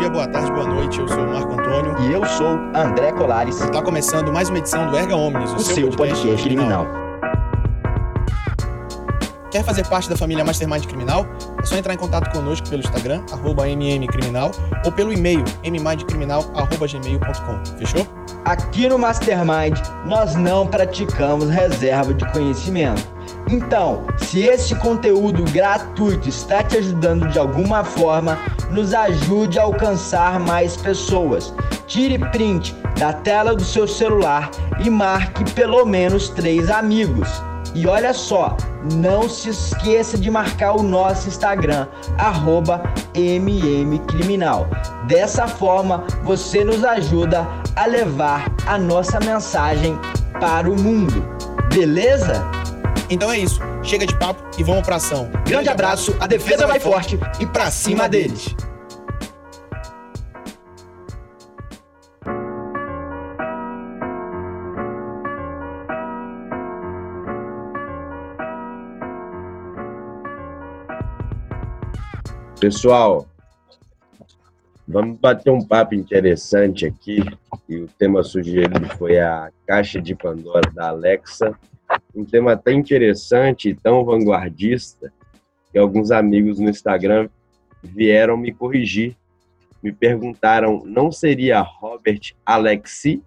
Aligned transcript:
dia, 0.00 0.10
boa 0.10 0.26
tarde, 0.26 0.50
boa 0.52 0.66
noite. 0.66 0.98
Eu 0.98 1.08
sou 1.08 1.24
o 1.24 1.32
Marco 1.32 1.52
Antônio. 1.52 1.94
E 2.00 2.12
eu 2.12 2.24
sou 2.26 2.58
André 2.74 3.12
Colares. 3.12 3.60
Está 3.60 3.82
começando 3.82 4.32
mais 4.32 4.48
uma 4.48 4.58
edição 4.58 4.90
do 4.90 4.96
Erga 4.96 5.16
Omnis, 5.16 5.50
o, 5.52 5.56
o 5.56 5.60
seu, 5.60 5.88
podcast, 5.88 5.96
podcast 5.96 6.42
criminal. 6.42 6.84
criminal. 6.84 7.03
Quer 9.54 9.62
fazer 9.62 9.86
parte 9.86 10.10
da 10.10 10.16
família 10.16 10.44
Mastermind 10.44 10.84
Criminal? 10.84 11.24
É 11.62 11.64
só 11.64 11.76
entrar 11.76 11.94
em 11.94 11.96
contato 11.96 12.28
conosco 12.32 12.68
pelo 12.68 12.82
Instagram, 12.82 13.20
mmcriminal, 13.20 14.50
ou 14.84 14.90
pelo 14.90 15.12
e-mail, 15.12 15.44
mmindcriminal.gmail.com. 15.62 17.78
Fechou? 17.78 18.04
Aqui 18.44 18.88
no 18.88 18.98
Mastermind, 18.98 19.78
nós 20.06 20.34
não 20.34 20.66
praticamos 20.66 21.50
reserva 21.50 22.12
de 22.12 22.28
conhecimento. 22.32 23.06
Então, 23.48 24.04
se 24.16 24.40
esse 24.40 24.74
conteúdo 24.74 25.44
gratuito 25.52 26.28
está 26.28 26.64
te 26.64 26.78
ajudando 26.78 27.28
de 27.28 27.38
alguma 27.38 27.84
forma, 27.84 28.36
nos 28.72 28.92
ajude 28.92 29.60
a 29.60 29.62
alcançar 29.62 30.40
mais 30.40 30.76
pessoas. 30.76 31.54
Tire 31.86 32.18
print 32.18 32.74
da 32.98 33.12
tela 33.12 33.54
do 33.54 33.62
seu 33.62 33.86
celular 33.86 34.50
e 34.84 34.90
marque 34.90 35.48
pelo 35.52 35.84
menos 35.84 36.28
três 36.30 36.68
amigos. 36.68 37.28
E 37.74 37.86
olha 37.86 38.14
só, 38.14 38.56
não 38.94 39.28
se 39.28 39.50
esqueça 39.50 40.16
de 40.16 40.30
marcar 40.30 40.74
o 40.74 40.82
nosso 40.82 41.28
Instagram, 41.28 41.88
mmcriminal. 43.84 44.68
Dessa 45.08 45.48
forma, 45.48 46.04
você 46.22 46.62
nos 46.62 46.84
ajuda 46.84 47.46
a 47.74 47.86
levar 47.86 48.46
a 48.66 48.78
nossa 48.78 49.18
mensagem 49.18 49.98
para 50.38 50.70
o 50.70 50.80
mundo. 50.80 51.26
Beleza? 51.72 52.44
Então 53.10 53.32
é 53.32 53.38
isso. 53.38 53.60
Chega 53.82 54.06
de 54.06 54.16
papo 54.18 54.42
e 54.56 54.62
vamos 54.62 54.82
pra 54.82 54.96
ação. 54.96 55.28
Grande 55.46 55.68
abraço, 55.68 56.14
a 56.20 56.26
defesa 56.26 56.66
vai 56.66 56.78
forte 56.78 57.18
e 57.40 57.46
pra 57.46 57.70
cima 57.70 58.08
deles. 58.08 58.54
Pessoal, 72.64 73.28
vamos 74.88 75.18
bater 75.20 75.50
um 75.50 75.62
papo 75.62 75.94
interessante 75.94 76.86
aqui. 76.86 77.22
E 77.68 77.76
o 77.76 77.88
tema 77.98 78.22
sugerido 78.22 78.88
foi 78.96 79.20
a 79.20 79.52
caixa 79.66 80.00
de 80.00 80.14
Pandora 80.14 80.72
da 80.72 80.88
Alexa. 80.88 81.54
Um 82.16 82.24
tema 82.24 82.56
tão 82.56 82.72
interessante 82.72 83.68
e 83.68 83.74
tão 83.74 84.02
vanguardista 84.02 85.12
que 85.70 85.78
alguns 85.78 86.10
amigos 86.10 86.58
no 86.58 86.70
Instagram 86.70 87.28
vieram 87.82 88.34
me 88.34 88.50
corrigir. 88.50 89.14
Me 89.82 89.92
perguntaram, 89.92 90.82
não 90.86 91.12
seria 91.12 91.60
Robert 91.60 92.34
Alexi? 92.46 93.22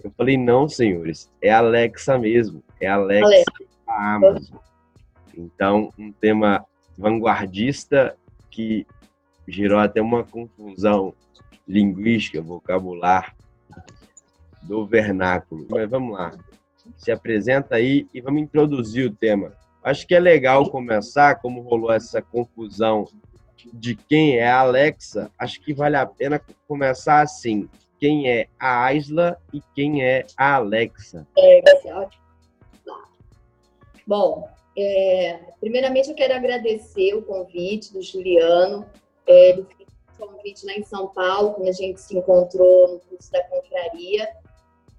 Eu 0.00 0.12
falei, 0.16 0.36
não, 0.36 0.68
senhores, 0.68 1.28
é 1.42 1.50
Alexa 1.50 2.16
mesmo. 2.16 2.62
É 2.80 2.86
Alexa, 2.86 3.26
Alexa. 3.26 3.52
da 3.84 4.14
Amazon. 4.14 4.58
Então, 5.36 5.92
um 5.98 6.12
tema 6.12 6.64
vanguardista 6.96 8.16
que 8.56 8.86
gerou 9.46 9.78
até 9.78 10.00
uma 10.00 10.24
confusão 10.24 11.12
linguística, 11.68 12.40
vocabular 12.40 13.36
do 14.62 14.86
vernáculo. 14.86 15.66
Mas 15.70 15.88
vamos 15.90 16.16
lá. 16.16 16.32
Se 16.96 17.12
apresenta 17.12 17.76
aí 17.76 18.06
e 18.14 18.20
vamos 18.20 18.42
introduzir 18.42 19.06
o 19.06 19.14
tema. 19.14 19.52
Acho 19.84 20.06
que 20.06 20.14
é 20.14 20.20
legal 20.20 20.68
começar, 20.70 21.36
como 21.36 21.60
rolou 21.60 21.92
essa 21.92 22.22
confusão 22.22 23.06
de 23.72 23.94
quem 23.94 24.38
é 24.38 24.48
a 24.48 24.60
Alexa, 24.60 25.30
acho 25.38 25.60
que 25.60 25.74
vale 25.74 25.96
a 25.96 26.06
pena 26.06 26.40
começar 26.66 27.20
assim. 27.20 27.68
Quem 27.98 28.28
é 28.28 28.48
a 28.58 28.84
Aisla 28.84 29.36
e 29.52 29.60
quem 29.74 30.02
é 30.02 30.26
a 30.36 30.54
Alexa? 30.54 31.26
É, 31.36 31.62
vai 31.62 31.76
ser 31.82 31.92
ótimo. 31.92 32.22
Bom, 34.06 34.48
é, 34.76 35.40
primeiramente, 35.58 36.10
eu 36.10 36.14
quero 36.14 36.34
agradecer 36.34 37.14
o 37.14 37.22
convite 37.22 37.92
do 37.92 38.02
Juliano. 38.02 38.86
É, 39.26 39.58
um 39.58 40.26
convite 40.26 40.66
lá 40.66 40.72
em 40.74 40.84
São 40.84 41.08
Paulo, 41.08 41.54
quando 41.54 41.68
a 41.68 41.72
gente 41.72 42.00
se 42.00 42.16
encontrou 42.16 42.92
no 42.92 43.00
curso 43.00 43.30
da 43.32 43.42
confraria. 43.44 44.28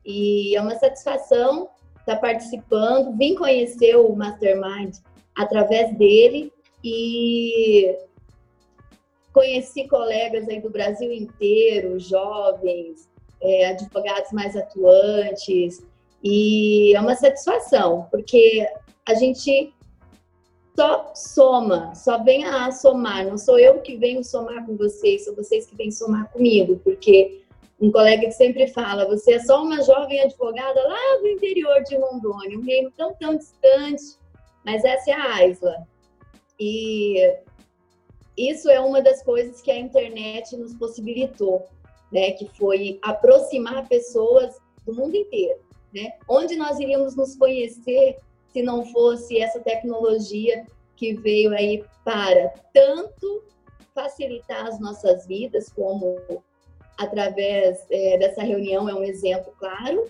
E 0.05 0.55
é 0.55 0.61
uma 0.61 0.75
satisfação 0.75 1.69
estar 1.99 2.17
participando. 2.17 3.15
Vim 3.17 3.35
conhecer 3.35 3.95
o 3.95 4.15
Mastermind 4.15 4.95
através 5.35 5.95
dele 5.95 6.51
e 6.83 7.95
conheci 9.31 9.87
colegas 9.87 10.47
aí 10.49 10.59
do 10.59 10.69
Brasil 10.69 11.11
inteiro, 11.11 11.99
jovens, 11.99 13.07
é, 13.39 13.67
advogados 13.67 14.31
mais 14.31 14.55
atuantes. 14.55 15.85
E 16.23 16.95
é 16.95 16.99
uma 16.99 17.13
satisfação, 17.13 18.07
porque 18.09 18.67
a 19.07 19.13
gente 19.13 19.73
só 20.75 21.11
soma, 21.15 21.95
só 21.95 22.23
vem 22.23 22.45
a 22.45 22.71
somar. 22.71 23.25
Não 23.25 23.37
sou 23.37 23.57
eu 23.57 23.79
que 23.79 23.95
venho 23.95 24.23
somar 24.23 24.65
com 24.65 24.75
vocês, 24.75 25.25
são 25.25 25.33
vocês 25.33 25.65
que 25.65 25.75
vêm 25.75 25.89
somar 25.89 26.29
comigo, 26.31 26.79
porque 26.83 27.41
um 27.79 27.91
colega 27.91 28.23
que 28.23 28.31
sempre 28.31 28.67
fala, 28.67 29.07
você 29.07 29.33
é 29.33 29.39
só 29.39 29.63
uma 29.63 29.81
jovem 29.81 30.19
advogada 30.21 30.81
lá 30.83 31.19
do 31.21 31.27
interior 31.27 31.81
de 31.83 31.95
Rondônia, 31.95 32.57
um 32.57 32.63
reino 32.63 32.91
tão, 32.95 33.13
tão 33.15 33.37
distante, 33.37 34.17
mas 34.65 34.83
essa 34.83 35.11
é 35.11 35.13
a 35.13 35.35
Aisla. 35.35 35.87
E 36.59 37.35
isso 38.35 38.69
é 38.69 38.79
uma 38.79 39.01
das 39.01 39.23
coisas 39.23 39.61
que 39.61 39.71
a 39.71 39.79
internet 39.79 40.55
nos 40.57 40.75
possibilitou, 40.75 41.65
né, 42.11 42.31
que 42.31 42.45
foi 42.57 42.99
aproximar 43.01 43.87
pessoas 43.87 44.57
do 44.85 44.93
mundo 44.93 45.15
inteiro, 45.15 45.59
né? 45.93 46.13
Onde 46.29 46.55
nós 46.55 46.79
iríamos 46.79 47.15
nos 47.15 47.35
conhecer 47.35 48.17
se 48.51 48.61
não 48.61 48.85
fosse 48.85 49.39
essa 49.39 49.59
tecnologia 49.59 50.65
que 50.95 51.13
veio 51.13 51.53
aí 51.53 51.83
para 52.03 52.53
tanto 52.73 53.43
facilitar 53.93 54.65
as 54.65 54.79
nossas 54.79 55.25
vidas, 55.25 55.69
como 55.69 56.17
através 56.97 57.85
é, 57.89 58.17
dessa 58.17 58.43
reunião 58.43 58.89
é 58.89 58.93
um 58.93 59.03
exemplo 59.03 59.53
claro, 59.59 60.05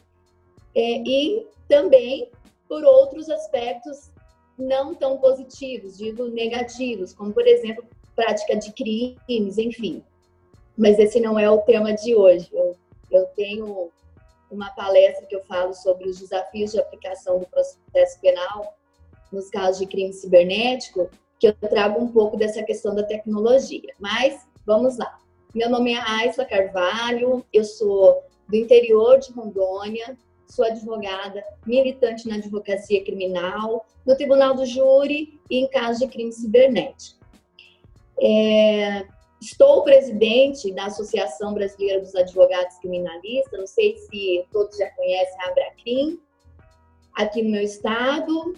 é, 0.74 1.02
e 1.06 1.46
também 1.68 2.30
por 2.68 2.84
outros 2.84 3.30
aspectos 3.30 4.12
não 4.58 4.96
tão 4.96 5.18
positivos, 5.18 5.98
digo 5.98 6.26
negativos, 6.26 7.14
como 7.14 7.34
por 7.34 7.46
exemplo 7.48 7.84
prática 8.16 8.56
de 8.56 8.72
crimes, 8.74 9.58
enfim. 9.58 10.04
Mas 10.76 10.98
esse 10.98 11.20
não 11.20 11.38
é 11.38 11.50
o 11.50 11.60
tema 11.60 11.94
de 11.94 12.16
hoje. 12.16 12.50
Eu, 12.52 12.76
eu 13.12 13.26
tenho 13.36 13.92
uma 14.52 14.70
palestra 14.72 15.26
que 15.26 15.36
eu 15.36 15.44
falo 15.44 15.74
sobre 15.74 16.08
os 16.08 16.20
desafios 16.20 16.72
de 16.72 16.80
aplicação 16.80 17.40
do 17.40 17.48
processo 17.48 18.20
penal 18.22 18.78
nos 19.32 19.50
casos 19.50 19.80
de 19.80 19.88
crime 19.88 20.14
cibernético, 20.14 21.10
que 21.40 21.48
eu 21.48 21.54
trago 21.54 22.02
um 22.02 22.08
pouco 22.08 22.38
dessa 22.38 22.64
questão 22.64 22.96
da 22.96 23.04
tecnologia. 23.04 23.94
Mas 24.00 24.48
vamos 24.66 24.98
lá. 24.98 25.20
Meu 25.54 25.70
nome 25.70 25.94
é 25.94 26.00
Aisla 26.00 26.46
Carvalho, 26.46 27.46
eu 27.52 27.64
sou 27.64 28.24
do 28.48 28.56
interior 28.56 29.20
de 29.20 29.32
Rondônia, 29.32 30.18
sou 30.48 30.66
advogada, 30.66 31.44
militante 31.66 32.28
na 32.28 32.36
advocacia 32.36 33.04
criminal, 33.04 33.86
no 34.06 34.16
Tribunal 34.16 34.56
do 34.56 34.66
Júri 34.66 35.40
e 35.50 35.58
em 35.58 35.68
casos 35.68 36.00
de 36.00 36.08
crime 36.08 36.32
cibernético. 36.32 37.18
É, 38.20 39.06
Estou 39.40 39.84
presidente 39.84 40.72
da 40.74 40.86
Associação 40.86 41.54
Brasileira 41.54 42.02
dos 42.02 42.16
Advogados 42.16 42.78
Criminalistas, 42.80 43.60
não 43.60 43.68
sei 43.68 43.96
se 43.98 44.46
todos 44.52 44.76
já 44.78 44.90
conhecem 44.92 45.42
a 45.42 45.50
Abracrim, 45.50 46.20
aqui 47.16 47.44
no 47.44 47.52
meu 47.52 47.62
estado. 47.62 48.56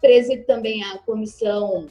Presido 0.00 0.44
também 0.44 0.82
a 0.84 0.98
Comissão 0.98 1.86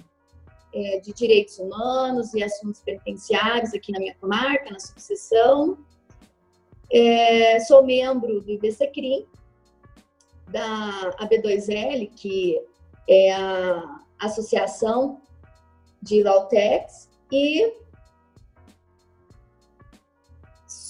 é, 0.73 0.99
de 0.99 1.13
Direitos 1.13 1.57
Humanos 1.59 2.33
e 2.33 2.43
Assuntos 2.43 2.81
Penitenciários 2.81 3.73
aqui 3.73 3.91
na 3.91 3.99
minha 3.99 4.15
comarca, 4.15 4.71
na 4.71 4.79
subseção. 4.79 5.77
É, 6.91 7.59
sou 7.61 7.83
membro 7.83 8.41
do 8.41 8.51
IBCCRIM, 8.51 9.27
da 10.47 11.11
AB2L, 11.19 12.11
que 12.15 12.59
é 13.07 13.31
a 13.31 14.01
Associação 14.19 15.21
de 16.01 16.23
Lautex, 16.23 17.09
e 17.31 17.73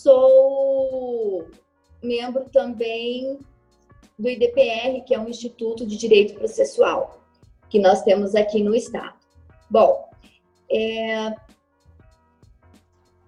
Sou 0.01 1.45
membro 2.01 2.45
também 2.49 3.37
do 4.17 4.29
IDPR, 4.29 5.03
que 5.05 5.13
é 5.13 5.19
um 5.19 5.27
Instituto 5.27 5.85
de 5.85 5.97
Direito 5.97 6.35
Processual, 6.35 7.19
que 7.69 7.79
nós 7.79 8.01
temos 8.03 8.33
aqui 8.33 8.63
no 8.63 8.73
Estado. 8.73 9.17
Bom, 9.69 10.09
é, 10.71 11.35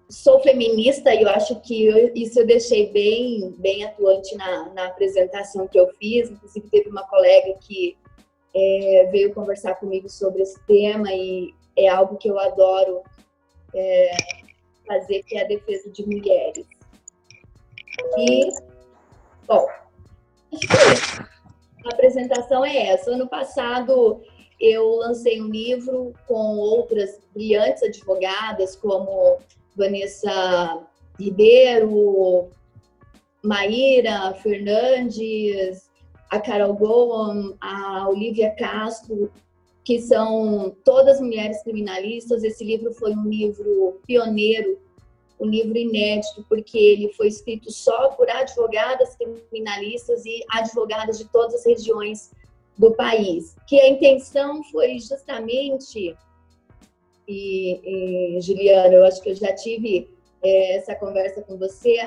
sou 0.08 0.40
feminista 0.40 1.14
e 1.14 1.22
eu 1.22 1.28
acho 1.28 1.60
que 1.60 1.84
eu, 1.84 2.10
isso 2.14 2.40
eu 2.40 2.46
deixei 2.46 2.90
bem, 2.90 3.54
bem 3.58 3.84
atuante 3.84 4.34
na, 4.34 4.70
na, 4.70 4.86
apresentação 4.86 5.68
que 5.68 5.78
eu 5.78 5.88
fiz. 5.98 6.30
Inclusive, 6.30 6.70
teve 6.70 6.88
uma 6.88 7.06
colega 7.06 7.54
que 7.60 7.98
é, 8.54 9.08
veio 9.12 9.34
conversar 9.34 9.74
comigo 9.74 10.08
sobre 10.08 10.40
esse 10.40 10.58
tema 10.66 11.12
e 11.12 11.52
é 11.76 11.88
algo 11.88 12.16
que 12.16 12.28
eu 12.28 12.38
adoro 12.38 13.02
é, 13.74 14.16
fazer, 14.86 15.22
que 15.24 15.36
é 15.36 15.44
a 15.44 15.48
defesa 15.48 15.90
de 15.90 16.04
mulheres. 16.06 16.66
E, 18.18 18.50
bom, 19.46 19.66
a 21.84 21.88
apresentação 21.92 22.64
é 22.64 22.88
essa. 22.88 23.10
Ano 23.10 23.28
passado 23.28 24.22
eu 24.60 24.96
lancei 24.96 25.40
um 25.42 25.48
livro 25.48 26.12
com 26.26 26.56
outras 26.56 27.20
brilhantes 27.34 27.82
advogadas, 27.82 28.76
como 28.76 29.38
Vanessa 29.76 30.86
Ribeiro, 31.18 32.48
Maíra 33.42 34.32
Fernandes, 34.34 35.90
a 36.30 36.40
Carol 36.40 36.74
Goam, 36.74 37.56
a 37.60 38.08
Olivia 38.08 38.54
Castro, 38.56 39.32
que 39.84 40.00
são 40.00 40.76
todas 40.84 41.20
mulheres 41.20 41.62
criminalistas. 41.62 42.44
Esse 42.44 42.64
livro 42.64 42.92
foi 42.94 43.14
um 43.14 43.28
livro 43.28 44.00
pioneiro, 44.06 44.78
um 45.40 45.46
livro 45.46 45.76
inédito, 45.76 46.44
porque 46.48 46.78
ele 46.78 47.12
foi 47.14 47.28
escrito 47.28 47.70
só 47.70 48.10
por 48.10 48.30
advogadas 48.30 49.16
criminalistas 49.16 50.24
e 50.24 50.44
advogadas 50.50 51.18
de 51.18 51.28
todas 51.30 51.54
as 51.54 51.66
regiões 51.66 52.30
do 52.78 52.92
país. 52.92 53.56
Que 53.66 53.80
a 53.80 53.88
intenção 53.88 54.62
foi 54.64 54.98
justamente, 55.00 56.16
e, 57.26 58.36
e 58.36 58.40
Juliana, 58.40 58.94
eu 58.94 59.04
acho 59.04 59.20
que 59.20 59.30
eu 59.30 59.34
já 59.34 59.52
tive 59.54 60.08
é, 60.42 60.76
essa 60.76 60.94
conversa 60.94 61.42
com 61.42 61.56
você, 61.56 61.98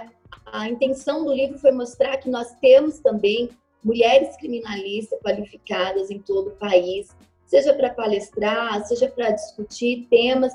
a 0.45 0.69
intenção 0.69 1.25
do 1.25 1.33
livro 1.33 1.57
foi 1.57 1.72
mostrar 1.72 2.18
que 2.18 2.30
nós 2.30 2.54
temos 2.60 3.00
também 3.00 3.50
mulheres 3.83 4.36
criminalistas 4.38 5.19
qualificadas 5.19 6.10
em 6.10 6.19
todo 6.19 6.48
o 6.48 6.56
país, 6.56 7.16
seja 7.46 7.74
para 7.74 7.94
palestrar, 7.94 8.86
seja 8.86 9.08
para 9.08 9.32
discutir 9.32 10.08
temas 10.10 10.54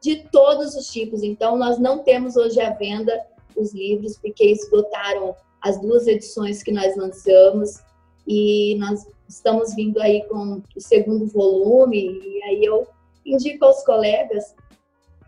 de 0.00 0.16
todos 0.30 0.74
os 0.74 0.88
tipos. 0.88 1.22
Então, 1.22 1.56
nós 1.56 1.78
não 1.78 2.00
temos 2.00 2.36
hoje 2.36 2.60
à 2.60 2.70
venda 2.70 3.24
os 3.56 3.72
livros, 3.72 4.18
porque 4.18 4.44
esgotaram 4.44 5.34
as 5.60 5.80
duas 5.80 6.06
edições 6.06 6.62
que 6.62 6.72
nós 6.72 6.96
lançamos 6.96 7.80
e 8.26 8.76
nós 8.78 9.06
estamos 9.28 9.74
vindo 9.74 10.00
aí 10.00 10.22
com 10.28 10.62
o 10.76 10.80
segundo 10.80 11.26
volume 11.26 12.20
e 12.22 12.42
aí 12.44 12.64
eu 12.64 12.86
indico 13.24 13.64
aos 13.64 13.82
colegas 13.82 14.54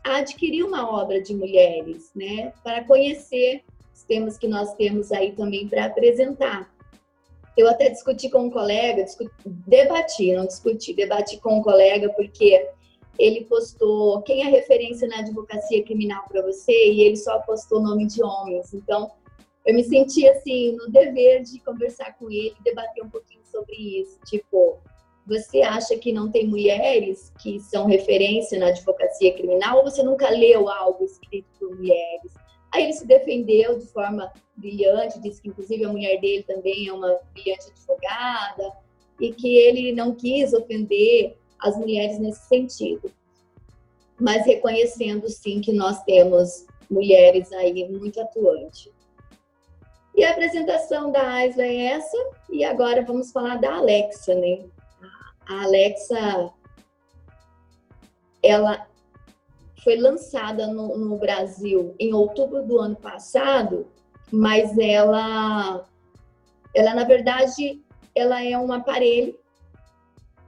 a 0.04 0.16
adquirir 0.16 0.62
uma 0.62 0.88
obra 0.88 1.20
de 1.20 1.34
mulheres, 1.34 2.10
né, 2.14 2.52
para 2.62 2.84
conhecer 2.84 3.62
os 3.94 4.02
temas 4.02 4.36
que 4.38 4.46
nós 4.46 4.74
temos 4.74 5.10
aí 5.10 5.32
também 5.32 5.66
para 5.66 5.86
apresentar. 5.86 6.70
Eu 7.56 7.68
até 7.68 7.88
discuti 7.88 8.28
com 8.28 8.46
um 8.46 8.50
colega, 8.50 9.02
discuti, 9.02 9.32
debati, 9.44 10.32
não 10.32 10.46
discuti, 10.46 10.92
debati 10.92 11.38
com 11.38 11.58
um 11.58 11.62
colega 11.62 12.08
porque 12.10 12.68
ele 13.18 13.44
postou 13.44 14.20
quem 14.22 14.42
é 14.42 14.50
referência 14.50 15.08
na 15.08 15.20
advocacia 15.20 15.82
criminal 15.82 16.24
para 16.28 16.42
você 16.42 16.72
e 16.72 17.00
ele 17.00 17.16
só 17.16 17.38
postou 17.40 17.80
nome 17.80 18.06
de 18.06 18.22
homens. 18.22 18.74
Então, 18.74 19.10
eu 19.64 19.74
me 19.74 19.82
senti 19.82 20.28
assim 20.28 20.72
no 20.72 20.90
dever 20.90 21.42
de 21.42 21.58
conversar 21.60 22.16
com 22.18 22.30
ele, 22.30 22.54
debater 22.62 23.02
um 23.02 23.08
pouquinho 23.08 23.40
sobre 23.50 23.74
isso. 23.74 24.18
Tipo, 24.26 24.78
você 25.26 25.62
acha 25.62 25.96
que 25.96 26.12
não 26.12 26.30
tem 26.30 26.46
mulheres 26.46 27.32
que 27.40 27.58
são 27.58 27.86
referência 27.86 28.58
na 28.58 28.68
advocacia 28.68 29.34
criminal 29.34 29.78
ou 29.78 29.84
você 29.84 30.02
nunca 30.02 30.30
leu 30.30 30.68
algo 30.68 31.04
escrito 31.04 31.48
por 31.58 31.74
mulheres? 31.74 32.32
Aí 32.76 32.84
ele 32.84 32.92
se 32.92 33.06
defendeu 33.06 33.78
de 33.78 33.86
forma 33.86 34.30
brilhante, 34.54 35.18
disse 35.18 35.40
que 35.40 35.48
inclusive 35.48 35.82
a 35.82 35.88
mulher 35.88 36.20
dele 36.20 36.42
também 36.42 36.86
é 36.86 36.92
uma 36.92 37.18
brilhante 37.32 37.70
advogada 37.70 38.70
e 39.18 39.32
que 39.32 39.56
ele 39.56 39.92
não 39.92 40.14
quis 40.14 40.52
ofender 40.52 41.38
as 41.58 41.74
mulheres 41.74 42.18
nesse 42.18 42.46
sentido. 42.46 43.10
Mas 44.20 44.44
reconhecendo 44.44 45.26
sim 45.30 45.62
que 45.62 45.72
nós 45.72 46.02
temos 46.02 46.66
mulheres 46.90 47.50
aí 47.50 47.88
muito 47.88 48.20
atuantes. 48.20 48.92
E 50.14 50.22
a 50.22 50.32
apresentação 50.32 51.10
da 51.10 51.32
Aisla 51.32 51.62
é 51.62 51.76
essa, 51.86 52.30
e 52.50 52.62
agora 52.62 53.02
vamos 53.02 53.32
falar 53.32 53.56
da 53.56 53.74
Alexa, 53.76 54.34
né? 54.34 54.66
A 55.48 55.64
Alexa, 55.64 56.52
ela 58.42 58.86
foi 59.86 59.94
lançada 59.94 60.66
no, 60.66 60.98
no 60.98 61.16
Brasil 61.16 61.94
em 62.00 62.12
outubro 62.12 62.60
do 62.60 62.76
ano 62.80 62.96
passado, 62.96 63.86
mas 64.32 64.76
ela, 64.76 65.86
ela 66.74 66.92
na 66.92 67.04
verdade, 67.04 67.80
ela 68.12 68.42
é 68.42 68.58
um 68.58 68.72
aparelho 68.72 69.38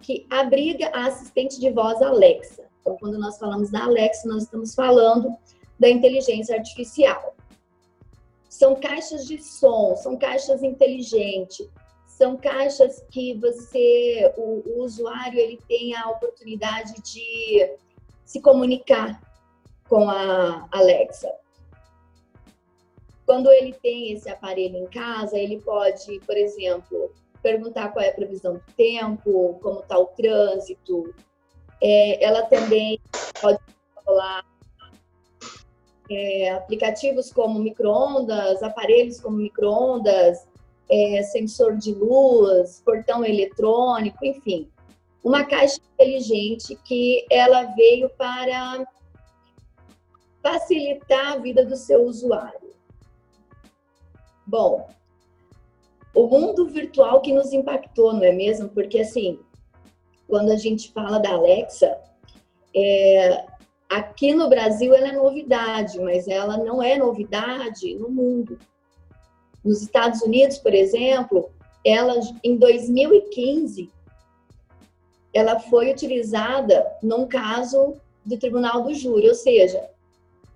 que 0.00 0.26
abriga 0.29 0.90
a 0.93 1.06
assistente 1.06 1.61
de 1.61 1.70
voz 1.70 2.02
Alexa. 2.02 2.64
Então, 2.81 2.96
quando 2.96 3.17
nós 3.17 3.38
falamos 3.38 3.70
da 3.70 3.85
Alexa, 3.85 4.26
nós 4.26 4.43
estamos 4.43 4.75
falando 4.75 5.32
da 5.79 5.88
inteligência 5.88 6.56
artificial. 6.56 7.37
São 8.49 8.75
caixas 8.75 9.25
de 9.25 9.40
som, 9.40 9.94
são 9.94 10.17
caixas 10.17 10.64
inteligentes, 10.64 11.64
são 12.08 12.37
caixas 12.37 13.05
que 13.08 13.35
você, 13.35 14.35
o, 14.37 14.64
o 14.67 14.82
usuário, 14.82 15.38
ele 15.38 15.61
tem 15.69 15.94
a 15.94 16.08
oportunidade 16.08 16.94
de 17.02 17.76
se 18.25 18.40
comunicar 18.40 19.27
com 19.88 20.08
a 20.08 20.67
Alexa. 20.70 21.32
Quando 23.26 23.50
ele 23.50 23.75
tem 23.75 24.12
esse 24.12 24.29
aparelho 24.29 24.76
em 24.76 24.87
casa, 24.87 25.38
ele 25.38 25.61
pode, 25.61 26.19
por 26.20 26.37
exemplo, 26.37 27.12
perguntar 27.43 27.90
qual 27.90 28.05
é 28.05 28.08
a 28.08 28.14
previsão 28.14 28.55
do 28.55 28.62
tempo, 28.76 29.58
como 29.62 29.81
está 29.81 29.99
o 29.99 30.06
trânsito. 30.06 31.14
É, 31.82 32.25
ela 32.25 32.43
também 32.43 32.99
pode 33.40 33.58
falar 34.05 34.44
é, 36.11 36.50
aplicativos 36.50 37.31
como 37.31 37.58
microondas, 37.58 38.62
aparelhos 38.62 39.20
como 39.20 39.37
microondas, 39.37 40.46
é, 40.90 41.23
sensor 41.23 41.76
de 41.76 41.93
luz, 41.93 42.82
portão 42.85 43.25
eletrônico, 43.25 44.25
enfim, 44.25 44.70
uma 45.23 45.44
caixa 45.44 45.79
inteligente 45.94 46.76
que 46.85 47.26
ela 47.31 47.64
veio 47.75 48.08
para 48.11 48.87
facilitar 50.43 51.32
a 51.32 51.37
vida 51.38 51.64
do 51.64 51.76
seu 51.76 52.05
usuário. 52.05 52.69
Bom, 54.46 54.88
o 56.14 56.26
mundo 56.26 56.67
virtual 56.67 57.20
que 57.20 57.32
nos 57.32 57.52
impactou, 57.52 58.12
não 58.12 58.25
é 58.25 58.32
mesmo? 58.32 58.69
Porque 58.69 59.00
assim, 59.00 59.38
quando 60.26 60.50
a 60.50 60.56
gente 60.56 60.93
fala 60.93 61.19
da 61.19 61.31
Alexa, 61.31 61.99
é, 62.75 63.44
aqui 63.88 64.35
no 64.35 64.49
Brasil 64.49 64.94
ela 64.94 65.08
é 65.08 65.12
novidade, 65.12 65.99
mas 66.00 66.29
ela 66.29 66.56
não 66.56 66.82
é 66.82 66.96
novidade 66.96 67.95
no 67.95 68.09
mundo. 68.09 68.59
Nos 69.64 69.83
Estados 69.83 70.23
Unidos, 70.23 70.59
por 70.59 70.75
exemplo, 70.75 71.50
ela 71.85 72.14
em 72.42 72.57
2015 72.57 73.90
ela 75.33 75.61
foi 75.61 75.90
utilizada 75.90 76.87
num 77.02 77.26
caso 77.26 77.95
do 78.25 78.38
Tribunal 78.38 78.83
do 78.83 78.95
Júri, 78.95 79.28
ou 79.28 79.35
seja, 79.35 79.88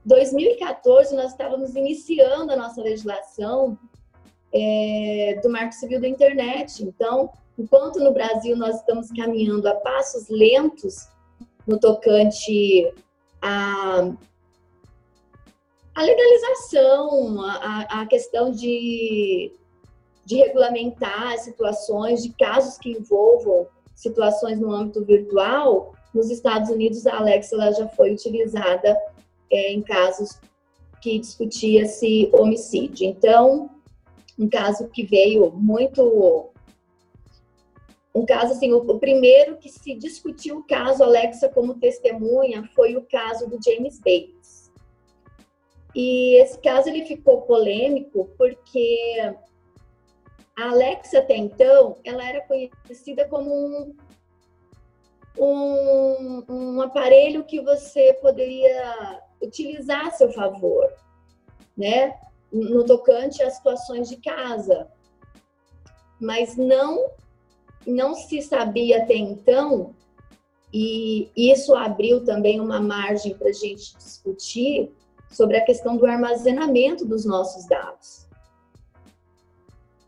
2014 0.05 1.15
nós 1.15 1.31
estávamos 1.31 1.75
iniciando 1.77 2.53
a 2.53 2.57
nossa 2.57 2.81
legislação 2.83 3.79
é, 4.53 5.41
do 5.43 5.49
Marco 5.49 5.73
Civil 5.73 6.01
da 6.01 6.09
Internet. 6.09 6.83
Então, 6.83 7.31
enquanto 7.59 8.01
no 8.01 8.13
Brasil 8.13 8.57
nós 8.57 8.77
estamos 8.77 9.11
caminhando 9.11 9.67
a 9.69 9.75
passos 9.77 10.29
lentos 10.29 11.09
no 11.67 11.79
tocante 11.79 12.93
a 13.41 14.13
legalização, 16.03 17.41
a 17.43 18.07
questão 18.07 18.51
de, 18.51 19.53
de 20.25 20.37
regulamentar 20.37 21.39
situações, 21.39 22.23
de 22.23 22.33
casos 22.33 22.79
que 22.79 22.93
envolvam 22.93 23.67
situações 23.95 24.59
no 24.59 24.73
âmbito 24.73 25.05
virtual, 25.05 25.95
nos 26.15 26.31
Estados 26.31 26.71
Unidos 26.71 27.07
a 27.07 27.19
Alexa 27.19 27.73
já 27.73 27.89
foi 27.89 28.13
utilizada 28.13 28.97
é, 29.53 29.73
em 29.73 29.83
casos 29.83 30.41
que 31.03 31.19
discutia-se 31.19 32.31
homicídio. 32.33 33.07
Então, 33.07 33.71
um 34.39 34.49
caso 34.49 34.89
que 34.89 35.05
veio 35.05 35.51
muito. 35.53 36.51
Um 38.15 38.27
caso 38.27 38.53
assim, 38.53 38.73
o, 38.73 38.79
o, 38.79 38.99
primeiro 38.99 39.57
que 39.57 39.69
se 39.69 39.95
discutiu 39.95 40.59
o 40.59 40.67
caso 40.67 41.03
Alexa 41.03 41.49
como 41.49 41.79
testemunha 41.79 42.69
foi 42.75 42.97
o 42.97 43.03
caso 43.03 43.49
do 43.49 43.59
James 43.63 43.99
Bates. 43.99 44.71
E 45.95 46.41
esse 46.41 46.59
caso 46.59 46.89
ele 46.89 47.05
ficou 47.05 47.43
polêmico 47.43 48.31
porque 48.37 49.35
a 50.59 50.71
Alexa 50.71 51.19
até 51.19 51.37
então 51.37 51.97
ela 52.05 52.27
era 52.27 52.43
conhecida 52.43 53.27
como 53.29 53.51
um, 53.51 53.95
um, 55.39 56.45
um 56.49 56.83
aparelho 56.83 57.45
que 57.45 57.61
você 57.61 58.15
poderia 58.15 59.22
utilizar 59.43 60.07
a 60.07 60.11
seu 60.11 60.33
favor, 60.33 60.93
né? 61.77 62.15
No 62.53 62.85
tocante 62.85 63.43
às 63.43 63.55
situações 63.57 64.09
de 64.09 64.17
casa. 64.17 64.89
Mas 66.21 66.57
não 66.57 67.11
não 67.85 68.15
se 68.15 68.41
sabia 68.41 69.03
até 69.03 69.17
então, 69.17 69.93
e 70.73 71.31
isso 71.37 71.75
abriu 71.75 72.25
também 72.25 72.61
uma 72.61 72.81
margem 72.81 73.35
para 73.35 73.49
a 73.49 73.53
gente 73.53 73.97
discutir, 73.97 74.93
sobre 75.33 75.57
a 75.57 75.65
questão 75.65 75.97
do 75.97 76.07
armazenamento 76.07 77.05
dos 77.07 77.25
nossos 77.25 77.67
dados. 77.67 78.29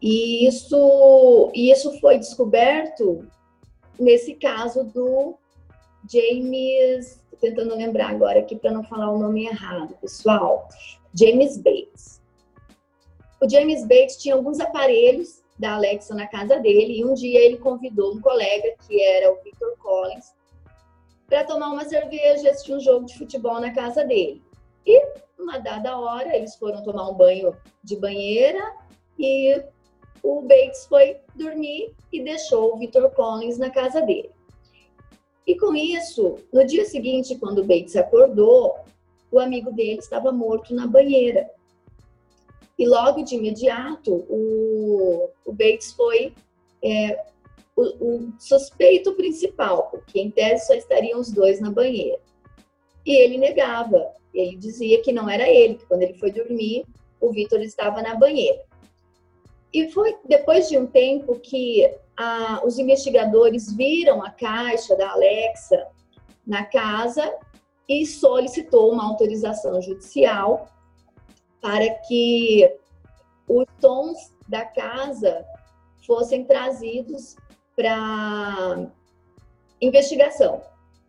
E 0.01 0.47
isso, 0.47 1.51
isso 1.55 1.99
foi 1.99 2.19
descoberto 2.19 3.27
nesse 3.99 4.35
caso 4.35 4.85
do 4.85 5.35
James, 6.07 7.24
tentando 7.41 7.75
lembrar 7.75 8.11
agora 8.11 8.41
aqui 8.41 8.57
para 8.57 8.71
não 8.71 8.85
falar 8.85 9.11
o 9.11 9.19
nome 9.19 9.47
errado, 9.47 9.95
pessoal. 10.01 10.69
James 11.13 11.57
Bates. 11.59 12.21
O 13.41 13.49
James 13.49 13.83
Bates 13.87 14.17
tinha 14.17 14.35
alguns 14.35 14.61
aparelhos 14.61 15.43
da 15.59 15.75
Alexa 15.75 16.15
na 16.15 16.27
casa 16.27 16.59
dele 16.59 16.99
e 16.99 17.05
um 17.05 17.15
dia 17.15 17.41
ele 17.41 17.59
convidou 17.59 18.15
um 18.15 18.21
colega, 18.21 18.75
que 18.87 19.01
era 19.03 19.33
o 19.33 19.43
Victor 19.43 19.77
Collins, 19.79 20.33
para 21.27 21.45
tomar 21.45 21.69
uma 21.69 21.85
cerveja 21.85 22.45
e 22.45 22.49
assistir 22.49 22.75
um 22.75 22.81
jogo 22.81 23.07
de 23.07 23.17
futebol 23.17 23.61
na 23.61 23.73
casa 23.73 24.05
dele. 24.05 24.43
E, 24.87 25.01
uma 25.39 25.59
dada 25.59 25.99
hora, 25.99 26.37
eles 26.37 26.57
foram 26.57 26.83
tomar 26.83 27.09
um 27.09 27.15
banho 27.15 27.57
de 27.83 27.97
banheira 27.97 28.75
e 29.19 29.63
o 30.23 30.43
Bates 30.43 30.87
foi 30.87 31.19
dormir 31.35 31.95
e 32.13 32.23
deixou 32.23 32.75
o 32.75 32.79
Victor 32.79 33.11
Collins 33.11 33.59
na 33.59 33.71
casa 33.71 34.01
dele. 34.01 34.34
E 35.47 35.57
com 35.57 35.75
isso, 35.75 36.39
no 36.53 36.65
dia 36.65 36.85
seguinte, 36.85 37.37
quando 37.37 37.65
Bates 37.65 37.97
acordou, 37.97 38.77
o 39.31 39.39
amigo 39.39 39.71
dele 39.73 39.99
estava 39.99 40.33
morto 40.33 40.75
na 40.75 40.87
banheira. 40.87 41.51
E 42.79 42.87
logo 42.87 43.23
de 43.23 43.37
imediato, 43.37 44.25
o, 44.29 45.29
o 45.45 45.53
Bates 45.53 45.93
foi 45.93 46.33
é, 46.83 47.25
o, 47.77 47.83
o, 47.83 48.33
suspeito 48.39 49.13
principal, 49.15 49.89
porque 49.91 50.21
em 50.21 50.31
tese 50.31 50.67
só 50.67 50.75
estariam 50.75 51.21
os 51.21 51.31
dois 51.31 51.61
na 51.61 51.71
banheira. 51.71 52.19
E 53.05 53.15
ele 53.17 53.37
negava, 53.37 54.13
ele 54.33 54.57
dizia 54.57 55.03
que 55.03 55.13
não 55.13 55.29
era 55.29 55.49
ele, 55.49 55.75
que 55.75 55.87
quando 55.87 56.03
ele 56.03 56.15
foi 56.15 56.31
dormir, 56.31 56.87
o 57.21 57.31
Vitor 57.31 57.61
estava 57.61 58.01
na 58.03 58.15
banheira. 58.15 58.63
E 59.73 59.91
foi 59.91 60.17
depois 60.25 60.69
de 60.69 60.79
um 60.79 60.87
tempo 60.87 61.39
que 61.39 61.91
a, 62.17 62.63
os 62.65 62.79
investigadores 62.79 63.73
viram 63.73 64.23
a 64.23 64.31
caixa 64.31 64.97
da 64.97 65.11
Alexa 65.11 65.87
na 66.47 66.65
casa 66.65 67.35
e 67.89 68.07
solicitou 68.07 68.93
uma 68.93 69.05
autorização 69.05 69.81
judicial 69.83 70.69
para 71.61 71.89
que 72.07 72.71
os 73.49 73.67
sons 73.81 74.33
da 74.49 74.65
casa 74.65 75.45
fossem 76.07 76.45
trazidos 76.45 77.37
para 77.75 78.87
investigação, 79.81 80.63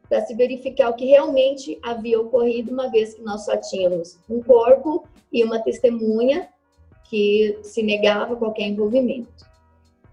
para 0.08 0.22
se 0.26 0.34
verificar 0.34 0.90
o 0.90 0.96
que 0.96 1.06
realmente 1.06 1.80
havia 1.84 2.20
ocorrido, 2.20 2.72
uma 2.72 2.90
vez 2.90 3.14
que 3.14 3.22
nós 3.22 3.46
só 3.46 3.58
tínhamos 3.58 4.18
um 4.30 4.42
corpo 4.42 5.08
e 5.32 5.44
uma 5.44 5.60
testemunha 5.60 6.50
que 7.10 7.60
se 7.62 7.84
negava 7.84 8.36
qualquer 8.36 8.68
envolvimento. 8.68 9.46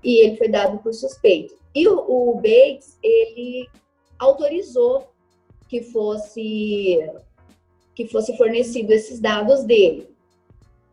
E 0.02 0.24
ele 0.24 0.36
foi 0.36 0.48
dado 0.48 0.78
por 0.78 0.92
suspeito. 0.92 1.56
E 1.74 1.88
o, 1.88 1.98
o 1.98 2.34
Bates, 2.36 2.98
ele 3.02 3.68
autorizou 4.18 5.08
que 5.68 5.82
fosse 5.82 6.98
que 7.94 8.08
fosse 8.08 8.36
fornecido 8.38 8.90
esses 8.90 9.20
dados 9.20 9.64
dele, 9.64 10.08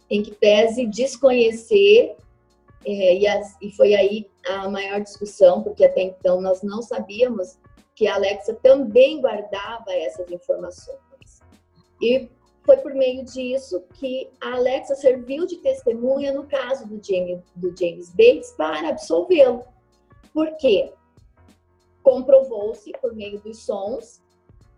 em 0.10 0.22
que 0.22 0.32
pese 0.32 0.86
desconhecer 0.86 2.16
é, 2.86 3.16
e, 3.16 3.28
as, 3.28 3.56
e 3.62 3.72
foi 3.72 3.94
aí 3.94 4.30
a 4.46 4.70
maior 4.70 5.02
discussão, 5.02 5.64
porque 5.64 5.86
até 5.86 6.02
então 6.02 6.42
nós 6.42 6.62
não 6.62 6.82
sabíamos 6.82 7.58
que 7.96 8.08
a 8.08 8.16
Alexa 8.16 8.54
também 8.54 9.22
guardava 9.22 9.94
essas 9.94 10.30
informações. 10.32 10.98
E 12.02 12.30
foi 12.70 12.78
por 12.78 12.94
meio 12.94 13.26
disso 13.26 13.82
que 13.96 14.30
a 14.40 14.54
Alexa 14.54 14.94
serviu 14.94 15.48
de 15.48 15.58
testemunha 15.58 16.32
no 16.32 16.46
caso 16.46 16.88
do 16.88 17.04
James, 17.04 17.42
do 17.56 17.76
James 17.76 18.12
Bates 18.12 18.52
para 18.52 18.90
absolvê-lo. 18.90 19.64
Por 20.32 20.56
quê? 20.58 20.94
Comprovou-se 22.04 22.92
por 23.02 23.16
meio 23.16 23.40
dos 23.40 23.64
sons 23.66 24.22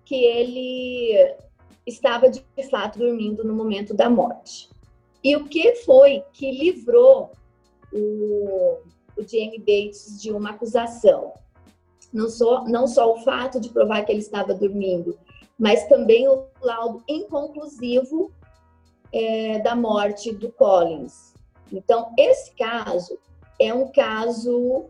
que 0.06 0.24
ele 0.24 1.36
estava 1.86 2.30
de 2.30 2.42
fato 2.70 2.98
dormindo 2.98 3.44
no 3.44 3.54
momento 3.54 3.94
da 3.94 4.10
morte. 4.10 4.70
E 5.22 5.36
o 5.36 5.50
que 5.50 5.76
foi 5.84 6.24
que 6.32 6.50
livrou 6.50 7.34
o, 7.92 8.78
o 9.18 9.22
Jamie 9.22 9.60
Bates 9.60 10.22
de 10.22 10.32
uma 10.32 10.52
acusação? 10.52 11.34
Não 12.14 12.30
só, 12.30 12.64
não 12.64 12.88
só 12.88 13.12
o 13.14 13.22
fato 13.22 13.60
de 13.60 13.68
provar 13.68 14.06
que 14.06 14.14
ele 14.14 14.22
estava 14.22 14.54
dormindo, 14.54 15.20
mas 15.62 15.88
também 15.88 16.28
o 16.28 16.48
laudo 16.60 17.04
inconclusivo 17.08 18.34
é, 19.14 19.60
da 19.60 19.76
morte 19.76 20.34
do 20.34 20.52
Collins. 20.52 21.36
Então, 21.72 22.12
esse 22.18 22.52
caso 22.56 23.20
é 23.60 23.72
um 23.72 23.92
caso 23.92 24.88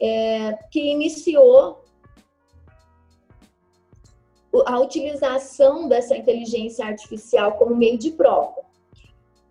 é, 0.00 0.52
que 0.70 0.92
iniciou 0.92 1.84
a 4.64 4.78
utilização 4.78 5.88
dessa 5.88 6.16
inteligência 6.16 6.86
artificial 6.86 7.54
como 7.54 7.74
meio 7.74 7.98
de 7.98 8.12
prova. 8.12 8.60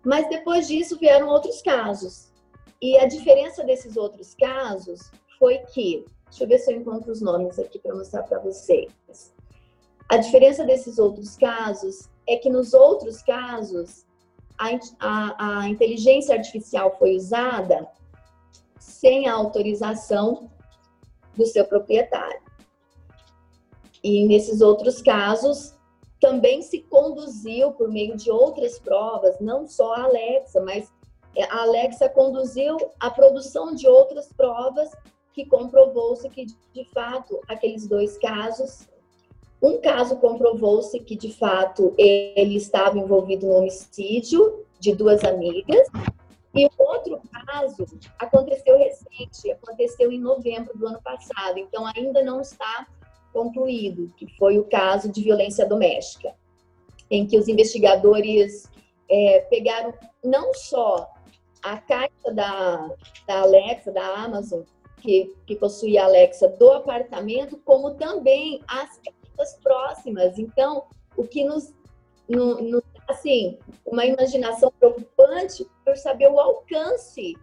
Mas 0.02 0.26
depois 0.30 0.66
disso 0.66 0.98
vieram 0.98 1.28
outros 1.28 1.60
casos. 1.60 2.32
E 2.80 2.96
a 2.96 3.06
diferença 3.06 3.62
desses 3.62 3.94
outros 3.94 4.34
casos 4.34 5.10
foi 5.38 5.58
que, 5.58 6.06
deixa 6.30 6.44
eu 6.44 6.48
ver 6.48 6.58
se 6.60 6.72
eu 6.72 6.80
encontro 6.80 7.12
os 7.12 7.20
nomes 7.20 7.58
aqui 7.58 7.78
para 7.78 7.94
mostrar 7.94 8.22
para 8.22 8.38
vocês. 8.38 8.90
A 10.10 10.16
diferença 10.16 10.64
desses 10.64 10.98
outros 10.98 11.36
casos 11.36 12.08
é 12.26 12.36
que 12.36 12.50
nos 12.50 12.74
outros 12.74 13.22
casos 13.22 14.04
a, 14.58 14.70
a, 14.98 15.60
a 15.60 15.68
inteligência 15.68 16.34
artificial 16.34 16.96
foi 16.98 17.14
usada 17.14 17.88
sem 18.76 19.28
a 19.28 19.34
autorização 19.34 20.50
do 21.36 21.46
seu 21.46 21.64
proprietário. 21.64 22.42
E 24.02 24.26
nesses 24.26 24.60
outros 24.60 25.00
casos 25.00 25.76
também 26.20 26.60
se 26.60 26.80
conduziu 26.80 27.70
por 27.70 27.88
meio 27.88 28.16
de 28.16 28.32
outras 28.32 28.80
provas, 28.80 29.38
não 29.38 29.64
só 29.64 29.94
a 29.94 30.02
Alexa, 30.06 30.60
mas 30.60 30.92
a 31.50 31.62
Alexa 31.62 32.08
conduziu 32.08 32.76
a 32.98 33.12
produção 33.12 33.76
de 33.76 33.86
outras 33.86 34.32
provas 34.32 34.90
que 35.32 35.46
comprovou-se 35.46 36.28
que, 36.30 36.46
de 36.46 36.84
fato, 36.92 37.40
aqueles 37.46 37.86
dois 37.86 38.18
casos 38.18 38.89
um 39.62 39.78
caso 39.80 40.16
comprovou-se 40.16 40.98
que, 41.00 41.14
de 41.14 41.32
fato, 41.32 41.94
ele 41.98 42.56
estava 42.56 42.98
envolvido 42.98 43.46
no 43.46 43.56
homicídio 43.56 44.64
de 44.78 44.94
duas 44.94 45.22
amigas. 45.22 45.86
E 46.54 46.66
o 46.66 46.70
outro 46.78 47.20
caso 47.46 47.84
aconteceu 48.18 48.76
recente, 48.78 49.52
aconteceu 49.52 50.10
em 50.10 50.18
novembro 50.18 50.76
do 50.76 50.86
ano 50.86 51.00
passado, 51.02 51.58
então 51.58 51.86
ainda 51.94 52.22
não 52.24 52.40
está 52.40 52.88
concluído, 53.32 54.12
que 54.16 54.26
foi 54.36 54.58
o 54.58 54.64
caso 54.64 55.08
de 55.08 55.22
violência 55.22 55.64
doméstica, 55.64 56.34
em 57.08 57.24
que 57.26 57.38
os 57.38 57.46
investigadores 57.46 58.68
é, 59.08 59.40
pegaram 59.50 59.94
não 60.24 60.52
só 60.54 61.08
a 61.62 61.76
caixa 61.76 62.32
da, 62.32 62.90
da 63.26 63.40
Alexa, 63.42 63.92
da 63.92 64.04
Amazon, 64.24 64.62
que, 65.00 65.34
que 65.46 65.54
possuía 65.54 66.02
a 66.02 66.06
Alexa 66.06 66.48
do 66.48 66.72
apartamento, 66.72 67.60
como 67.64 67.94
também 67.94 68.60
as 68.66 69.00
próximas. 69.54 70.38
Então, 70.38 70.84
o 71.16 71.24
que 71.24 71.44
nos, 71.44 71.72
no, 72.28 72.60
no, 72.60 72.82
assim, 73.08 73.58
uma 73.84 74.06
imaginação 74.06 74.72
preocupante 74.78 75.66
por 75.84 75.96
saber 75.96 76.28
o 76.28 76.38
alcance, 76.38 77.34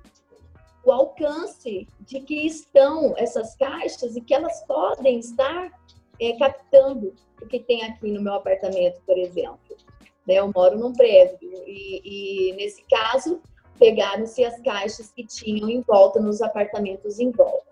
o 0.84 0.92
alcance 0.92 1.88
de 2.02 2.20
que 2.22 2.46
estão 2.46 3.14
essas 3.18 3.56
caixas 3.56 4.16
e 4.16 4.22
que 4.22 4.34
elas 4.34 4.66
podem 4.66 5.20
estar 5.20 5.72
é, 6.20 6.34
captando 6.34 7.14
o 7.42 7.46
que 7.46 7.60
tem 7.60 7.84
aqui 7.84 8.12
no 8.12 8.22
meu 8.22 8.34
apartamento, 8.34 9.02
por 9.06 9.18
exemplo. 9.18 9.78
Né, 10.26 10.36
eu 10.36 10.52
moro 10.54 10.78
num 10.78 10.94
prédio 10.94 11.50
e, 11.66 12.50
e 12.52 12.54
nesse 12.56 12.84
caso 12.90 13.42
pegaram-se 13.80 14.44
as 14.44 14.60
caixas 14.62 15.12
que 15.12 15.26
tinham 15.26 15.70
em 15.70 15.82
volta 15.82 16.20
nos 16.20 16.42
apartamentos 16.42 17.20
em 17.20 17.32
volta. 17.32 17.66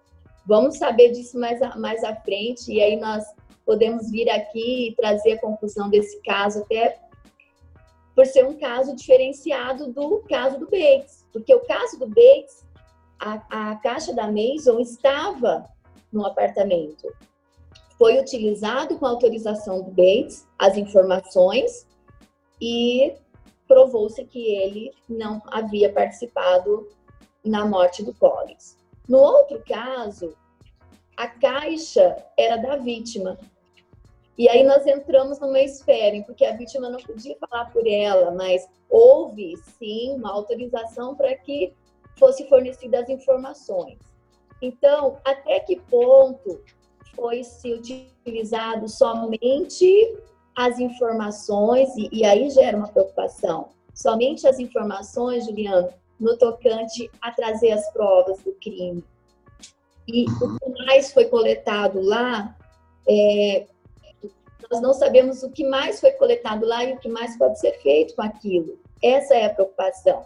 Vamos 0.45 0.77
saber 0.77 1.11
disso 1.11 1.39
mais, 1.39 1.61
a, 1.61 1.75
mais 1.75 2.03
à 2.03 2.15
frente 2.15 2.71
e 2.71 2.81
aí 2.81 2.95
nós 2.95 3.25
podemos 3.65 4.11
vir 4.11 4.29
aqui 4.29 4.89
e 4.89 4.95
trazer 4.95 5.33
a 5.33 5.41
conclusão 5.41 5.89
desse 5.89 6.21
caso, 6.21 6.61
até 6.61 6.99
por 8.15 8.25
ser 8.25 8.45
um 8.45 8.57
caso 8.57 8.95
diferenciado 8.95 9.91
do 9.91 10.19
caso 10.29 10.57
do 10.57 10.65
Bates, 10.65 11.25
porque 11.33 11.53
o 11.53 11.59
caso 11.61 11.99
do 11.99 12.07
Bates, 12.07 12.63
a, 13.19 13.71
a 13.71 13.75
caixa 13.77 14.13
da 14.13 14.31
Mason 14.31 14.79
estava 14.79 15.65
no 16.11 16.25
apartamento. 16.25 17.11
Foi 17.97 18.19
utilizado 18.19 18.97
com 18.97 19.05
autorização 19.05 19.81
do 19.81 19.91
Bates 19.91 20.47
as 20.57 20.77
informações 20.77 21.85
e 22.61 23.13
provou-se 23.67 24.23
que 24.25 24.55
ele 24.55 24.91
não 25.09 25.41
havia 25.47 25.91
participado 25.91 26.87
na 27.43 27.65
morte 27.65 28.03
do 28.03 28.13
Collins. 28.13 28.77
No 29.07 29.19
outro 29.19 29.61
caso, 29.67 30.35
a 31.17 31.27
caixa 31.27 32.15
era 32.37 32.57
da 32.57 32.77
vítima, 32.77 33.37
E 34.37 34.49
aí 34.49 34.63
nós 34.63 34.85
entramos 34.85 35.39
numa 35.39 35.59
esfera, 35.61 36.21
porque 36.23 36.43
a 36.45 36.55
vítima 36.55 36.89
não 36.89 36.99
podia 36.99 37.37
falar 37.37 37.71
por 37.71 37.87
ela, 37.87 38.31
mas 38.31 38.67
houve 38.89 39.55
sim 39.79 40.13
uma 40.15 40.31
autorização 40.31 41.15
para 41.15 41.33
que 41.35 41.73
fosse 42.17 42.47
fornecidas 42.49 43.03
as 43.03 43.09
informações. 43.09 43.97
Então, 44.61 45.17
até 45.23 45.59
que 45.59 45.77
ponto 45.77 46.61
foi 47.15 47.43
se 47.43 47.73
utilizado 47.73 48.89
somente 48.89 50.17
as 50.55 50.79
informações, 50.79 51.89
e, 51.97 52.09
e 52.11 52.25
aí 52.25 52.49
gera 52.49 52.77
uma 52.77 52.87
preocupação, 52.87 53.69
somente 53.93 54.47
as 54.47 54.59
informações, 54.59 55.45
Juliano, 55.45 55.89
no 56.19 56.37
tocante 56.37 57.09
a 57.21 57.31
trazer 57.31 57.71
as 57.71 57.91
provas 57.91 58.41
do 58.41 58.53
crime. 58.53 59.03
E 60.07 60.25
o 60.29 60.57
que 60.57 60.85
mais 60.85 61.11
foi 61.11 61.25
coletado 61.25 62.01
lá, 62.01 62.55
é, 63.07 63.65
nós 64.69 64.81
não 64.81 64.93
sabemos 64.93 65.43
o 65.43 65.51
que 65.51 65.63
mais 65.63 65.99
foi 65.99 66.11
coletado 66.11 66.65
lá 66.65 66.83
e 66.83 66.93
o 66.93 66.99
que 66.99 67.09
mais 67.09 67.37
pode 67.37 67.59
ser 67.59 67.73
feito 67.81 68.15
com 68.15 68.21
aquilo. 68.21 68.79
Essa 69.01 69.35
é 69.35 69.45
a 69.45 69.53
preocupação. 69.53 70.25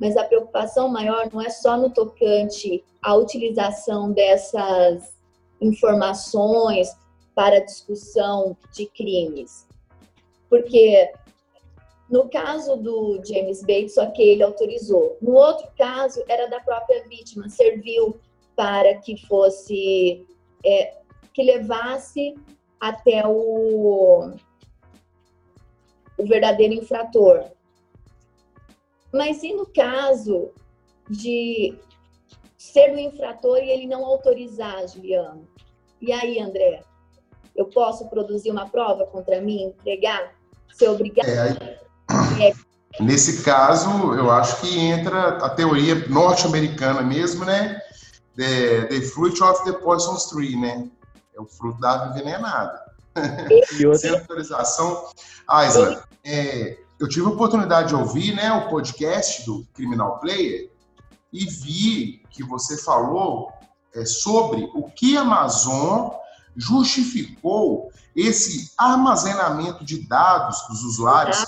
Mas 0.00 0.16
a 0.16 0.24
preocupação 0.24 0.88
maior 0.88 1.28
não 1.32 1.40
é 1.40 1.48
só 1.48 1.76
no 1.76 1.90
tocante 1.90 2.84
à 3.02 3.14
utilização 3.14 4.12
dessas 4.12 5.14
informações 5.60 6.94
para 7.34 7.60
discussão 7.60 8.56
de 8.74 8.86
crimes. 8.86 9.66
Porque 10.50 11.12
no 12.10 12.28
caso 12.28 12.76
do 12.76 13.20
James 13.24 13.60
Bates, 13.62 13.94
que 14.14 14.22
ele 14.22 14.42
autorizou. 14.42 15.16
No 15.20 15.32
outro 15.32 15.68
caso, 15.76 16.22
era 16.28 16.46
da 16.46 16.60
própria 16.60 17.02
vítima, 17.08 17.48
serviu 17.48 18.18
para 18.54 18.96
que 18.98 19.16
fosse, 19.26 20.24
é, 20.64 20.94
que 21.34 21.42
levasse 21.42 22.34
até 22.80 23.26
o, 23.26 24.32
o 26.18 26.26
verdadeiro 26.26 26.74
infrator. 26.74 27.44
Mas 29.12 29.42
e 29.42 29.52
no 29.54 29.66
caso 29.66 30.50
de 31.08 31.78
ser 32.56 32.92
o 32.92 32.98
infrator 32.98 33.58
e 33.58 33.70
ele 33.70 33.86
não 33.86 34.04
autorizar, 34.04 34.86
Juliano? 34.88 35.46
E 36.00 36.12
aí, 36.12 36.40
André? 36.40 36.82
Eu 37.54 37.66
posso 37.66 38.06
produzir 38.08 38.50
uma 38.50 38.68
prova 38.68 39.06
contra 39.06 39.40
mim, 39.40 39.62
entregar, 39.62 40.34
ser 40.74 40.88
obrigado? 40.88 41.26
É, 41.28 42.48
é. 42.48 42.52
Nesse 43.00 43.42
caso, 43.42 44.14
eu 44.14 44.30
acho 44.30 44.60
que 44.60 44.78
entra 44.78 45.38
a 45.38 45.50
teoria 45.50 46.06
norte-americana 46.08 47.02
mesmo, 47.02 47.44
né? 47.44 47.80
The, 48.36 48.86
the 48.86 49.00
fruit 49.00 49.42
of 49.42 49.64
the 49.64 49.72
poisonous 49.72 50.26
tree, 50.26 50.56
né? 50.56 50.88
É 51.36 51.40
o 51.40 51.46
fruto 51.46 51.80
da 51.80 51.90
árvore 51.90 52.20
envenenada. 52.20 52.80
Sem 53.98 54.10
autorização. 54.10 55.08
Ah, 55.46 55.66
Isla, 55.66 56.04
é, 56.24 56.78
eu 56.98 57.08
tive 57.08 57.26
a 57.26 57.30
oportunidade 57.30 57.88
de 57.88 57.94
ouvir 57.94 58.34
né, 58.34 58.50
o 58.52 58.68
podcast 58.68 59.44
do 59.44 59.66
Criminal 59.74 60.18
Player 60.18 60.70
e 61.32 61.44
vi 61.44 62.22
que 62.30 62.42
você 62.42 62.76
falou 62.78 63.52
é, 63.94 64.04
sobre 64.04 64.70
o 64.74 64.84
que 64.90 65.16
a 65.16 65.20
Amazon 65.20 66.10
justificou 66.56 67.90
esse 68.14 68.72
armazenamento 68.78 69.84
de 69.84 70.06
dados 70.06 70.66
dos 70.68 70.82
usuários 70.84 71.44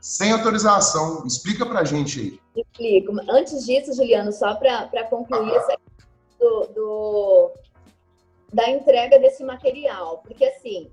sem 0.00 0.32
autorização. 0.32 1.26
Explica 1.26 1.64
para 1.64 1.80
a 1.80 1.84
gente 1.84 2.20
aí. 2.20 2.40
Explico. 2.56 3.12
Antes 3.30 3.64
disso, 3.64 3.94
Juliano, 3.94 4.32
só 4.32 4.54
para 4.54 5.04
concluir 5.04 5.52
ah. 5.52 5.56
essa 5.56 5.76
do, 6.38 6.66
do, 6.74 7.50
da 8.52 8.68
entrega 8.68 9.18
desse 9.18 9.44
material, 9.44 10.18
porque 10.18 10.44
assim, 10.44 10.90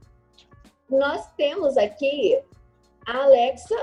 nós 0.89 1.27
temos 1.35 1.77
aqui 1.77 2.39
a 3.05 3.23
Alexa, 3.23 3.75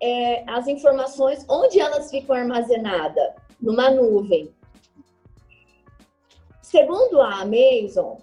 é, 0.00 0.44
as 0.50 0.66
informações, 0.66 1.44
onde 1.48 1.80
elas 1.80 2.10
ficam 2.10 2.34
armazenadas? 2.34 3.34
Numa 3.60 3.90
nuvem. 3.90 4.52
Segundo 6.60 7.20
a 7.20 7.42
Amazon, 7.42 8.16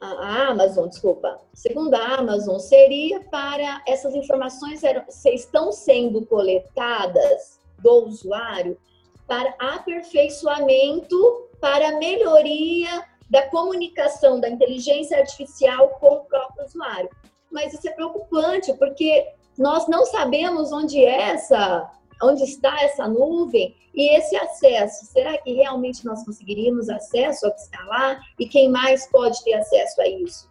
a 0.00 0.48
Amazon, 0.48 0.88
desculpa, 0.88 1.40
segundo 1.52 1.94
a 1.94 2.16
Amazon, 2.16 2.58
seria 2.58 3.20
para 3.20 3.82
essas 3.86 4.14
informações 4.14 4.84
eram, 4.84 5.04
estão 5.08 5.72
sendo 5.72 6.24
coletadas 6.26 7.58
do 7.78 8.06
usuário 8.06 8.78
para 9.26 9.54
aperfeiçoamento, 9.58 11.48
para 11.60 11.98
melhoria 11.98 13.04
da 13.30 13.48
comunicação 13.48 14.40
da 14.40 14.48
inteligência 14.48 15.18
artificial 15.18 15.88
com 16.00 16.08
o 16.08 16.24
próprio 16.24 16.64
usuário. 16.64 17.10
Mas 17.50 17.72
isso 17.72 17.88
é 17.88 17.92
preocupante, 17.92 18.72
porque 18.74 19.32
nós 19.56 19.86
não 19.88 20.04
sabemos 20.04 20.72
onde 20.72 21.04
é 21.04 21.30
essa, 21.30 21.90
onde 22.22 22.42
está 22.42 22.82
essa 22.82 23.08
nuvem 23.08 23.74
e 23.94 24.16
esse 24.16 24.36
acesso. 24.36 25.06
Será 25.06 25.38
que 25.38 25.52
realmente 25.52 26.04
nós 26.04 26.24
conseguiríamos 26.24 26.88
acesso 26.88 27.46
ao 27.46 27.52
que 27.52 27.60
está 27.60 27.82
lá? 27.84 28.20
E 28.38 28.46
quem 28.46 28.68
mais 28.68 29.06
pode 29.10 29.42
ter 29.44 29.54
acesso 29.54 30.00
a 30.00 30.08
isso? 30.08 30.50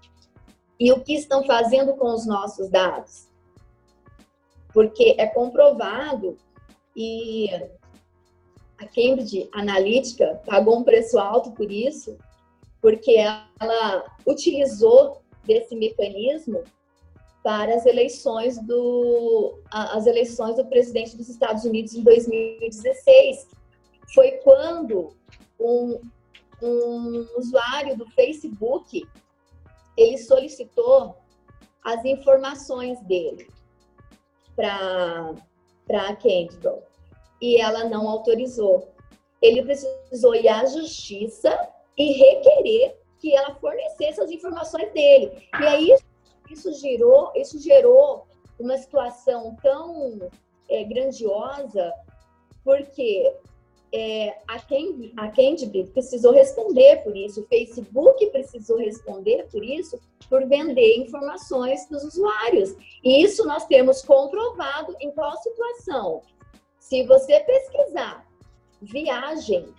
E 0.79 0.91
o 0.91 1.01
que 1.01 1.13
estão 1.13 1.43
fazendo 1.43 1.93
com 1.95 2.13
os 2.13 2.25
nossos 2.25 2.69
dados? 2.69 3.27
Porque 4.73 5.15
é 5.17 5.27
comprovado 5.27 6.37
e 6.95 7.49
a 8.77 8.85
Cambridge 8.85 9.49
Analytica 9.53 10.41
pagou 10.45 10.79
um 10.79 10.83
preço 10.83 11.19
alto 11.19 11.51
por 11.51 11.71
isso, 11.71 12.17
porque 12.83 13.15
ela 13.15 14.05
utilizou 14.27 15.21
desse 15.45 15.73
mecanismo 15.73 16.65
para 17.41 17.75
as 17.75 17.85
eleições 17.85 18.59
do 18.59 19.57
as 19.71 20.05
eleições 20.05 20.57
do 20.57 20.65
presidente 20.65 21.15
dos 21.15 21.29
Estados 21.29 21.63
Unidos 21.63 21.93
em 21.93 22.03
2016. 22.03 23.47
Foi 24.13 24.31
quando 24.43 25.15
um, 25.57 25.97
um 26.61 27.25
usuário 27.37 27.97
do 27.97 28.05
Facebook 28.11 29.07
ele 29.95 30.17
solicitou 30.17 31.15
as 31.85 32.03
informações 32.03 32.99
dele 33.03 33.47
para 34.57 35.33
para 35.87 36.15
Cambridge 36.17 36.83
e 37.41 37.61
ela 37.61 37.85
não 37.85 38.09
autorizou. 38.09 38.89
Ele 39.41 39.63
precisou 39.63 40.35
ir 40.35 40.49
à 40.49 40.65
justiça 40.65 41.57
e 41.97 42.13
requerer 42.13 42.97
que 43.19 43.35
ela 43.35 43.55
fornecesse 43.55 44.19
as 44.19 44.29
informações 44.29 44.91
dele. 44.91 45.31
E 45.59 45.65
aí 45.65 45.95
isso 46.49 46.73
gerou, 46.73 47.31
isso 47.35 47.59
gerou 47.59 48.27
uma 48.59 48.77
situação 48.77 49.55
tão 49.61 50.19
é, 50.69 50.83
grandiosa, 50.83 51.93
porque 52.63 53.33
é, 53.93 54.37
a, 54.47 54.59
Cambridge, 54.59 55.13
a 55.17 55.29
Cambridge 55.29 55.91
precisou 55.93 56.33
responder 56.33 57.03
por 57.03 57.15
isso, 57.15 57.41
o 57.41 57.47
Facebook 57.47 58.25
precisou 58.31 58.77
responder 58.77 59.47
por 59.51 59.63
isso, 59.63 59.99
por 60.29 60.45
vender 60.47 60.97
informações 60.97 61.87
dos 61.89 62.03
usuários. 62.03 62.75
E 63.03 63.23
isso 63.23 63.45
nós 63.45 63.65
temos 63.67 64.01
comprovado 64.01 64.95
em 64.99 65.11
qual 65.11 65.37
situação? 65.37 66.21
Se 66.79 67.03
você 67.03 67.39
pesquisar 67.41 68.27
viagem 68.81 69.73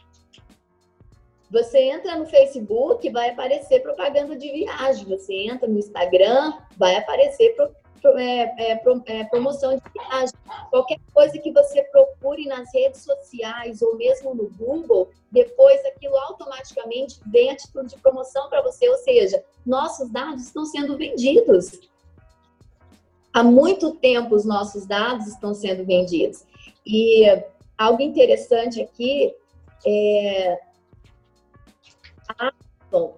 você 1.54 1.78
entra 1.78 2.16
no 2.16 2.26
Facebook, 2.26 3.08
vai 3.10 3.30
aparecer 3.30 3.80
propaganda 3.80 4.34
de 4.34 4.50
viagem. 4.50 5.04
Você 5.04 5.32
entra 5.32 5.68
no 5.68 5.78
Instagram, 5.78 6.52
vai 6.76 6.96
aparecer 6.96 7.54
pro, 7.54 7.70
pro, 8.02 8.18
é, 8.18 8.54
é, 8.58 8.76
pro, 8.76 9.00
é, 9.06 9.22
promoção 9.22 9.76
de 9.76 9.82
viagem. 9.92 10.34
Qualquer 10.68 10.98
coisa 11.12 11.38
que 11.38 11.52
você 11.52 11.84
procure 11.84 12.44
nas 12.46 12.74
redes 12.74 13.02
sociais 13.02 13.80
ou 13.82 13.96
mesmo 13.96 14.34
no 14.34 14.50
Google, 14.50 15.10
depois 15.30 15.80
aquilo 15.86 16.16
automaticamente 16.16 17.20
vem 17.24 17.52
a 17.52 17.56
título 17.56 17.86
de 17.86 17.96
promoção 17.98 18.48
para 18.48 18.60
você. 18.60 18.88
Ou 18.88 18.98
seja, 18.98 19.44
nossos 19.64 20.10
dados 20.10 20.42
estão 20.42 20.66
sendo 20.66 20.98
vendidos. 20.98 21.78
Há 23.32 23.44
muito 23.44 23.94
tempo 23.94 24.34
os 24.34 24.44
nossos 24.44 24.86
dados 24.86 25.28
estão 25.28 25.54
sendo 25.54 25.84
vendidos. 25.84 26.44
E 26.84 27.24
algo 27.78 28.02
interessante 28.02 28.82
aqui 28.82 29.32
é 29.86 30.58
a 32.38 32.52
Amazon, 32.92 33.12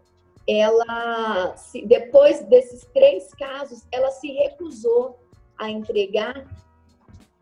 ela, 0.47 1.57
depois 1.85 2.43
desses 2.45 2.87
três 2.95 3.33
casos, 3.35 3.87
ela 3.91 4.11
se 4.11 4.31
recusou 4.33 5.19
a 5.59 5.71
entregar 5.71 6.47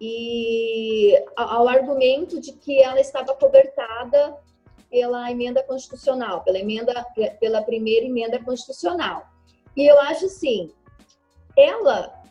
e 0.00 1.14
ao 1.36 1.68
argumento 1.68 2.40
de 2.40 2.52
que 2.52 2.82
ela 2.82 3.00
estava 3.00 3.34
cobertada 3.34 4.36
pela 4.90 5.30
emenda 5.30 5.62
constitucional, 5.62 6.42
pela 6.42 6.58
emenda, 6.58 7.04
pela 7.40 7.62
primeira 7.62 8.06
emenda 8.06 8.42
constitucional. 8.42 9.26
E 9.76 9.86
eu 9.86 9.98
acho 10.00 10.26
assim, 10.26 10.70
ela, 11.56 12.22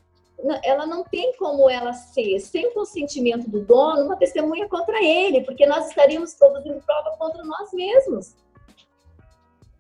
ela 0.64 0.86
não 0.86 1.04
tem 1.04 1.36
como 1.38 1.70
ela 1.70 1.94
ser, 1.94 2.40
sem 2.40 2.74
consentimento 2.74 3.50
do 3.50 3.62
dono, 3.62 4.06
uma 4.06 4.16
testemunha 4.16 4.68
contra 4.68 5.04
ele, 5.04 5.42
porque 5.42 5.66
nós 5.66 5.90
estaríamos 5.90 6.34
produzindo 6.36 6.82
prova 6.82 7.16
contra 7.18 7.44
nós 7.44 7.72
mesmos. 7.74 8.36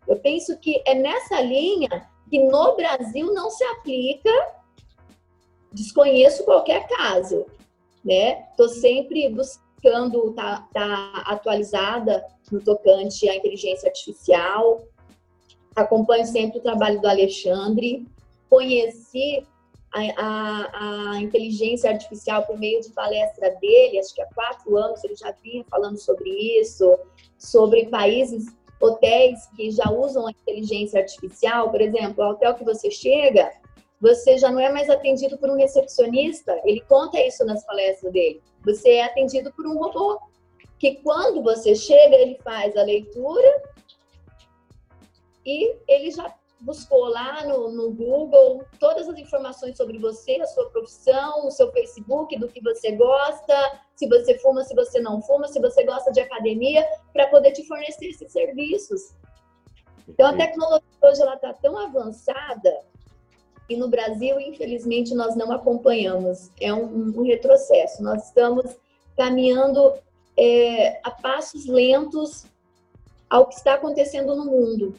Eu 0.07 0.17
penso 0.17 0.57
que 0.57 0.81
é 0.85 0.93
nessa 0.93 1.41
linha 1.41 2.09
que 2.29 2.39
no 2.39 2.75
Brasil 2.75 3.33
não 3.33 3.49
se 3.49 3.63
aplica, 3.63 4.29
desconheço 5.71 6.43
qualquer 6.43 6.87
caso, 6.87 7.45
né? 8.03 8.45
Estou 8.51 8.69
sempre 8.69 9.29
buscando 9.29 10.29
estar 10.29 10.67
tá, 10.73 11.13
tá 11.13 11.23
atualizada 11.27 12.25
no 12.51 12.61
tocante 12.61 13.27
à 13.29 13.35
inteligência 13.35 13.87
artificial, 13.87 14.83
acompanho 15.75 16.25
sempre 16.25 16.59
o 16.59 16.61
trabalho 16.61 17.01
do 17.01 17.07
Alexandre, 17.07 18.07
conheci 18.49 19.45
a, 19.93 20.01
a, 20.17 21.11
a, 21.11 21.21
inteligência 21.21 21.89
artificial 21.89 22.43
por 22.43 22.57
meio 22.57 22.81
de 22.81 22.89
palestra 22.89 23.51
dele, 23.61 23.99
acho 23.99 24.13
que 24.13 24.21
há 24.21 24.27
quatro 24.33 24.75
anos 24.75 25.03
ele 25.03 25.15
já 25.15 25.31
vinha 25.43 25.63
falando 25.69 25.97
sobre 25.97 26.29
isso, 26.59 26.97
sobre 27.37 27.87
países, 27.87 28.45
hotéis 28.79 29.45
que 29.55 29.71
já 29.71 29.89
usam 29.89 30.27
a 30.27 30.31
inteligência 30.31 30.99
artificial. 30.99 31.69
Por 31.69 31.81
exemplo, 31.81 32.23
o 32.23 32.29
hotel 32.29 32.55
que 32.55 32.63
você 32.63 32.89
chega, 32.91 33.51
você 34.01 34.38
já 34.38 34.51
não 34.51 34.59
é 34.59 34.71
mais 34.71 34.89
atendido 34.89 35.38
por 35.38 35.49
um 35.49 35.57
recepcionista, 35.57 36.59
ele 36.65 36.81
conta 36.81 37.19
isso 37.21 37.45
nas 37.45 37.65
palestras 37.65 38.12
dele. 38.12 38.41
Você 38.65 38.89
é 38.89 39.05
atendido 39.05 39.51
por 39.53 39.65
um 39.65 39.77
robô, 39.77 40.19
que 40.79 40.95
quando 40.95 41.41
você 41.41 41.73
chega, 41.75 42.15
ele 42.15 42.38
faz 42.43 42.75
a 42.75 42.83
leitura 42.83 43.63
e 45.45 45.75
ele 45.88 46.12
já 46.12 46.33
buscou 46.63 47.06
lá 47.10 47.45
no, 47.45 47.71
no, 47.71 47.91
Google 47.91 48.63
todas 48.80 49.08
as 49.08 49.17
informações 49.17 49.78
sobre 49.78 49.97
você, 49.97 50.39
a 50.41 50.47
sua 50.47 50.69
profissão, 50.69 51.45
o 51.45 51.52
seu 51.52 51.71
Facebook, 51.71 52.38
do 52.39 52.47
que 52.47 52.62
você 52.62 52.93
gosta, 52.93 53.82
se 53.95 54.08
você 54.08 54.38
fuma, 54.39 54.63
se 54.63 54.73
você 54.73 54.99
não 54.99 55.21
fuma, 55.21 55.47
se 55.47 55.60
você 55.60 55.84
gosta 55.84 56.12
de 56.12 56.21
academia, 56.21 56.88
para 57.12 57.28
poder 57.28 57.52
te 57.52 57.67
fornecer 57.67 58.08
esses 58.08 58.32
serviços. 58.32 59.13
Então 60.08 60.28
a 60.28 60.38
tecnologia 60.38 60.88
hoje 61.02 61.21
ela 61.21 61.36
está 61.36 61.54
tão 61.54 61.78
avançada 61.78 62.73
e 63.69 63.78
no 63.78 63.88
Brasil, 63.88 64.39
infelizmente, 64.39 65.13
nós 65.13 65.36
não 65.36 65.52
acompanhamos. 65.52 66.52
É 66.60 66.73
um, 66.73 67.19
um 67.19 67.23
retrocesso. 67.23 68.04
Nós 68.04 68.28
estamos 68.28 68.76
caminhando 69.17 69.93
é, 70.38 70.99
a 71.04 71.12
passos 71.12 71.65
lentos 71.65 72.45
ao 73.30 73.47
que 73.47 73.56
está 73.56 73.76
acontecendo 73.76 74.36
no 74.36 74.45
mundo. 74.45 74.95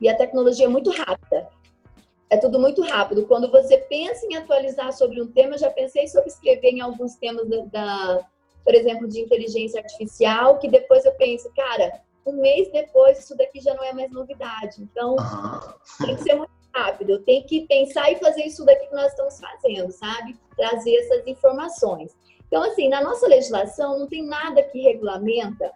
E 0.00 0.08
a 0.08 0.16
tecnologia 0.16 0.66
é 0.66 0.68
muito 0.68 0.90
rápida. 0.90 1.48
É 2.28 2.36
tudo 2.36 2.58
muito 2.58 2.82
rápido. 2.82 3.26
Quando 3.26 3.50
você 3.50 3.78
pensa 3.78 4.26
em 4.26 4.36
atualizar 4.36 4.92
sobre 4.92 5.22
um 5.22 5.28
tema, 5.28 5.54
eu 5.54 5.58
já 5.58 5.70
pensei 5.70 6.08
sobre 6.08 6.28
escrever 6.28 6.70
em 6.70 6.80
alguns 6.80 7.14
temas 7.14 7.48
da, 7.48 7.64
da, 7.66 8.26
por 8.64 8.74
exemplo, 8.74 9.08
de 9.08 9.20
inteligência 9.20 9.80
artificial, 9.80 10.58
que 10.58 10.68
depois 10.68 11.04
eu 11.04 11.12
penso, 11.12 11.50
cara, 11.54 12.00
um 12.26 12.32
mês 12.40 12.70
depois 12.72 13.20
isso 13.20 13.36
daqui 13.36 13.60
já 13.60 13.72
não 13.74 13.84
é 13.84 13.92
mais 13.92 14.10
novidade. 14.10 14.82
Então, 14.82 15.14
tem 16.04 16.16
que 16.16 16.22
ser 16.24 16.34
muito 16.34 16.50
rápido. 16.74 17.20
Tem 17.20 17.44
que 17.44 17.66
pensar 17.66 18.10
e 18.10 18.16
fazer 18.16 18.42
isso 18.42 18.64
daqui 18.64 18.88
que 18.88 18.94
nós 18.94 19.12
estamos 19.12 19.38
fazendo, 19.38 19.92
sabe? 19.92 20.36
Trazer 20.56 20.96
essas 20.96 21.26
informações. 21.26 22.16
Então, 22.48 22.62
assim, 22.62 22.88
na 22.88 23.02
nossa 23.02 23.26
legislação 23.26 23.98
não 23.98 24.06
tem 24.06 24.24
nada 24.24 24.62
que 24.62 24.80
regulamenta, 24.80 25.70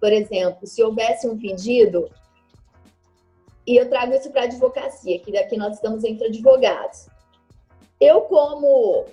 por 0.00 0.12
exemplo, 0.12 0.66
se 0.66 0.82
houvesse 0.82 1.26
um 1.26 1.38
pedido 1.38 2.10
e 3.66 3.76
eu 3.76 3.88
trago 3.88 4.14
isso 4.14 4.30
para 4.30 4.42
a 4.42 4.44
advocacia, 4.44 5.18
que 5.20 5.32
daqui 5.32 5.56
nós 5.56 5.74
estamos 5.74 6.04
entre 6.04 6.26
advogados. 6.26 7.08
Eu, 8.00 8.22
como 8.22 9.06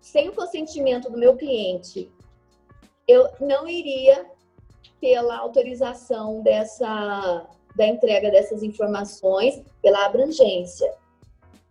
sem 0.00 0.28
o 0.28 0.32
consentimento 0.32 1.10
do 1.10 1.18
meu 1.18 1.36
cliente, 1.36 2.10
eu 3.06 3.28
não 3.40 3.66
iria 3.68 4.26
pela 5.00 5.38
autorização 5.38 6.42
dessa 6.42 7.46
da 7.76 7.86
entrega 7.86 8.28
dessas 8.30 8.62
informações 8.64 9.62
pela 9.80 10.04
abrangência, 10.06 10.92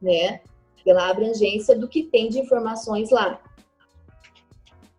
né? 0.01 0.39
Pela 0.83 1.09
abrangência 1.09 1.77
do 1.77 1.87
que 1.87 2.03
tem 2.03 2.29
de 2.29 2.39
informações 2.39 3.09
lá 3.09 3.41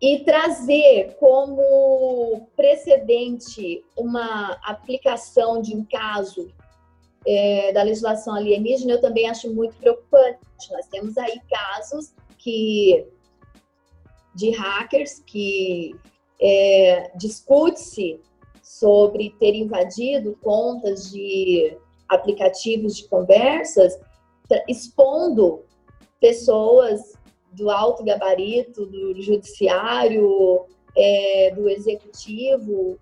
e 0.00 0.20
trazer 0.20 1.16
como 1.18 2.48
precedente 2.56 3.84
uma 3.96 4.52
aplicação 4.64 5.60
de 5.60 5.74
um 5.74 5.84
caso 5.84 6.52
é, 7.26 7.72
da 7.72 7.82
legislação 7.82 8.34
alienígena, 8.34 8.92
eu 8.92 9.00
também 9.00 9.28
acho 9.28 9.52
muito 9.52 9.74
preocupante. 9.76 10.38
Nós 10.70 10.86
temos 10.86 11.18
aí 11.18 11.40
casos 11.50 12.14
que 12.38 13.06
de 14.34 14.50
hackers 14.50 15.18
que 15.26 15.96
é, 16.40 17.10
discute-se 17.16 18.20
sobre 18.62 19.34
ter 19.40 19.54
invadido 19.54 20.38
contas 20.42 21.10
de 21.10 21.76
aplicativos 22.08 22.96
de 22.96 23.08
conversas, 23.08 23.98
expondo 24.68 25.64
pessoas 26.20 27.17
do 27.52 27.70
alto 27.70 28.04
gabarito, 28.04 28.86
do 28.86 29.20
judiciário, 29.20 30.66
é, 30.96 31.52
do 31.54 31.68
executivo. 31.68 32.98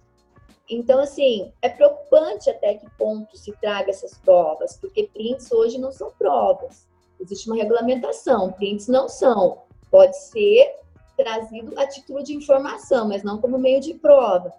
Então, 0.69 0.99
assim, 0.99 1.53
é 1.63 1.69
preocupante 1.69 2.51
até 2.51 2.75
que 2.75 2.89
ponto 2.99 3.37
se 3.37 3.53
traga 3.61 3.91
essas 3.91 4.19
provas, 4.19 4.77
porque 4.79 5.09
prints 5.13 5.51
hoje 5.53 5.79
não 5.79 5.93
são 5.93 6.11
provas. 6.19 6.87
Existe 7.21 7.49
uma 7.49 7.57
regulamentação, 7.57 8.53
prints 8.53 8.89
não 8.89 9.09
são. 9.09 9.63
Pode 9.91 10.17
ser 10.17 10.77
trazido 11.17 11.79
a 11.79 11.87
título 11.87 12.23
de 12.23 12.35
informação, 12.35 13.09
mas 13.09 13.23
não 13.23 13.41
como 13.41 13.59
meio 13.59 13.81
de 13.81 13.95
prova. 13.95 14.53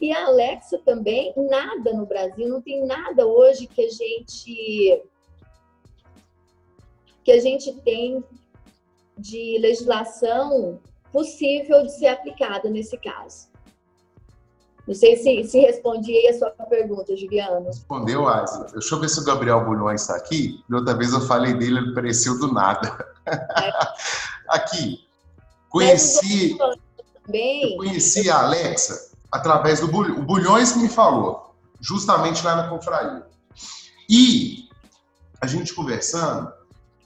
E 0.00 0.12
a 0.12 0.26
Alexa 0.26 0.78
também, 0.84 1.32
nada 1.36 1.92
no 1.92 2.04
Brasil, 2.04 2.48
não 2.48 2.60
tem 2.60 2.84
nada 2.84 3.26
hoje 3.26 3.66
que 3.66 3.82
a 3.82 3.88
gente 3.88 5.02
que 7.24 7.32
a 7.32 7.40
gente 7.40 7.72
tem 7.80 8.22
de 9.16 9.58
legislação 9.60 10.80
possível 11.12 11.82
de 11.82 11.92
ser 11.92 12.08
aplicada 12.08 12.68
nesse 12.68 12.96
caso. 12.98 13.48
Não 14.86 14.94
sei 14.94 15.16
se, 15.16 15.44
se 15.44 15.58
respondi 15.58 16.28
a 16.28 16.38
sua 16.38 16.50
pergunta, 16.50 17.16
Juliano. 17.16 17.66
Respondeu, 17.66 18.28
Asa. 18.28 18.66
Deixa 18.72 18.94
eu 18.94 19.00
ver 19.00 19.08
se 19.08 19.20
o 19.20 19.24
Gabriel 19.24 19.64
Bulhões 19.64 20.02
está 20.02 20.14
aqui. 20.14 20.62
Da 20.68 20.76
outra 20.76 20.94
vez 20.94 21.12
eu 21.12 21.20
falei 21.22 21.54
dele, 21.54 21.78
ele 21.78 21.90
apareceu 21.90 22.38
do 22.38 22.52
nada. 22.52 23.04
É. 23.26 23.34
aqui. 24.48 25.04
Conheci, 25.68 26.56
eu 26.58 27.76
conheci 27.76 28.30
a 28.30 28.44
Alexa 28.44 29.10
através 29.32 29.80
do 29.80 29.88
Bulhões. 29.88 30.18
O 30.18 30.22
Bulhões 30.22 30.72
que 30.72 30.78
me 30.78 30.88
falou, 30.88 31.54
justamente 31.80 32.44
lá 32.44 32.54
na 32.54 32.68
confraria. 32.68 33.26
E 34.08 34.68
a 35.40 35.46
gente 35.46 35.74
conversando, 35.74 36.52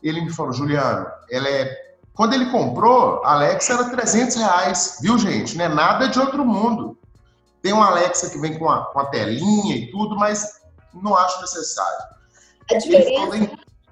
ele 0.03 0.21
me 0.21 0.31
falou, 0.31 0.53
Juliano, 0.53 1.07
ela 1.31 1.49
é 1.49 1.90
quando 2.15 2.35
ele 2.35 2.51
comprou, 2.51 3.23
a 3.25 3.35
Alexa 3.35 3.75
era 3.75 3.91
300 3.91 4.37
reais, 4.37 4.99
viu, 5.01 5.19
gente? 5.19 5.57
Não 5.57 5.65
é 5.65 5.69
nada 5.69 6.09
de 6.09 6.19
outro 6.19 6.45
mundo. 6.45 6.99
Tem 7.63 7.73
uma 7.73 7.89
Alexa 7.89 8.31
que 8.31 8.39
vem 8.39 8.59
com 8.59 8.69
a, 8.69 8.87
com 8.87 9.01
a 9.01 9.07
telinha 9.07 9.77
e 9.77 9.91
tudo, 9.91 10.17
mas 10.17 10.61
não 10.93 11.17
acho 11.17 11.41
necessário. 11.41 12.05
A 12.71 12.79
diferença 12.79 13.51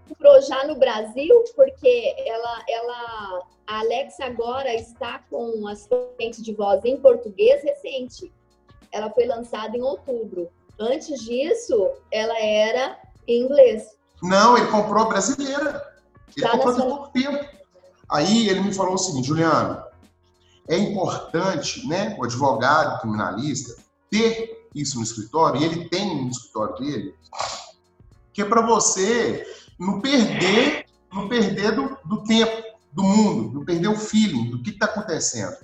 comprou 0.09 0.43
já 0.43 0.67
no 0.67 0.77
Brasil, 0.77 1.45
porque 1.55 2.15
ela, 2.27 2.65
ela, 2.69 3.43
a 3.67 3.81
Alexa 3.81 4.25
agora 4.25 4.75
está 4.75 5.21
com 5.31 5.67
assistente 5.69 6.43
de 6.43 6.55
voz 6.55 6.85
em 6.85 6.97
português 6.97 7.63
recente. 7.63 8.33
Ela 8.91 9.11
foi 9.11 9.27
lançada 9.27 9.77
em 9.77 9.83
outubro. 9.83 10.49
Antes 10.79 11.21
disso, 11.21 11.91
ela 12.11 12.39
era 12.41 12.99
em 13.27 13.43
inglês. 13.43 13.97
Não, 14.23 14.57
ele 14.57 14.69
comprou 14.69 15.09
brasileira. 15.09 15.87
Ele 16.37 16.47
tá 16.47 16.53
comprou 16.53 16.73
há 16.73 16.77
pouco 16.77 17.09
tempo. 17.11 17.58
Aí 18.11 18.49
ele 18.49 18.61
me 18.61 18.73
falou 18.73 18.95
o 18.95 18.99
seguinte, 18.99 19.29
Juliano, 19.29 19.83
é 20.69 20.77
importante, 20.77 21.87
né, 21.87 22.17
o 22.19 22.25
advogado 22.25 23.01
criminalista 23.01 23.77
ter 24.11 24.69
isso 24.75 24.97
no 24.97 25.03
escritório, 25.03 25.61
e 25.61 25.65
ele 25.65 25.89
tem 25.89 26.25
no 26.25 26.31
escritório 26.31 26.75
dele, 26.77 27.15
que 28.33 28.43
é 28.43 28.45
para 28.45 28.63
você 28.63 29.47
não 29.79 30.01
perder, 30.01 30.87
não 31.13 31.29
perder 31.29 31.75
do, 31.75 31.97
do, 32.05 32.23
tempo, 32.25 32.63
do 32.93 33.03
mundo, 33.03 33.59
não 33.59 33.65
perder 33.65 33.89
o 33.89 33.97
feeling 33.97 34.51
do 34.51 34.63
que 34.63 34.71
está 34.71 34.87
acontecendo. 34.87 35.57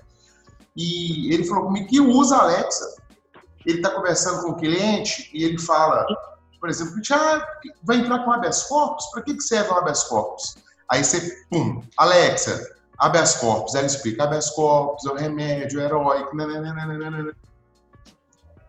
E 0.77 1.33
ele 1.33 1.45
falou 1.45 1.65
comigo 1.67 1.89
que 1.89 2.01
usa 2.01 2.37
a 2.37 2.43
Alexa. 2.43 2.97
Ele 3.65 3.79
está 3.79 3.91
conversando 3.91 4.43
com 4.43 4.51
o 4.51 4.57
cliente 4.57 5.31
e 5.33 5.45
ele 5.45 5.59
fala, 5.59 6.05
por 6.61 6.69
exemplo, 6.69 6.95
ah, 7.13 7.47
vai 7.83 7.99
entrar 7.99 8.25
com 8.25 8.33
habeas 8.33 8.65
corpus? 8.65 9.07
Para 9.07 9.23
que, 9.23 9.35
que 9.35 9.43
serve 9.43 9.71
o 9.71 9.75
habeas 9.75 10.05
corpus? 10.05 10.57
Aí 10.91 11.03
você, 11.03 11.45
pum, 11.51 11.83
Alexa, 11.97 12.75
habeas 12.99 13.37
corpus. 13.37 13.75
Ela 13.75 13.87
explica, 13.87 14.25
habeas 14.25 14.51
corpus 14.51 15.05
é 15.07 15.11
o 15.11 15.17
remédio 15.17 15.81
heróico, 15.81 16.37
nananana. 16.37 16.87
Né, 16.87 17.11
né, 17.11 17.23
né, 17.23 17.33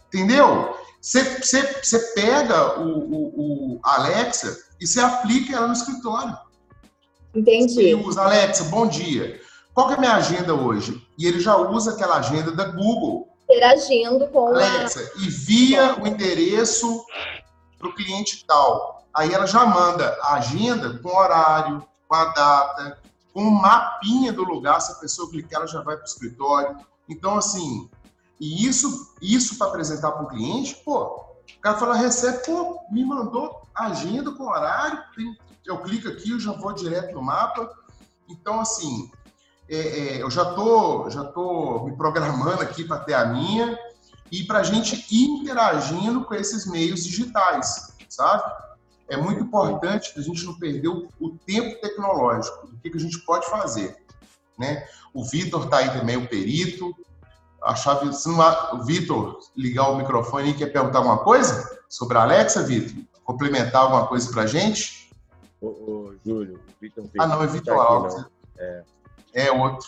entendeu? 0.07 0.75
Você, 1.01 1.23
você, 1.23 1.61
você 1.83 1.99
pega 2.13 2.79
o, 2.79 2.99
o, 2.99 3.75
o 3.75 3.79
Alexa 3.83 4.57
e 4.79 4.87
você 4.87 4.99
aplica 4.99 5.55
ela 5.55 5.67
no 5.67 5.73
escritório. 5.73 6.37
Entendi. 7.35 7.73
Você 7.73 7.95
usa, 7.95 8.23
Alexa, 8.23 8.63
bom 8.65 8.87
dia. 8.87 9.39
Qual 9.73 9.91
é 9.91 9.95
a 9.95 9.99
minha 9.99 10.15
agenda 10.15 10.55
hoje? 10.55 11.05
E 11.19 11.27
ele 11.27 11.39
já 11.39 11.57
usa 11.57 11.91
aquela 11.91 12.17
agenda 12.17 12.51
da 12.51 12.65
Google. 12.65 13.27
Interagindo 13.43 14.25
com 14.29 14.47
Alexa, 14.47 14.99
a... 14.99 15.21
envia 15.21 16.01
o 16.01 16.07
endereço 16.07 17.03
para 17.77 17.89
o 17.89 17.93
cliente 17.93 18.45
tal. 18.47 19.05
Aí 19.13 19.33
ela 19.33 19.45
já 19.45 19.65
manda 19.65 20.17
a 20.21 20.35
agenda 20.35 20.97
com 20.99 21.09
horário, 21.09 21.85
com 22.07 22.15
a 22.15 22.25
data, 22.25 23.01
com 23.33 23.43
um 23.43 23.51
mapinha 23.51 24.31
do 24.31 24.43
lugar. 24.43 24.79
Se 24.81 24.91
a 24.91 24.95
pessoa 24.95 25.29
clicar, 25.29 25.61
ela 25.61 25.67
já 25.67 25.81
vai 25.81 25.95
para 25.95 26.03
o 26.03 26.07
escritório. 26.07 26.77
Então, 27.07 27.37
assim, 27.37 27.89
e 28.39 28.67
isso, 28.67 29.13
isso 29.21 29.57
para 29.57 29.67
apresentar 29.67 30.11
para 30.11 30.23
o 30.23 30.27
cliente, 30.27 30.75
pô, 30.83 31.03
o 31.57 31.61
cara 31.61 31.77
fala, 31.77 31.95
recebe, 31.95 32.45
pô, 32.45 32.79
me 32.91 33.03
mandou 33.05 33.61
agenda 33.73 34.31
com 34.31 34.47
horário, 34.47 35.03
tem, 35.15 35.37
eu 35.65 35.81
clico 35.81 36.07
aqui, 36.07 36.31
eu 36.31 36.39
já 36.39 36.51
vou 36.51 36.73
direto 36.73 37.13
no 37.13 37.21
mapa. 37.21 37.69
Então, 38.27 38.59
assim, 38.59 39.11
é, 39.69 39.77
é, 39.77 40.21
eu 40.21 40.29
já 40.29 40.45
tô, 40.53 41.09
já 41.09 41.23
tô 41.23 41.85
me 41.85 41.95
programando 41.95 42.61
aqui 42.61 42.83
para 42.83 42.99
ter 42.99 43.13
a 43.13 43.25
minha 43.25 43.77
e 44.31 44.43
para 44.43 44.59
a 44.59 44.63
gente 44.63 45.05
ir 45.11 45.25
interagindo 45.25 46.23
com 46.25 46.33
esses 46.33 46.65
meios 46.65 47.03
digitais, 47.03 47.95
sabe? 48.09 48.54
É 49.07 49.17
muito 49.17 49.43
importante 49.43 50.13
a 50.17 50.21
gente 50.21 50.43
não 50.45 50.57
perder 50.57 50.87
o, 50.87 51.07
o 51.19 51.29
tempo 51.45 51.79
tecnológico, 51.79 52.67
do 52.67 52.77
que, 52.77 52.89
que 52.89 52.97
a 52.97 52.99
gente 52.99 53.19
pode 53.19 53.47
fazer, 53.49 53.95
né? 54.57 54.87
O 55.13 55.23
Vitor 55.23 55.63
está 55.63 55.77
aí 55.77 55.89
também, 55.91 56.17
o 56.17 56.27
perito. 56.27 56.95
A 57.63 57.75
chave, 57.75 58.11
se 58.13 58.27
não 58.27 58.41
há, 58.41 58.75
o 58.75 58.83
Vitor 58.83 59.39
ligar 59.55 59.89
o 59.89 59.97
microfone 59.97 60.51
e 60.51 60.53
quer 60.53 60.67
perguntar 60.67 60.99
alguma 60.99 61.19
coisa 61.19 61.79
sobre 61.87 62.17
a 62.17 62.21
Alexa, 62.21 62.63
Vitor? 62.63 63.03
Complementar 63.23 63.83
alguma 63.83 64.07
coisa 64.07 64.31
para 64.31 64.43
a 64.43 64.47
gente? 64.47 65.09
Ô, 65.61 65.67
ô, 65.67 66.13
Júlio, 66.23 66.55
o 66.55 66.81
Vitor 66.81 67.05
Ah, 67.17 67.27
não, 67.27 67.41
é 67.41 67.47
Vitor 67.47 67.75
Alves. 67.75 68.25
É. 68.57 68.83
é 69.33 69.51
outro. 69.51 69.87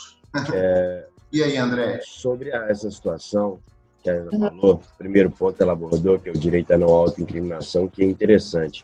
É... 0.53 1.07
e 1.31 1.43
aí, 1.43 1.57
André? 1.57 1.99
Sobre 2.03 2.49
essa 2.49 2.89
situação, 2.89 3.59
que 4.01 4.09
a 4.09 4.13
Ana 4.13 4.49
falou, 4.49 4.81
primeiro 4.97 5.29
ponto 5.29 5.61
ela 5.61 5.73
abordou, 5.73 6.17
que 6.19 6.29
é 6.29 6.31
o 6.31 6.37
direito 6.37 6.71
à 6.71 6.77
não 6.77 6.87
autoincriminação, 6.87 7.87
que 7.87 8.01
é 8.01 8.05
interessante. 8.05 8.83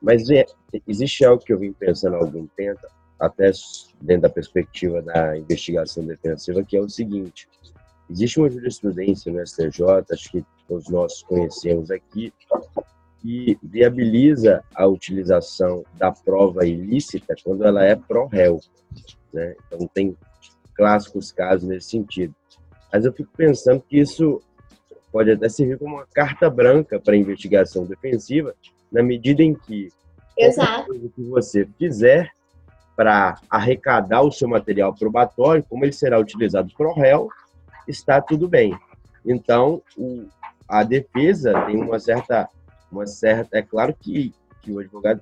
Mas 0.00 0.28
é, 0.30 0.44
existe 0.86 1.24
algo 1.24 1.42
que 1.42 1.52
eu 1.52 1.58
vim 1.58 1.72
pensando 1.72 2.16
há 2.16 2.18
algum 2.18 2.46
tempo, 2.48 2.80
até 3.18 3.50
dentro 4.00 4.22
da 4.22 4.30
perspectiva 4.30 5.00
da 5.00 5.36
investigação 5.38 6.04
defensiva, 6.04 6.62
que 6.62 6.76
é 6.76 6.80
o 6.80 6.88
seguinte: 6.88 7.48
existe 8.10 8.38
uma 8.38 8.50
jurisprudência 8.50 9.32
no 9.32 9.44
STJ, 9.46 9.82
acho 10.10 10.30
que 10.30 10.44
todos 10.68 10.88
nós 10.88 11.22
conhecemos 11.22 11.90
aqui, 11.90 12.32
que 13.20 13.58
viabiliza 13.62 14.62
a 14.74 14.86
utilização 14.86 15.84
da 15.94 16.12
prova 16.12 16.66
ilícita 16.66 17.34
quando 17.42 17.64
ela 17.64 17.84
é 17.84 17.96
pró-réu. 17.96 18.60
Né? 19.32 19.56
Então, 19.66 19.88
tem 19.88 20.16
clássicos 20.74 21.32
casos 21.32 21.66
nesse 21.66 21.90
sentido. 21.90 22.34
Mas 22.92 23.04
eu 23.04 23.12
fico 23.12 23.30
pensando 23.36 23.82
que 23.82 23.98
isso 23.98 24.40
pode 25.10 25.30
até 25.30 25.48
servir 25.48 25.78
como 25.78 25.96
uma 25.96 26.06
carta 26.06 26.48
branca 26.50 27.00
para 27.00 27.14
a 27.14 27.16
investigação 27.16 27.84
defensiva, 27.84 28.54
na 28.90 29.02
medida 29.02 29.42
em 29.42 29.54
que 29.54 29.88
Exato. 30.38 30.86
coisa 30.86 31.08
que 31.08 31.22
você 31.22 31.68
fizer 31.78 32.30
para 32.94 33.38
arrecadar 33.50 34.22
o 34.22 34.32
seu 34.32 34.48
material 34.48 34.94
probatório, 34.94 35.64
como 35.68 35.84
ele 35.84 35.92
será 35.92 36.18
utilizado 36.18 36.72
para 36.76 36.88
o 36.88 36.94
réu, 36.94 37.28
está 37.86 38.20
tudo 38.20 38.48
bem. 38.48 38.76
Então, 39.24 39.82
o, 39.96 40.26
a 40.68 40.82
defesa 40.82 41.52
tem 41.66 41.76
uma 41.76 41.98
certa, 41.98 42.48
uma 42.90 43.06
certa, 43.06 43.58
é 43.58 43.62
claro 43.62 43.94
que, 43.94 44.32
que 44.62 44.72
o 44.72 44.78
advogado 44.78 45.20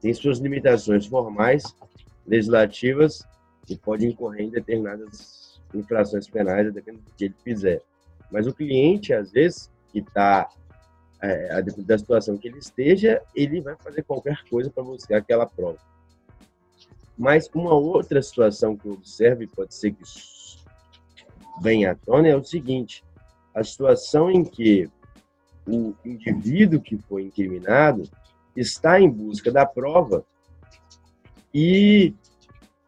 tem 0.00 0.12
suas 0.12 0.38
limitações 0.38 1.06
formais, 1.06 1.62
legislativas, 2.26 3.24
e 3.68 3.76
pode 3.76 4.04
incorrer 4.04 4.46
em 4.46 4.50
determinadas 4.50 5.60
infrações 5.72 6.28
penais, 6.28 6.72
dependendo 6.74 7.04
do 7.04 7.12
que 7.12 7.26
ele 7.26 7.34
fizer. 7.44 7.80
Mas 8.30 8.48
o 8.48 8.52
cliente, 8.52 9.14
às 9.14 9.30
vezes, 9.30 9.70
que 9.92 10.00
está, 10.00 10.48
é, 11.22 11.54
a 11.54 11.60
depender 11.60 11.86
da 11.86 11.98
situação 11.98 12.36
que 12.36 12.48
ele 12.48 12.58
esteja, 12.58 13.22
ele 13.34 13.60
vai 13.60 13.76
fazer 13.76 14.02
qualquer 14.02 14.42
coisa 14.50 14.68
para 14.68 14.82
buscar 14.82 15.18
aquela 15.18 15.46
prova. 15.46 15.78
Mas 17.16 17.48
uma 17.54 17.74
outra 17.74 18.20
situação 18.20 18.76
que 18.76 18.86
eu 18.86 18.94
observo, 18.94 19.44
e 19.44 19.46
pode 19.46 19.74
ser 19.74 19.92
que 19.92 20.02
venha 21.60 21.92
à 21.92 21.94
tona, 21.94 22.28
é 22.28 22.36
o 22.36 22.44
seguinte: 22.44 23.04
a 23.54 23.62
situação 23.62 24.30
em 24.30 24.44
que 24.44 24.90
o 25.66 25.94
indivíduo 26.04 26.80
que 26.80 26.98
foi 26.98 27.22
incriminado 27.22 28.02
está 28.56 29.00
em 29.00 29.08
busca 29.08 29.52
da 29.52 29.64
prova 29.64 30.24
e 31.54 32.12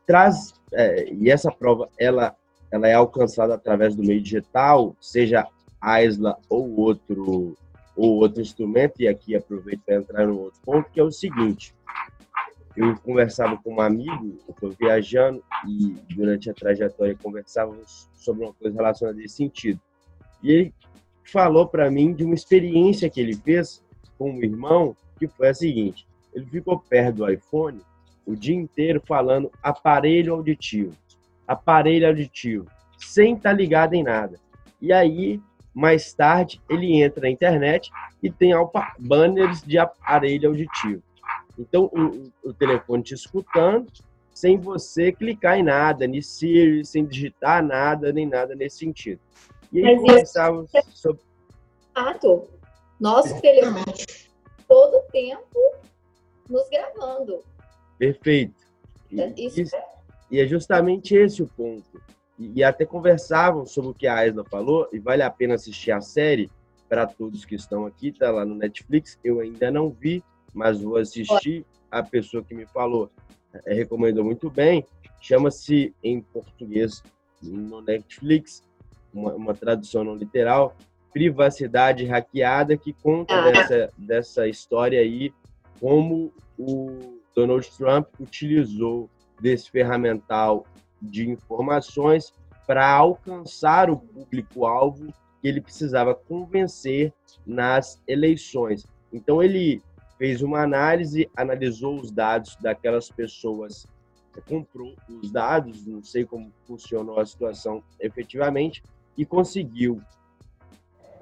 traz 0.05 0.55
é, 0.73 1.13
e 1.13 1.31
essa 1.31 1.53
prova 1.53 1.89
ela 1.97 2.35
ela 2.71 2.89
é 2.89 2.95
alcançada 2.95 3.55
através 3.55 3.95
do 3.95 4.03
meio 4.03 4.21
digital, 4.21 4.97
seja 5.01 5.47
AISLA 5.81 6.37
ou 6.49 6.81
outro, 6.81 7.57
ou 7.97 8.17
outro 8.17 8.41
instrumento, 8.41 9.01
e 9.01 9.09
aqui 9.09 9.37
aproveito 9.37 9.81
para 9.85 9.97
entrar 9.97 10.27
no 10.27 10.39
outro 10.39 10.61
ponto, 10.65 10.91
que 10.91 11.01
é 11.01 11.03
o 11.03 11.11
seguinte, 11.11 11.75
eu 12.77 12.97
conversava 12.99 13.57
com 13.57 13.75
um 13.75 13.81
amigo, 13.81 14.39
eu 14.49 14.55
estou 14.55 14.71
viajando, 14.73 15.43
e 15.67 15.97
durante 16.15 16.51
a 16.51 16.55
trajetória 16.55 17.17
conversávamos 17.23 18.09
sobre 18.15 18.45
uma 18.45 18.53
coisa 18.53 18.77
relacionada 18.77 19.21
a 19.21 19.25
esse 19.25 19.37
sentido. 19.37 19.81
E 20.43 20.51
ele 20.51 20.75
falou 21.25 21.67
para 21.67 21.91
mim 21.91 22.13
de 22.13 22.25
uma 22.25 22.35
experiência 22.35 23.09
que 23.09 23.21
ele 23.21 23.37
fez 23.37 23.83
com 24.19 24.33
um 24.33 24.43
irmão, 24.43 24.97
que 25.19 25.29
foi 25.29 25.49
a 25.49 25.55
seguinte, 25.55 26.07
ele 26.35 26.47
ficou 26.47 26.79
perto 26.79 27.17
do 27.17 27.31
iPhone 27.31 27.81
o 28.27 28.35
dia 28.35 28.57
inteiro 28.57 29.03
falando 29.07 29.51
aparelho 29.63 30.35
auditivo 30.35 30.95
aparelho 31.47 32.09
auditivo, 32.09 32.67
sem 32.99 33.35
estar 33.35 33.51
tá 33.51 33.57
ligado 33.57 33.95
em 33.95 34.03
nada. 34.03 34.39
E 34.81 34.93
aí, 34.93 35.41
mais 35.75 36.13
tarde, 36.15 36.61
ele 36.69 37.03
entra 37.03 37.23
na 37.23 37.31
internet 37.31 37.91
e 38.23 38.31
tem 38.31 38.53
banners 38.99 39.63
de 39.63 39.79
aparelho 39.79 40.51
auditivo. 40.51 41.03
Então, 41.59 41.91
o, 41.93 42.49
o 42.49 42.53
telefone 42.53 43.03
te 43.03 43.15
escutando, 43.15 43.91
sem 44.33 44.59
você 44.59 45.13
clicar 45.13 45.59
em 45.59 45.63
nada, 45.63 46.07
nem 46.07 46.21
Siri, 46.21 46.85
sem 46.85 47.05
digitar 47.05 47.63
nada, 47.63 48.13
nem 48.13 48.27
nada 48.27 48.55
nesse 48.55 48.79
sentido. 48.79 49.21
E 49.73 49.85
aí 49.85 49.97
começava 49.97 50.65
é 50.75 50.83
sobre... 50.83 51.23
Fato. 51.93 52.49
Nosso 53.01 53.41
telefone 53.41 53.85
todo 54.69 55.03
tempo 55.11 55.59
nos 56.49 56.69
gravando. 56.69 57.43
Perfeito. 57.99 58.55
Isso, 59.11 59.61
isso 59.61 59.77
e 60.31 60.41
é 60.41 60.47
justamente 60.47 61.15
esse 61.15 61.43
o 61.43 61.47
ponto. 61.47 62.03
E, 62.39 62.53
e 62.57 62.65
até 62.65 62.85
conversavam 62.85 63.65
sobre 63.67 63.91
o 63.91 63.95
que 63.95 64.07
a 64.07 64.17
Aisla 64.17 64.45
falou, 64.45 64.89
e 64.93 64.99
vale 64.99 65.23
a 65.23 65.31
pena 65.31 65.55
assistir 65.55 65.91
a 65.91 66.01
série 66.01 66.51
para 66.89 67.07
todos 67.07 67.45
que 67.45 67.55
estão 67.55 67.87
aqui, 67.87 68.13
tá 68.13 68.31
lá 68.31 68.45
no 68.45 68.55
Netflix. 68.55 69.19
Eu 69.25 69.41
ainda 69.41 69.71
não 69.71 69.91
vi, 69.91 70.23
mas 70.53 70.81
vou 70.81 70.97
assistir. 70.97 71.65
A 71.91 72.03
pessoa 72.03 72.43
que 72.43 72.55
me 72.55 72.67
falou 72.67 73.11
é, 73.65 73.75
recomendou 73.75 74.25
muito 74.25 74.51
bem. 74.51 74.85
Chama-se 75.21 75.95
em 76.03 76.21
português 76.21 77.03
no 77.43 77.81
Netflix, 77.81 78.63
uma, 79.13 79.33
uma, 79.35 79.55
tradução 79.55 80.03
não 80.03 80.17
literal, 80.17 80.77
Privacidade 81.13 82.05
Hackeada, 82.05 82.77
que 82.77 82.93
conta 82.93 83.35
ah. 83.35 83.51
dessa, 83.51 83.91
dessa 83.97 84.49
história 84.49 85.01
aí, 85.01 85.33
como 85.79 86.33
o 86.59 87.19
Donald 87.35 87.71
Trump 87.77 88.09
utilizou 88.19 89.09
desse 89.41 89.71
ferramental 89.71 90.67
de 91.05 91.29
informações 91.29 92.33
para 92.67 92.91
alcançar 92.91 93.91
o 93.91 93.97
público-alvo 93.97 95.13
que 95.41 95.49
ele 95.49 95.61
precisava 95.61 96.15
convencer 96.15 97.13
nas 97.47 98.01
eleições. 98.09 98.87
Então, 99.13 99.43
ele 99.43 99.83
fez 100.17 100.43
uma 100.43 100.63
análise, 100.63 101.31
analisou 101.37 102.01
os 102.01 102.11
dados 102.11 102.57
daquelas 102.61 103.11
pessoas, 103.11 103.87
comprou 104.49 104.95
os 105.09 105.31
dados, 105.31 105.87
não 105.87 106.03
sei 106.03 106.25
como 106.25 106.51
funcionou 106.65 107.21
a 107.21 107.27
situação 107.27 107.83
efetivamente, 108.01 108.83
e 109.17 109.25
conseguiu 109.25 110.01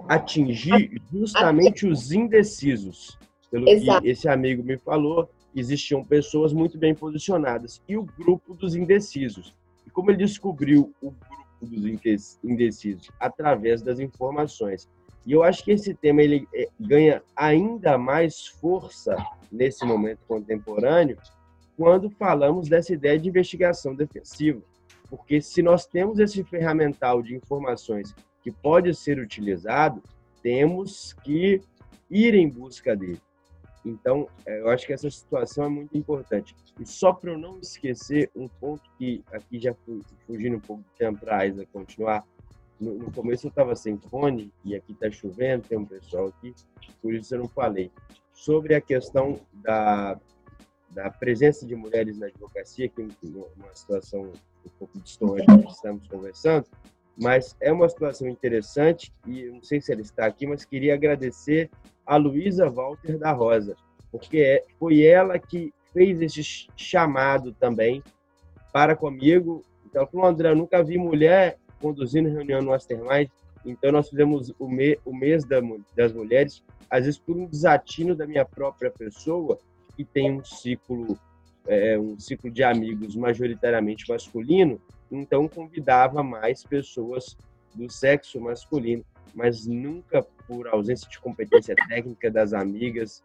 atingir 0.09 1.01
justamente 1.13 1.87
os 1.87 2.13
indecisos. 2.13 3.19
Pelo 3.51 3.69
Exato. 3.69 4.03
que 4.03 4.09
esse 4.09 4.29
amigo 4.29 4.63
me 4.63 4.79
falou, 4.79 5.29
existiam 5.55 6.03
pessoas 6.03 6.53
muito 6.53 6.79
bem 6.79 6.95
posicionadas 6.95 7.83
e 7.87 7.97
o 7.97 8.03
grupo 8.03 8.55
dos 8.55 8.75
indecisos. 8.75 9.55
Como 9.93 10.11
ele 10.11 10.19
descobriu 10.19 10.93
o 11.01 11.11
grupo 11.11 11.43
dos 11.61 12.39
indecisos 12.43 13.11
através 13.21 13.83
das 13.83 14.01
informações. 14.01 14.89
E 15.25 15.33
eu 15.33 15.43
acho 15.43 15.65
que 15.65 15.71
esse 15.71 15.95
tema 15.95 16.23
ele 16.23 16.49
é, 16.55 16.69
ganha 16.79 17.23
ainda 17.37 17.97
mais 17.97 18.47
força 18.47 19.17
nesse 19.51 19.85
momento 19.85 20.21
contemporâneo 20.27 21.17
quando 21.77 22.11
falamos 22.11 22.69
dessa 22.69 22.93
ideia 22.93 23.19
de 23.19 23.29
investigação 23.29 23.95
defensiva. 23.95 24.61
Porque 25.09 25.41
se 25.41 25.63
nós 25.63 25.87
temos 25.87 26.19
esse 26.19 26.43
ferramental 26.43 27.23
de 27.23 27.35
informações 27.35 28.15
que 28.43 28.51
pode 28.51 28.95
ser 28.95 29.19
utilizado, 29.19 30.03
temos 30.43 31.13
que 31.23 31.61
ir 32.11 32.35
em 32.35 32.49
busca 32.49 32.97
dele. 32.97 33.21
Então, 33.85 34.29
é, 34.47 34.61
eu 34.61 34.69
acho 34.69 34.87
que 34.87 34.93
essa 34.93 35.11
situação 35.11 35.65
é 35.65 35.69
muito 35.69 35.97
importante. 35.97 36.55
E 36.79 36.87
só 36.87 37.13
para 37.13 37.33
eu 37.33 37.39
não 37.39 37.59
esquecer 37.59 38.31
um 38.35 38.49
ponto 38.49 38.83
que 38.97 39.23
aqui 39.33 39.59
já 39.59 39.75
fugindo 40.27 40.57
um 40.57 40.61
pouco 40.61 40.83
do 40.83 40.91
tempo 40.97 41.19
para 41.21 41.43
a 41.43 41.67
continuar, 41.73 42.25
no, 42.81 42.95
no 42.95 43.13
começo 43.13 43.47
eu 43.47 43.51
estava 43.51 43.75
sem 43.77 43.97
fone 43.99 44.53
e 44.65 44.75
aqui 44.75 44.93
está 44.93 45.11
chovendo, 45.11 45.67
tem 45.69 45.79
um 45.79 45.85
pessoal 45.85 46.27
aqui, 46.29 46.55
por 47.01 47.13
isso 47.15 47.35
eu 47.35 47.41
não 47.41 47.49
falei. 47.49 47.91
Sobre 48.33 48.75
a 48.75 48.81
questão 48.81 49.41
da, 49.55 50.19
da 50.91 51.11
presença 51.11 51.67
de 51.67 51.75
mulheres 51.75 52.19
na 52.19 52.27
advocacia, 52.27 52.89
que 52.89 53.03
é 53.03 53.07
uma 53.57 53.75
situação 53.75 54.33
um 54.65 54.71
pouco 54.79 54.99
distante 55.01 55.45
que 55.47 55.71
estamos 55.71 56.07
conversando, 56.09 56.67
mas 57.21 57.57
é 57.61 57.73
uma 57.73 57.89
situação 57.89 58.29
interessante 58.29 59.13
e 59.27 59.45
não 59.45 59.63
sei 59.63 59.81
se 59.81 59.93
ela 59.93 60.01
está 60.01 60.27
aqui, 60.27 60.47
mas 60.47 60.65
queria 60.65 60.95
agradecer 60.95 61.71
a 62.07 62.17
Luísa 62.17 62.69
Walter 62.69 63.19
da 63.19 63.33
Rosa, 63.33 63.77
porque 64.11 64.39
é, 64.39 64.65
foi 64.79 65.03
ela 65.03 65.39
que 65.39 65.73
fez 65.93 66.21
esse 66.21 66.69
chamado 66.77 67.53
também 67.53 68.03
para 68.73 68.97
comigo. 68.97 69.63
Então, 69.87 70.03
ela 70.03 70.11
falou, 70.11 70.27
André, 70.27 70.51
eu 70.51 70.57
nunca 70.57 70.83
vi 70.83 70.97
mulher 70.97 71.59
conduzindo 71.81 72.29
reunião 72.29 72.63
no 72.63 72.71
Mastermind, 72.71 73.29
então 73.65 73.93
nós 73.93 74.09
fizemos 74.09 74.53
o, 74.59 74.69
me, 74.69 74.99
o 75.05 75.15
mês 75.15 75.45
da, 75.45 75.61
das 75.97 76.13
mulheres, 76.13 76.63
às 76.89 77.05
vezes 77.05 77.19
por 77.19 77.37
um 77.37 77.47
desatino 77.47 78.15
da 78.15 78.27
minha 78.27 78.45
própria 78.45 78.91
pessoa, 78.91 79.59
que 79.97 80.05
tem 80.05 80.31
um 80.31 80.45
ciclo, 80.45 81.19
é, 81.67 81.99
um 81.99 82.19
ciclo 82.19 82.51
de 82.51 82.63
amigos 82.63 83.17
majoritariamente 83.17 84.09
masculino, 84.09 84.81
então 85.11 85.49
convidava 85.49 86.23
mais 86.23 86.65
pessoas 86.65 87.37
do 87.75 87.91
sexo 87.91 88.41
masculino, 88.41 89.05
mas 89.35 89.67
nunca 89.67 90.23
por 90.47 90.69
ausência 90.69 91.09
de 91.09 91.19
competência 91.21 91.75
técnica 91.89 92.31
das 92.31 92.53
amigas, 92.53 93.23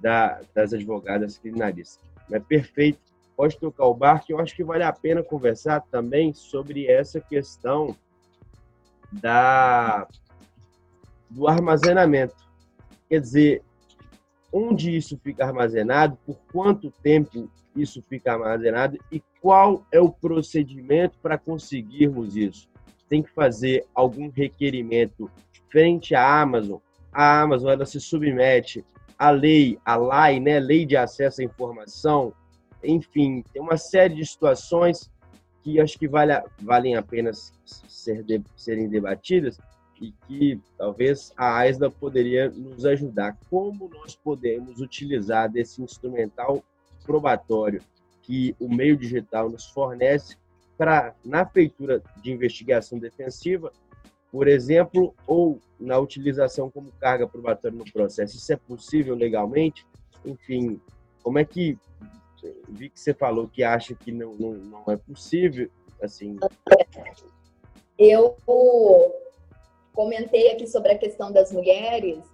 da, 0.00 0.40
das 0.54 0.72
advogadas 0.72 1.38
criminalistas. 1.38 2.00
Mas 2.28 2.42
perfeito, 2.44 3.00
pode 3.36 3.58
tocar 3.58 3.86
o 3.86 3.94
barco. 3.94 4.26
Eu 4.30 4.38
acho 4.38 4.54
que 4.54 4.64
vale 4.64 4.84
a 4.84 4.92
pena 4.92 5.22
conversar 5.22 5.80
também 5.90 6.32
sobre 6.32 6.86
essa 6.86 7.20
questão 7.20 7.96
da 9.12 10.06
do 11.28 11.46
armazenamento. 11.46 12.34
Quer 13.08 13.20
dizer, 13.20 13.62
onde 14.52 14.96
isso 14.96 15.18
fica 15.18 15.44
armazenado, 15.44 16.18
por 16.26 16.36
quanto 16.52 16.90
tempo 17.02 17.48
isso 17.74 18.02
fica 18.02 18.32
armazenado 18.32 18.98
e 19.10 19.22
qual 19.40 19.86
é 19.92 20.00
o 20.00 20.10
procedimento 20.10 21.18
para 21.22 21.38
conseguirmos 21.38 22.36
isso. 22.36 22.68
Tem 23.10 23.22
que 23.22 23.30
fazer 23.30 23.84
algum 23.94 24.30
requerimento 24.30 25.30
frente 25.70 26.14
à 26.14 26.40
Amazon. 26.40 26.78
A 27.12 27.42
Amazon 27.42 27.70
ela 27.70 27.84
se 27.84 28.00
submete 28.00 28.82
à 29.18 29.30
lei, 29.30 29.78
à 29.84 29.96
LAI, 29.96 30.40
né, 30.40 30.58
Lei 30.58 30.86
de 30.86 30.96
Acesso 30.96 31.42
à 31.42 31.44
Informação. 31.44 32.32
Enfim, 32.82 33.44
tem 33.52 33.60
uma 33.60 33.76
série 33.76 34.14
de 34.14 34.24
situações 34.24 35.10
que 35.62 35.78
acho 35.78 35.98
que 35.98 36.08
vale, 36.08 36.32
valem 36.62 36.96
a 36.96 37.02
pena 37.02 37.32
ser, 37.64 38.24
serem 38.56 38.88
debatidas 38.88 39.58
e 40.00 40.12
que 40.26 40.58
talvez 40.78 41.32
a 41.36 41.58
AISDA 41.58 41.90
poderia 41.90 42.48
nos 42.48 42.86
ajudar. 42.86 43.36
Como 43.50 43.90
nós 43.90 44.16
podemos 44.16 44.80
utilizar 44.80 45.50
desse 45.50 45.82
instrumental 45.82 46.64
probatório 47.04 47.82
que 48.22 48.56
o 48.58 48.74
meio 48.74 48.96
digital 48.96 49.50
nos 49.50 49.66
fornece 49.66 50.36
para, 50.80 51.14
na 51.22 51.44
feitura 51.44 52.02
de 52.22 52.32
investigação 52.32 52.98
defensiva, 52.98 53.70
por 54.32 54.48
exemplo, 54.48 55.14
ou 55.26 55.60
na 55.78 55.98
utilização 55.98 56.70
como 56.70 56.90
carga 56.92 57.28
probatória 57.28 57.76
no 57.76 57.84
processo. 57.92 58.38
Isso 58.38 58.50
é 58.50 58.56
possível 58.56 59.14
legalmente? 59.14 59.86
Enfim, 60.24 60.80
como 61.22 61.38
é 61.38 61.44
que 61.44 61.76
vi 62.66 62.88
que 62.88 62.98
você 62.98 63.12
falou 63.12 63.46
que 63.46 63.62
acha 63.62 63.94
que 63.94 64.10
não, 64.10 64.32
não, 64.36 64.52
não 64.54 64.84
é 64.88 64.96
possível, 64.96 65.68
assim. 66.00 66.38
Eu 67.98 68.34
comentei 69.92 70.50
aqui 70.50 70.66
sobre 70.66 70.92
a 70.92 70.98
questão 70.98 71.30
das 71.30 71.52
mulheres 71.52 72.24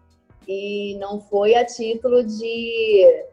e 0.47 0.97
não 1.01 1.21
foi 1.21 1.57
a 1.57 1.65
título 1.65 2.23
de 2.23 3.25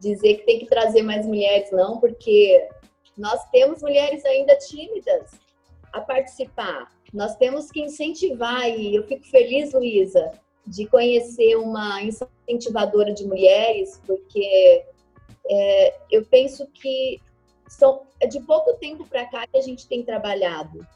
dizer 0.00 0.38
que 0.38 0.44
tem 0.44 0.58
que 0.58 0.66
trazer 0.66 1.02
mais 1.02 1.24
mulheres, 1.24 1.70
não, 1.70 2.00
porque 2.00 2.68
nós 3.16 3.44
temos 3.50 3.82
mulheres 3.82 4.24
ainda 4.24 4.56
tímidas 4.56 5.30
a 5.92 6.00
participar. 6.00 6.92
Nós 7.12 7.36
temos 7.36 7.70
que 7.70 7.80
incentivar, 7.80 8.68
e 8.68 8.94
eu 8.94 9.06
fico 9.06 9.24
feliz, 9.26 9.72
Luísa, 9.72 10.32
de 10.66 10.86
conhecer 10.86 11.56
uma 11.56 12.02
incentivadora 12.02 13.14
de 13.14 13.24
mulheres, 13.24 14.00
porque 14.06 14.84
é, 15.48 15.94
eu 16.10 16.24
penso 16.26 16.66
que 16.66 17.20
são, 17.68 18.02
é 18.20 18.26
de 18.26 18.40
pouco 18.40 18.74
tempo 18.74 19.06
para 19.06 19.26
cá 19.26 19.46
que 19.46 19.56
a 19.56 19.62
gente 19.62 19.86
tem 19.86 20.02
trabalhado 20.02 20.86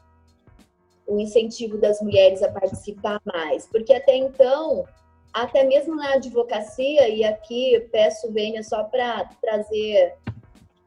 o 1.07 1.19
incentivo 1.19 1.77
das 1.77 2.01
mulheres 2.01 2.43
a 2.43 2.51
participar 2.51 3.21
mais, 3.25 3.65
porque 3.67 3.93
até 3.93 4.15
então, 4.15 4.85
até 5.33 5.63
mesmo 5.63 5.95
na 5.95 6.13
advocacia, 6.13 7.09
e 7.09 7.23
aqui 7.23 7.79
peço 7.91 8.31
venha 8.31 8.63
só 8.63 8.83
para 8.83 9.25
trazer 9.41 10.15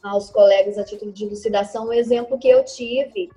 aos 0.04 0.30
colegas 0.30 0.76
a 0.76 0.84
título 0.84 1.10
de 1.10 1.24
elucidação 1.24 1.88
um 1.88 1.92
exemplo 1.92 2.38
que 2.38 2.48
eu 2.48 2.62
tive 2.62 3.30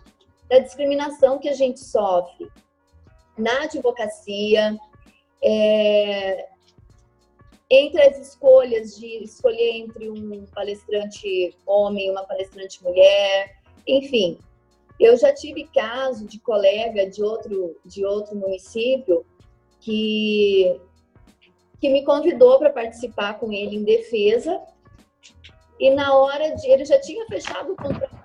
da 0.49 0.59
discriminação 0.59 1.39
que 1.39 1.47
a 1.47 1.53
gente 1.53 1.79
sofre 1.79 2.51
na 3.37 3.63
advocacia, 3.63 4.77
é, 5.43 6.47
entre 7.69 8.01
as 8.01 8.17
escolhas 8.17 8.97
de 8.97 9.23
escolher 9.23 9.77
entre 9.77 10.09
um 10.09 10.45
palestrante 10.47 11.55
homem 11.65 12.07
e 12.07 12.11
uma 12.11 12.23
palestrante 12.23 12.83
mulher, 12.83 13.57
enfim, 13.85 14.39
eu 14.99 15.15
já 15.17 15.33
tive 15.33 15.65
caso 15.67 16.25
de 16.25 16.39
colega 16.39 17.07
de 17.07 17.21
outro, 17.21 17.77
de 17.85 18.05
outro 18.05 18.35
município 18.35 19.25
que, 19.79 20.79
que 21.79 21.89
me 21.89 22.03
convidou 22.03 22.57
para 22.57 22.71
participar 22.71 23.37
com 23.37 23.51
ele 23.51 23.75
em 23.75 23.83
defesa 23.83 24.59
e 25.79 25.89
na 25.91 26.15
hora 26.15 26.55
de 26.55 26.67
ele 26.67 26.85
já 26.85 26.99
tinha 26.99 27.25
fechado 27.27 27.73
o 27.73 27.75
contrato 27.75 28.17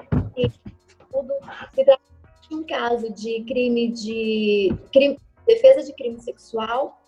tudo 1.11 1.35
se 1.75 1.85
de 1.85 2.55
um 2.55 2.65
caso 2.65 3.11
de 3.12 3.45
crime 3.45 3.88
de 3.88 4.75
crime, 4.93 5.19
defesa 5.47 5.83
de 5.83 5.93
crime 5.93 6.21
sexual 6.21 7.01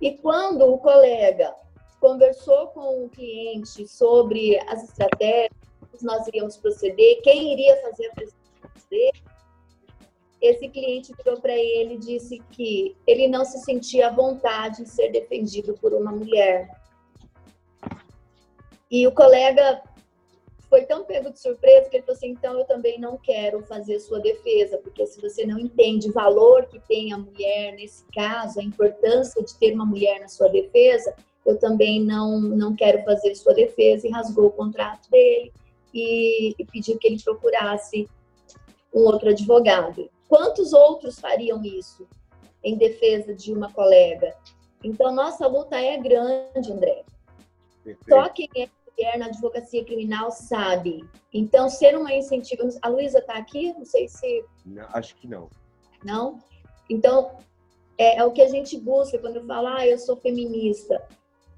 e 0.00 0.16
quando 0.18 0.62
o 0.62 0.78
colega 0.78 1.54
conversou 2.00 2.68
com 2.68 3.04
o 3.04 3.08
cliente 3.08 3.86
sobre 3.88 4.58
as 4.68 4.84
estratégias 4.84 5.58
nós 6.02 6.26
iríamos 6.28 6.56
proceder, 6.56 7.20
quem 7.22 7.52
iria 7.52 7.80
fazer 7.82 8.06
a 8.06 8.12
apresentação 8.12 8.88
dele, 8.90 9.22
esse 10.40 10.68
cliente 10.68 11.12
virou 11.16 11.40
para 11.40 11.56
ele 11.56 11.94
e 11.94 11.98
disse 11.98 12.38
que 12.50 12.96
ele 13.06 13.26
não 13.26 13.44
se 13.44 13.58
sentia 13.58 14.08
à 14.08 14.10
vontade 14.10 14.84
de 14.84 14.88
ser 14.88 15.10
defendido 15.10 15.74
por 15.74 15.92
uma 15.92 16.12
mulher. 16.12 16.68
E 18.90 19.06
o 19.06 19.12
colega 19.12 19.82
foi 20.68 20.84
tão 20.84 21.04
pego 21.04 21.30
de 21.30 21.40
surpresa 21.40 21.88
que 21.88 21.96
ele 21.96 22.04
falou 22.04 22.16
assim: 22.16 22.30
então 22.30 22.58
eu 22.58 22.64
também 22.64 22.98
não 22.98 23.16
quero 23.16 23.62
fazer 23.62 23.98
sua 24.00 24.20
defesa, 24.20 24.78
porque 24.78 25.06
se 25.06 25.20
você 25.20 25.46
não 25.46 25.58
entende 25.58 26.08
o 26.08 26.12
valor 26.12 26.66
que 26.66 26.78
tem 26.80 27.12
a 27.12 27.18
mulher 27.18 27.72
nesse 27.74 28.04
caso, 28.14 28.60
a 28.60 28.62
importância 28.62 29.42
de 29.42 29.54
ter 29.54 29.72
uma 29.72 29.86
mulher 29.86 30.20
na 30.20 30.28
sua 30.28 30.48
defesa, 30.48 31.14
eu 31.44 31.58
também 31.58 32.00
não, 32.04 32.40
não 32.40 32.76
quero 32.76 33.02
fazer 33.04 33.34
sua 33.34 33.54
defesa. 33.54 34.06
E 34.06 34.10
rasgou 34.10 34.46
o 34.46 34.52
contrato 34.52 35.10
dele 35.10 35.52
e, 35.92 36.54
e 36.58 36.64
pediu 36.66 36.98
que 36.98 37.06
ele 37.06 37.22
procurasse 37.22 38.08
um 38.94 39.00
outro 39.00 39.30
advogado. 39.30 40.10
Quantos 40.28 40.72
outros 40.72 41.18
fariam 41.18 41.62
isso 41.64 42.06
em 42.62 42.76
defesa 42.76 43.34
de 43.34 43.52
uma 43.52 43.72
colega? 43.72 44.34
Então, 44.84 45.12
nossa 45.12 45.46
luta 45.46 45.76
é 45.76 45.96
grande, 45.96 46.70
André. 46.70 47.02
Perfeito. 47.82 48.08
Só 48.08 48.28
quem 48.28 48.48
é 48.56 48.68
mulher 48.98 49.18
na 49.18 49.26
advocacia 49.26 49.84
criminal 49.84 50.30
sabe. 50.30 51.04
Então, 51.32 51.68
ser 51.68 51.96
uma 51.96 52.12
incentiva. 52.12 52.68
A 52.82 52.88
Luísa 52.88 53.18
está 53.18 53.34
aqui? 53.34 53.72
Não 53.72 53.84
sei 53.84 54.08
se. 54.08 54.44
Não, 54.66 54.86
acho 54.92 55.14
que 55.16 55.28
não. 55.28 55.48
Não? 56.04 56.38
Então, 56.90 57.36
é, 57.96 58.16
é, 58.16 58.24
o 58.24 58.32
que 58.32 58.42
a 58.42 58.48
gente 58.48 58.76
busca 58.78 59.18
quando 59.18 59.36
eu 59.36 59.46
falo, 59.46 59.68
ah, 59.68 59.86
eu 59.86 59.98
sou 59.98 60.16
feminista. 60.16 61.02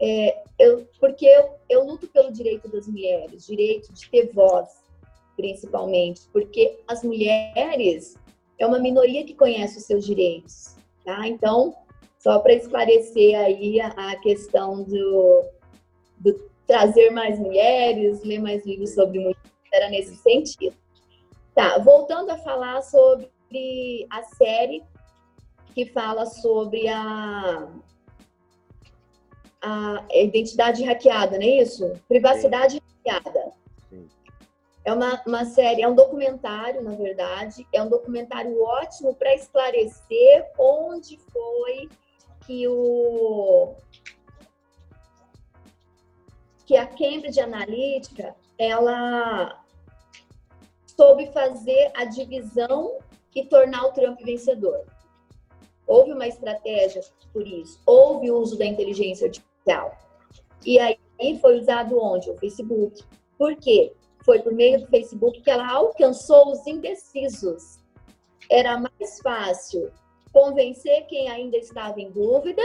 É, 0.01 0.43
eu, 0.59 0.87
porque 0.99 1.27
eu, 1.27 1.55
eu 1.69 1.85
luto 1.85 2.07
pelo 2.09 2.33
direito 2.33 2.69
das 2.69 2.87
mulheres, 2.87 3.47
direito 3.47 3.93
de 3.93 4.09
ter 4.09 4.33
voz, 4.33 4.83
principalmente, 5.37 6.23
porque 6.33 6.79
as 6.89 7.05
mulheres 7.05 8.17
é 8.59 8.67
uma 8.67 8.79
minoria 8.79 9.25
que 9.25 9.35
conhece 9.35 9.77
os 9.77 9.85
seus 9.85 10.07
direitos, 10.07 10.75
tá? 11.05 11.29
Então, 11.29 11.75
só 12.19 12.39
para 12.39 12.55
esclarecer 12.55 13.39
aí 13.39 13.79
a, 13.79 13.89
a 13.89 14.17
questão 14.17 14.83
do, 14.85 15.45
do, 16.19 16.50
trazer 16.71 17.11
mais 17.11 17.37
mulheres, 17.37 18.23
ler 18.23 18.39
mais 18.39 18.65
livros 18.65 18.95
sobre 18.95 19.19
mulheres, 19.19 19.43
era 19.73 19.91
nesse 19.91 20.15
sentido. 20.15 20.77
Tá, 21.53 21.79
voltando 21.79 22.31
a 22.31 22.39
falar 22.39 22.81
sobre 22.83 24.07
a 24.09 24.23
série 24.23 24.81
que 25.75 25.87
fala 25.87 26.27
sobre 26.27 26.87
a, 26.87 27.69
a 29.61 30.05
identidade 30.15 30.85
hackeada, 30.85 31.39
não 31.39 31.45
é 31.45 31.61
isso? 31.61 31.93
Privacidade 32.07 32.75
Sim. 32.75 32.81
hackeada. 33.05 33.53
É 34.85 34.93
uma, 34.93 35.21
uma 35.27 35.45
série, 35.47 35.83
é 35.83 35.89
um 35.89 35.95
documentário, 35.95 36.83
na 36.83 36.95
verdade, 36.95 37.67
é 37.73 37.83
um 37.83 37.89
documentário 37.89 38.63
ótimo 38.63 39.13
para 39.13 39.35
esclarecer 39.35 40.47
onde 40.57 41.19
foi 41.33 41.89
que 42.47 42.67
o 42.69 43.75
que 46.71 46.77
a 46.77 46.87
Cambridge 46.87 47.41
Analytica 47.41 48.33
ela 48.57 49.61
soube 50.87 51.27
fazer 51.33 51.91
a 51.97 52.05
divisão 52.05 52.99
e 53.35 53.45
tornar 53.45 53.87
o 53.87 53.93
Trump 53.93 54.21
vencedor. 54.21 54.85
Houve 55.85 56.13
uma 56.13 56.29
estratégia 56.29 57.03
por 57.33 57.45
isso, 57.45 57.81
houve 57.85 58.31
o 58.31 58.39
uso 58.39 58.57
da 58.57 58.65
inteligência 58.65 59.27
artificial. 59.27 59.99
E 60.65 60.79
aí 60.79 60.97
foi 61.41 61.59
usado 61.59 62.01
onde? 62.01 62.31
O 62.31 62.39
Facebook. 62.39 63.03
Por 63.37 63.57
quê? 63.57 63.93
Foi 64.25 64.39
por 64.39 64.53
meio 64.53 64.79
do 64.79 64.87
Facebook 64.87 65.41
que 65.41 65.51
ela 65.51 65.69
alcançou 65.69 66.53
os 66.53 66.65
indecisos. 66.69 67.81
Era 68.49 68.79
mais 68.79 69.21
fácil 69.21 69.91
convencer 70.33 71.05
quem 71.07 71.29
ainda 71.29 71.57
estava 71.57 72.01
em 72.01 72.13
dúvida 72.13 72.63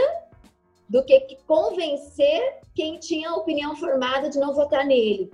do 0.88 1.04
que 1.04 1.36
convencer 1.46 2.60
quem 2.74 2.98
tinha 2.98 3.30
a 3.30 3.36
opinião 3.36 3.74
formada 3.76 4.28
de 4.28 4.38
não 4.38 4.54
votar 4.54 4.84
nele. 4.84 5.30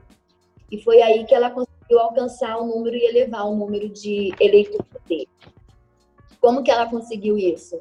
E 0.71 0.81
foi 0.81 1.03
aí 1.03 1.25
que 1.25 1.35
ela 1.35 1.51
conseguiu 1.51 1.99
alcançar 1.99 2.59
o 2.59 2.67
número 2.67 2.97
e 2.97 3.05
elevar 3.05 3.47
o 3.47 3.55
número 3.55 3.89
de 3.89 4.33
eleitores 4.41 4.87
dele. 5.07 5.29
Como 6.41 6.63
que 6.63 6.71
ela 6.71 6.89
conseguiu 6.89 7.37
isso? 7.37 7.79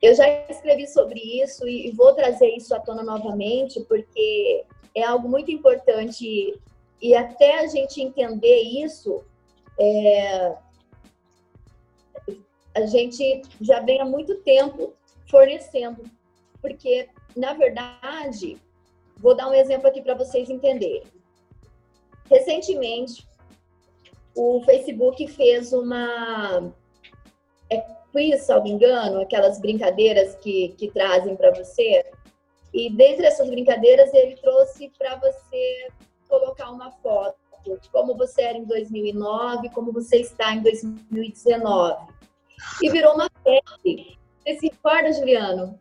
Eu 0.00 0.14
já 0.14 0.28
escrevi 0.48 0.86
sobre 0.86 1.18
isso 1.18 1.66
e 1.66 1.90
vou 1.90 2.14
trazer 2.14 2.48
isso 2.48 2.74
à 2.74 2.80
tona 2.80 3.02
novamente, 3.02 3.80
porque 3.84 4.64
é 4.94 5.02
algo 5.02 5.28
muito 5.28 5.50
importante 5.50 6.54
e 7.00 7.14
até 7.14 7.60
a 7.60 7.66
gente 7.66 8.00
entender 8.00 8.62
isso, 8.62 9.22
é, 9.78 10.54
a 12.74 12.86
gente 12.86 13.42
já 13.60 13.80
vem 13.80 14.00
há 14.00 14.04
muito 14.04 14.36
tempo 14.36 14.94
fornecendo, 15.28 16.02
porque, 16.64 17.10
na 17.36 17.52
verdade, 17.52 18.56
vou 19.18 19.36
dar 19.36 19.50
um 19.50 19.54
exemplo 19.54 19.86
aqui 19.86 20.00
para 20.00 20.14
vocês 20.14 20.48
entenderem. 20.48 21.02
Recentemente, 22.30 23.28
o 24.34 24.62
Facebook 24.64 25.28
fez 25.28 25.74
uma 25.74 26.72
é 27.68 27.84
quiz, 28.10 28.48
me 28.62 28.70
engano, 28.70 29.20
aquelas 29.20 29.60
brincadeiras 29.60 30.36
que, 30.36 30.70
que 30.78 30.90
trazem 30.90 31.36
para 31.36 31.50
você. 31.50 32.02
E 32.72 32.88
dentre 32.88 33.26
essas 33.26 33.50
brincadeiras, 33.50 34.14
ele 34.14 34.36
trouxe 34.36 34.90
para 34.96 35.16
você 35.16 35.88
colocar 36.26 36.70
uma 36.70 36.90
foto, 36.92 37.36
como 37.92 38.16
você 38.16 38.40
era 38.40 38.56
em 38.56 38.64
2009, 38.64 39.68
como 39.68 39.92
você 39.92 40.16
está 40.16 40.54
em 40.54 40.62
2019. 40.62 42.06
E 42.82 42.88
virou 42.88 43.12
uma 43.12 43.28
febre. 43.42 44.18
Você 44.42 44.58
se 44.60 44.66
recorda, 44.68 45.12
Juliano? 45.12 45.78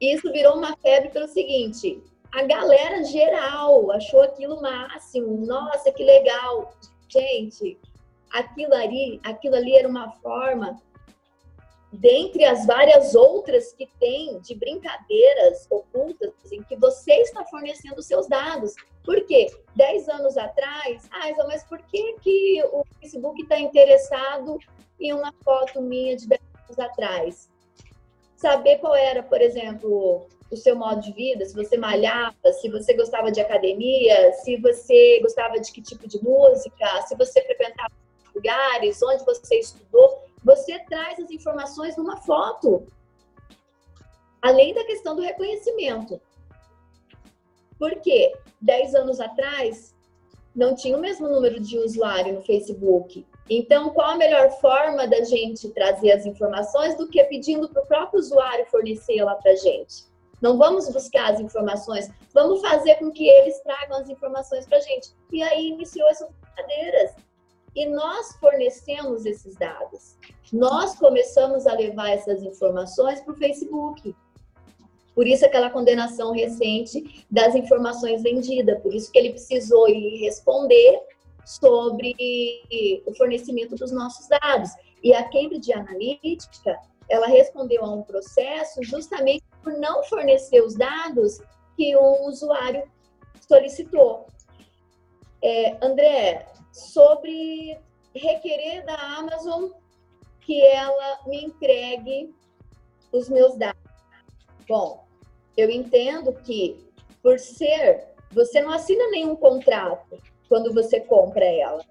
Isso 0.00 0.30
virou 0.32 0.56
uma 0.56 0.76
febre 0.76 1.10
pelo 1.10 1.28
seguinte: 1.28 2.02
a 2.32 2.42
galera 2.42 3.04
geral 3.04 3.90
achou 3.92 4.22
aquilo 4.22 4.60
máximo. 4.60 5.46
Nossa, 5.46 5.92
que 5.92 6.04
legal. 6.04 6.74
Gente, 7.08 7.78
aquilo 8.32 8.74
ali, 8.74 9.20
aquilo 9.22 9.54
ali 9.54 9.76
era 9.76 9.88
uma 9.88 10.10
forma 10.12 10.80
dentre 11.92 12.44
as 12.44 12.66
várias 12.66 13.14
outras 13.14 13.72
que 13.72 13.88
tem 14.00 14.38
de 14.40 14.54
brincadeiras 14.54 15.66
ocultas 15.70 16.32
em 16.50 16.62
que 16.62 16.76
você 16.76 17.12
está 17.20 17.44
fornecendo 17.44 18.02
seus 18.02 18.26
dados. 18.26 18.74
Por 19.04 19.24
quê? 19.26 19.46
Dez 19.76 20.08
anos 20.08 20.36
atrás, 20.36 21.08
ah, 21.12 21.30
mas 21.46 21.62
por 21.64 21.78
que, 21.82 22.16
que 22.20 22.62
o 22.72 22.84
Facebook 22.98 23.42
está 23.42 23.58
interessado 23.58 24.58
em 24.98 25.12
uma 25.12 25.32
foto 25.44 25.80
minha 25.80 26.16
de 26.16 26.26
dez 26.26 26.40
anos 26.64 26.78
atrás? 26.78 27.53
Saber 28.44 28.76
qual 28.76 28.94
era, 28.94 29.22
por 29.22 29.40
exemplo, 29.40 30.26
o 30.50 30.56
seu 30.56 30.76
modo 30.76 31.00
de 31.00 31.12
vida, 31.12 31.46
se 31.46 31.54
você 31.54 31.78
malhava, 31.78 32.52
se 32.60 32.68
você 32.68 32.92
gostava 32.92 33.32
de 33.32 33.40
academia, 33.40 34.32
se 34.34 34.58
você 34.58 35.18
gostava 35.22 35.58
de 35.58 35.72
que 35.72 35.80
tipo 35.80 36.06
de 36.06 36.22
música, 36.22 37.02
se 37.06 37.16
você 37.16 37.40
frequentava 37.42 37.92
lugares, 38.34 39.02
onde 39.02 39.24
você 39.24 39.60
estudou 39.60 40.24
você 40.44 40.78
traz 40.80 41.18
as 41.18 41.30
informações 41.30 41.96
numa 41.96 42.18
foto. 42.18 42.86
Além 44.42 44.74
da 44.74 44.84
questão 44.84 45.16
do 45.16 45.22
reconhecimento. 45.22 46.20
Porque 47.78 48.36
10 48.60 48.94
anos 48.94 49.20
atrás 49.20 49.94
não 50.54 50.74
tinha 50.74 50.96
o 50.96 51.00
mesmo 51.00 51.28
número 51.28 51.58
de 51.58 51.78
usuário 51.78 52.34
no 52.34 52.42
Facebook. 52.42 53.26
Então, 53.48 53.90
qual 53.90 54.12
a 54.12 54.16
melhor 54.16 54.50
forma 54.60 55.06
da 55.06 55.22
gente 55.22 55.68
trazer 55.70 56.12
as 56.12 56.24
informações 56.24 56.96
do 56.96 57.08
que 57.08 57.22
pedindo 57.24 57.68
para 57.68 57.82
o 57.82 57.86
próprio 57.86 58.18
usuário 58.18 58.66
fornecê-la 58.66 59.34
para 59.34 59.52
a 59.52 59.56
gente? 59.56 60.04
Não 60.40 60.58
vamos 60.58 60.88
buscar 60.90 61.32
as 61.32 61.40
informações, 61.40 62.10
vamos 62.32 62.60
fazer 62.60 62.96
com 62.96 63.10
que 63.10 63.28
eles 63.28 63.60
tragam 63.60 63.98
as 63.98 64.08
informações 64.08 64.66
para 64.66 64.78
a 64.78 64.80
gente. 64.80 65.10
E 65.32 65.42
aí 65.42 65.68
iniciou 65.68 66.08
essas 66.08 66.28
brincadeiras. 66.28 67.12
E 67.74 67.86
nós 67.86 68.36
fornecemos 68.36 69.26
esses 69.26 69.56
dados. 69.56 70.16
Nós 70.52 70.94
começamos 70.96 71.66
a 71.66 71.74
levar 71.74 72.10
essas 72.10 72.42
informações 72.42 73.20
para 73.20 73.32
o 73.32 73.36
Facebook. 73.36 74.14
Por 75.14 75.26
isso 75.26 75.44
aquela 75.44 75.70
condenação 75.70 76.32
recente 76.32 77.24
das 77.30 77.54
informações 77.54 78.22
vendidas, 78.22 78.80
por 78.80 78.94
isso 78.94 79.10
que 79.10 79.18
ele 79.18 79.30
precisou 79.30 79.88
ir 79.88 80.24
responder 80.24 81.00
sobre 81.44 82.14
o 83.06 83.14
fornecimento 83.14 83.74
dos 83.74 83.92
nossos 83.92 84.28
dados. 84.28 84.70
E 85.02 85.14
a 85.14 85.24
Cambridge 85.24 85.72
Analytica, 85.72 86.78
ela 87.08 87.26
respondeu 87.26 87.84
a 87.84 87.92
um 87.92 88.02
processo 88.02 88.82
justamente 88.82 89.44
por 89.62 89.72
não 89.74 90.02
fornecer 90.04 90.62
os 90.62 90.74
dados 90.74 91.38
que 91.76 91.94
o 91.96 92.26
usuário 92.26 92.90
solicitou. 93.46 94.26
É, 95.42 95.76
André, 95.84 96.46
sobre 96.72 97.78
requerer 98.14 98.84
da 98.86 98.94
Amazon 98.94 99.70
que 100.40 100.62
ela 100.62 101.20
me 101.26 101.44
entregue 101.44 102.34
os 103.12 103.28
meus 103.28 103.56
dados. 103.56 103.80
Bom, 104.68 105.04
eu 105.56 105.70
entendo 105.70 106.32
que 106.32 106.84
por 107.22 107.38
ser, 107.38 108.08
você 108.30 108.60
não 108.60 108.70
assina 108.70 109.08
nenhum 109.10 109.34
contrato 109.34 110.18
quando 110.48 110.72
você 110.72 111.00
compra 111.00 111.44
ela. 111.44 111.84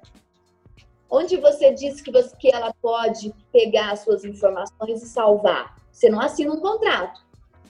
Onde 1.09 1.37
você 1.37 1.71
diz 1.71 2.01
que, 2.01 2.11
você, 2.11 2.35
que 2.37 2.53
ela 2.53 2.73
pode 2.81 3.33
pegar 3.51 3.91
as 3.91 3.99
suas 3.99 4.25
informações 4.25 5.03
e 5.03 5.07
salvar? 5.07 5.75
Você 5.91 6.09
não 6.09 6.19
assina 6.19 6.51
um 6.51 6.59
contrato, 6.59 7.21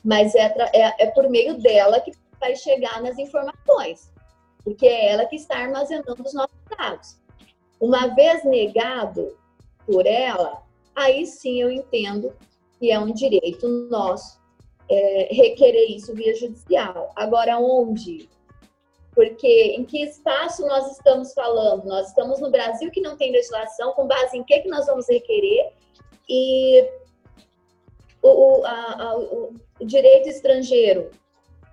mas 0.04 0.34
é, 0.36 0.54
é, 0.74 1.04
é 1.04 1.08
por 1.12 1.30
meio 1.30 1.62
dela 1.62 2.00
que 2.00 2.12
vai 2.40 2.56
chegar 2.56 3.02
nas 3.02 3.18
informações 3.18 4.14
porque 4.64 4.88
é 4.88 5.12
ela 5.12 5.26
que 5.26 5.36
está 5.36 5.58
armazenando 5.58 6.24
os 6.24 6.34
nossos 6.34 6.58
dados. 6.78 7.20
Uma 7.80 8.08
vez 8.08 8.44
negado 8.46 9.36
por 9.86 10.06
ela, 10.06 10.64
aí 10.96 11.26
sim 11.26 11.62
eu 11.62 11.70
entendo 11.70 12.34
que 12.80 12.90
é 12.90 13.00
um 13.00 13.12
direito 13.12 13.68
nosso 13.90 14.40
é, 14.90 15.30
requerer 15.32 15.92
isso 15.92 16.14
via 16.14 16.34
judicial. 16.36 17.12
Agora, 17.16 17.58
onde? 17.58 18.30
Porque 19.14 19.76
em 19.78 19.86
que 19.86 20.04
espaço 20.04 20.66
nós 20.66 20.92
estamos 20.92 21.34
falando? 21.34 21.86
Nós 21.86 22.08
estamos 22.08 22.40
no 22.40 22.50
Brasil 22.50 22.90
que 22.90 23.02
não 23.02 23.16
tem 23.16 23.32
legislação, 23.32 23.94
com 23.94 24.08
base 24.08 24.38
em 24.38 24.44
que, 24.44 24.62
que 24.62 24.70
nós 24.70 24.86
vamos 24.88 25.08
requerer? 25.08 25.72
E 26.28 26.90
o, 28.22 28.64
a, 28.66 29.04
a, 29.04 29.18
o 29.18 29.54
direito 29.82 30.30
estrangeiro 30.30 31.12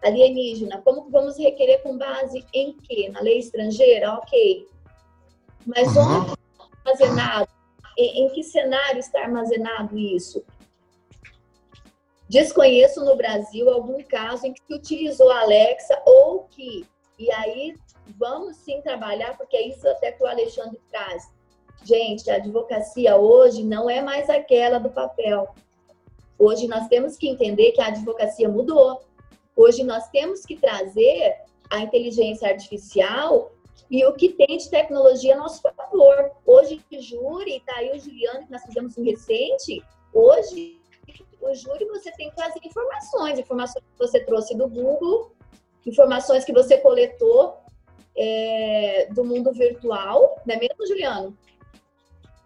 alienígena, 0.03 0.81
como 0.83 1.05
que 1.05 1.11
vamos 1.11 1.39
requerer 1.39 1.83
com 1.83 1.97
base 1.97 2.45
em 2.53 2.73
quê? 2.73 3.09
Na 3.11 3.21
lei 3.21 3.39
estrangeira? 3.39 4.15
Ok. 4.15 4.67
Mas 5.67 5.95
uhum. 5.95 6.03
onde 6.03 6.31
está 6.31 6.69
armazenado? 6.85 7.49
Em, 7.97 8.25
em 8.25 8.29
que 8.31 8.43
cenário 8.43 8.99
está 8.99 9.21
armazenado 9.21 9.99
isso? 9.99 10.45
Desconheço 12.29 13.05
no 13.05 13.17
Brasil 13.17 13.69
algum 13.69 14.03
caso 14.05 14.47
em 14.47 14.53
que 14.53 14.63
se 14.65 14.75
utilizou 14.75 15.31
a 15.31 15.41
Alexa 15.41 16.01
ou 16.07 16.45
que, 16.45 16.87
e 17.21 17.31
aí 17.33 17.75
vamos 18.19 18.57
sim 18.57 18.81
trabalhar, 18.81 19.37
porque 19.37 19.55
é 19.55 19.69
isso 19.69 19.87
até 19.87 20.11
que 20.11 20.23
o 20.23 20.27
Alexandre 20.27 20.81
traz. 20.91 21.31
Gente, 21.85 22.31
a 22.31 22.37
advocacia 22.37 23.15
hoje 23.17 23.63
não 23.63 23.91
é 23.91 24.01
mais 24.01 24.31
aquela 24.31 24.79
do 24.79 24.89
papel. 24.89 25.55
Hoje 26.39 26.67
nós 26.67 26.89
temos 26.89 27.19
que 27.19 27.29
entender 27.29 27.73
que 27.73 27.81
a 27.81 27.89
advocacia 27.89 28.49
mudou. 28.49 29.03
Hoje 29.55 29.85
nós 29.85 30.09
temos 30.09 30.47
que 30.47 30.57
trazer 30.57 31.37
a 31.69 31.81
inteligência 31.81 32.49
artificial 32.49 33.53
e 33.91 34.03
o 34.07 34.15
que 34.15 34.31
tem 34.31 34.57
de 34.57 34.71
tecnologia 34.71 35.35
a 35.35 35.39
nosso 35.39 35.61
favor. 35.61 36.33
Hoje, 36.47 36.83
o 36.91 37.03
júri, 37.03 37.57
está 37.57 37.77
aí 37.77 37.91
o 37.91 38.01
Juliano, 38.01 38.47
que 38.47 38.53
nós 38.53 38.63
fizemos 38.63 38.97
um 38.97 39.05
recente, 39.05 39.85
hoje, 40.15 40.81
o 41.41 41.55
júri 41.55 41.85
você 41.87 42.11
tem 42.13 42.31
que 42.31 42.37
trazer 42.37 42.61
informações, 42.65 43.39
informações 43.39 43.85
que 43.85 43.99
você 43.99 44.21
trouxe 44.21 44.57
do 44.57 44.69
Google, 44.69 45.33
informações 45.87 46.45
que 46.45 46.53
você 46.53 46.79
coletou 46.79 47.59
é, 48.17 49.09
do 49.13 49.25
mundo 49.25 49.53
virtual, 49.53 50.41
não 50.47 50.55
é 50.55 50.59
mesmo, 50.59 50.87
Juliano? 50.87 51.37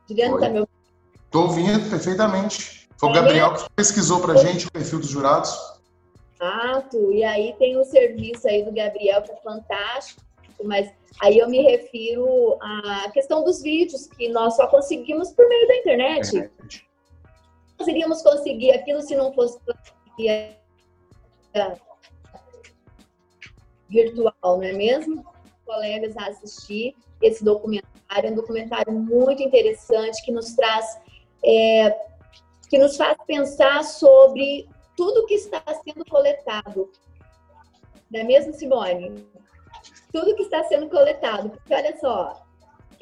Juliano 0.08 0.34
está 0.36 0.48
meu. 0.48 0.68
Estou 1.24 1.42
ouvindo 1.42 1.90
perfeitamente. 1.90 2.88
Foi 2.96 3.08
o 3.08 3.12
é 3.12 3.14
Gabriel 3.14 3.54
que 3.54 3.70
pesquisou 3.74 4.20
para 4.20 4.36
gente 4.36 4.66
o 4.66 4.72
perfil 4.72 5.00
dos 5.00 5.08
jurados. 5.08 5.52
Exato. 6.40 7.12
E 7.12 7.24
aí 7.24 7.54
tem 7.58 7.76
o 7.76 7.84
serviço 7.84 8.46
aí 8.46 8.64
do 8.64 8.72
Gabriel 8.72 9.22
que 9.22 9.32
é 9.32 9.36
fantástico, 9.36 10.20
mas 10.62 10.92
aí 11.20 11.38
eu 11.38 11.48
me 11.48 11.62
refiro 11.62 12.56
à 12.60 13.10
questão 13.12 13.44
dos 13.44 13.62
vídeos 13.62 14.06
que 14.06 14.28
nós 14.28 14.54
só 14.56 14.66
conseguimos 14.66 15.32
por 15.32 15.48
meio 15.48 15.66
da 15.66 15.76
internet. 15.76 16.38
É. 16.38 16.50
Nós 17.78 17.88
iríamos 17.88 18.22
conseguir 18.22 18.72
aquilo 18.72 19.02
se 19.02 19.16
não 19.16 19.32
fosse 19.32 19.58
virtual, 23.94 24.34
não 24.42 24.62
é 24.62 24.72
mesmo? 24.72 25.24
Colegas 25.64 26.16
a 26.16 26.26
assistir 26.26 26.94
esse 27.22 27.44
documentário, 27.44 28.28
é 28.28 28.30
um 28.30 28.34
documentário 28.34 28.92
muito 28.92 29.42
interessante 29.42 30.22
que 30.24 30.32
nos 30.32 30.52
traz, 30.54 31.00
é, 31.44 31.96
que 32.68 32.76
nos 32.76 32.96
faz 32.96 33.16
pensar 33.26 33.84
sobre 33.84 34.68
tudo 34.96 35.26
que 35.26 35.34
está 35.34 35.62
sendo 35.84 36.04
coletado. 36.04 36.90
Não 38.10 38.20
é 38.20 38.24
mesmo, 38.24 38.52
Simone? 38.52 39.26
Tudo 40.12 40.36
que 40.36 40.42
está 40.42 40.64
sendo 40.64 40.88
coletado. 40.88 41.50
Porque 41.50 41.74
olha 41.74 41.96
só, 41.98 42.44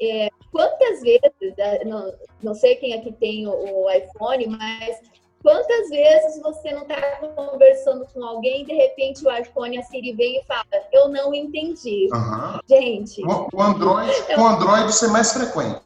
é, 0.01 0.29
quantas 0.51 1.01
vezes, 1.01 1.57
é, 1.57 1.83
não, 1.83 2.13
não 2.41 2.53
sei 2.53 2.75
quem 2.75 2.93
aqui 2.93 3.11
tem 3.13 3.47
o, 3.47 3.51
o 3.51 3.91
iPhone, 3.91 4.47
mas 4.47 5.01
Quantas 5.43 5.89
vezes 5.89 6.41
você 6.41 6.71
não 6.71 6.83
está 6.83 7.17
conversando 7.35 8.07
com 8.13 8.23
alguém 8.23 8.61
e 8.61 8.65
de 8.65 8.73
repente 8.73 9.27
o 9.27 9.31
iPhone, 9.37 9.77
a 9.77 9.83
Siri 9.83 10.13
vem 10.13 10.39
e 10.39 10.43
fala, 10.45 10.65
eu 10.93 11.09
não 11.09 11.33
entendi. 11.33 12.07
Uhum. 12.13 12.59
Gente. 12.65 13.21
O, 13.25 13.49
o 13.53 13.61
Android, 13.61 14.09
eu... 14.29 14.39
o 14.39 14.47
Android 14.47 14.89
isso 14.89 15.03
é 15.03 15.09
mais 15.09 15.33
frequente. 15.33 15.81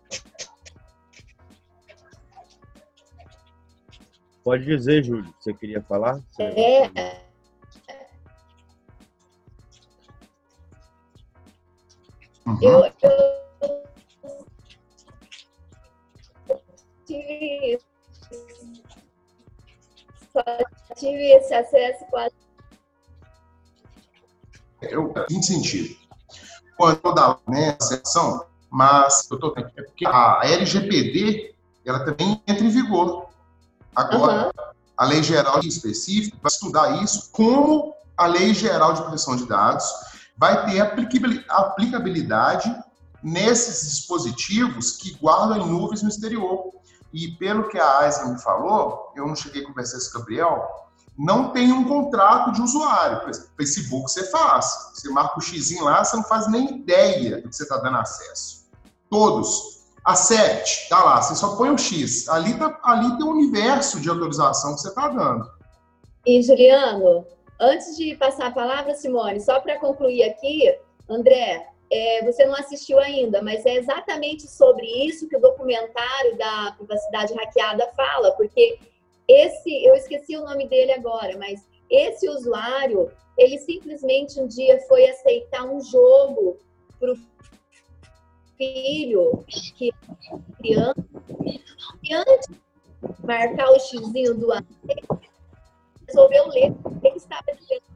Pode 4.44 4.64
dizer, 4.64 5.04
Júlio, 5.04 5.34
você 5.40 5.52
queria 5.56 5.82
falar? 5.82 6.22
Você 6.32 6.44
é. 6.44 7.22
Uhum. 12.46 12.60
Eu, 12.62 12.86
eu 13.02 13.38
tive 17.06 17.80
só 20.38 20.96
tive 20.96 21.32
esse 21.32 21.54
acesso 21.54 22.06
quase. 22.10 22.36
Eu, 24.82 25.14
em 25.32 25.42
sentido. 25.42 25.96
Quando 26.78 27.14
dá 27.14 27.38
né, 27.48 27.76
a 27.80 27.84
sessão, 27.84 28.46
mas 28.70 29.28
eu 29.32 29.40
tô 29.40 29.54
é 29.58 29.64
porque 29.64 30.06
a 30.06 30.42
LGPD 30.44 31.56
ela 31.86 32.06
também 32.06 32.42
entra 32.46 32.64
em 32.64 32.70
vigor. 32.70 33.30
Agora, 33.96 34.48
uhum. 34.48 34.74
a 34.96 35.06
Lei 35.06 35.24
Geral 35.24 35.60
Específica 35.62 36.38
vai 36.42 36.52
estudar 36.52 37.04
isso 37.04 37.32
como 37.32 37.96
a 38.16 38.28
Lei 38.28 38.54
Geral 38.54 38.94
de 38.94 39.02
Proteção 39.02 39.36
de 39.36 39.48
Dados 39.48 39.86
vai 40.38 40.66
ter 40.70 40.80
aplicabilidade 40.80 42.76
nesses 43.24 43.90
dispositivos 43.90 44.92
que 44.92 45.16
guardam 45.16 45.58
em 45.58 45.72
nuvens 45.72 46.04
no 46.04 46.10
exterior. 46.10 46.72
E 47.14 47.30
pelo 47.38 47.68
que 47.70 47.80
a 47.80 48.00
Aisha 48.00 48.26
me 48.26 48.40
falou, 48.42 49.12
eu 49.16 49.26
não 49.28 49.36
cheguei 49.36 49.64
a 49.64 49.68
conversar 49.68 49.98
com 50.12 50.18
o 50.18 50.20
Gabriel, 50.22 50.68
não 51.18 51.52
tem 51.52 51.72
um 51.72 51.84
contrato 51.84 52.52
de 52.52 52.62
usuário. 52.62 53.34
Facebook 53.58 54.12
você 54.12 54.30
faz. 54.30 54.92
Você 54.94 55.10
marca 55.10 55.40
o 55.40 55.42
X 55.42 55.80
lá, 55.82 56.04
você 56.04 56.16
não 56.16 56.24
faz 56.24 56.48
nem 56.48 56.80
ideia 56.80 57.42
do 57.42 57.50
que 57.50 57.56
você 57.56 57.64
está 57.64 57.78
dando 57.78 57.98
acesso. 57.98 58.68
Todos. 59.10 59.78
A 60.06 60.16
SEPT, 60.16 60.88
tá 60.88 61.04
lá, 61.04 61.22
você 61.22 61.36
só 61.36 61.58
põe 61.58 61.70
o 61.70 61.78
X. 61.78 62.30
Ali, 62.30 62.54
tá, 62.58 62.80
ali 62.84 63.18
tem 63.18 63.26
um 63.26 63.32
universo 63.32 64.00
de 64.00 64.10
autorização 64.10 64.74
que 64.74 64.82
você 64.82 64.88
está 64.88 65.10
dando. 65.10 65.52
E, 66.26 66.42
Juliano, 66.42 67.26
antes 67.60 67.98
de 67.98 68.16
passar 68.16 68.48
a 68.48 68.52
palavra, 68.52 68.96
Simone, 68.96 69.42
só 69.42 69.60
para 69.60 69.80
concluir 69.80 70.24
aqui, 70.24 70.74
André, 71.10 71.68
é, 71.92 72.24
você 72.24 72.46
não 72.46 72.56
assistiu 72.56 73.00
ainda, 73.00 73.42
mas 73.42 73.66
é 73.66 73.76
exatamente 73.76 74.48
sobre 74.48 74.86
isso 75.06 75.28
que 75.28 75.38
o 75.38 75.42
documentário 75.42 76.38
da 76.38 76.74
privacidade 76.78 77.34
hackeada 77.34 77.92
fala, 77.96 78.32
porque 78.32 78.80
esse, 79.28 79.86
eu 79.86 79.96
esqueci 79.96 80.36
o 80.38 80.44
nome 80.44 80.68
dele 80.68 80.92
agora, 80.92 81.38
mas 81.38 81.66
esse 81.90 82.28
usuário, 82.30 83.12
ele 83.38 83.58
simplesmente 83.58 84.40
um 84.40 84.48
dia 84.48 84.80
foi 84.88 85.10
aceitar 85.10 85.64
um 85.64 85.82
jogo 85.82 86.58
para 87.00 87.14
o 87.14 87.18
filho 88.58 89.46
que 89.48 89.92
criança, 90.58 91.06
e 92.04 92.14
antes 92.14 92.48
de 92.48 92.58
marcar 93.26 93.70
o 93.70 93.80
xizinho 93.80 94.34
do 94.34 94.48
resolveu 96.08 96.48
ler 96.48 96.72
o 96.84 97.00
que 97.00 97.08
estava 97.18 97.46
dizendo 97.54 97.87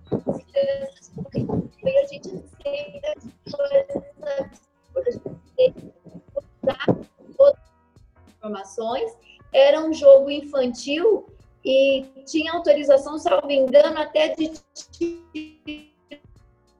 e 0.53 1.97
a 1.97 2.05
gente 2.05 2.29
sempre 2.63 3.01
usar 3.45 4.51
todas 4.85 5.15
as 5.15 5.21
informações. 8.29 9.11
Era 9.53 9.81
um 9.81 9.93
jogo 9.93 10.29
infantil 10.29 11.27
e 11.63 12.03
tinha 12.25 12.53
autorização, 12.53 13.17
salvo 13.17 13.51
engano, 13.51 13.99
até 13.99 14.35
de 14.35 14.51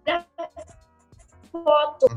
tirar 0.03 0.28
foto. 1.51 2.07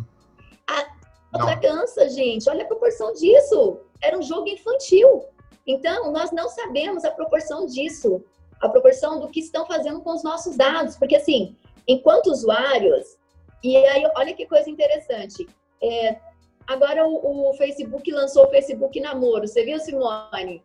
A 1.33 1.57
criança, 1.57 2.09
gente, 2.09 2.49
olha 2.49 2.63
a 2.63 2.67
proporção 2.67 3.13
disso. 3.13 3.81
Era 4.01 4.17
um 4.17 4.23
jogo 4.23 4.49
infantil. 4.49 5.25
Então, 5.67 6.13
nós 6.13 6.31
não 6.31 6.49
sabemos 6.49 7.05
a 7.05 7.11
proporção 7.11 7.67
disso 7.67 8.25
a 8.61 8.69
proporção 8.69 9.21
do 9.21 9.29
que 9.29 9.41
estão 9.41 9.67
fazendo 9.67 10.01
com 10.01 10.13
os 10.13 10.23
nossos 10.23 10.57
dados. 10.57 10.97
Porque, 10.97 11.17
assim, 11.17 11.57
enquanto 11.87 12.29
usuários, 12.29 13.17
e 13.63 13.77
aí, 13.77 14.05
olha 14.17 14.35
que 14.35 14.47
coisa 14.47 14.69
interessante. 14.69 15.47
É, 15.83 16.19
agora 16.67 17.07
o, 17.07 17.51
o, 17.51 17.55
Facebook 17.55 18.11
lançou 18.11 18.45
o 18.45 18.51
Facebook 18.51 19.01
Namoro. 19.01 19.47
Você 19.47 19.65
viu, 19.65 19.79
Simone? 19.79 20.63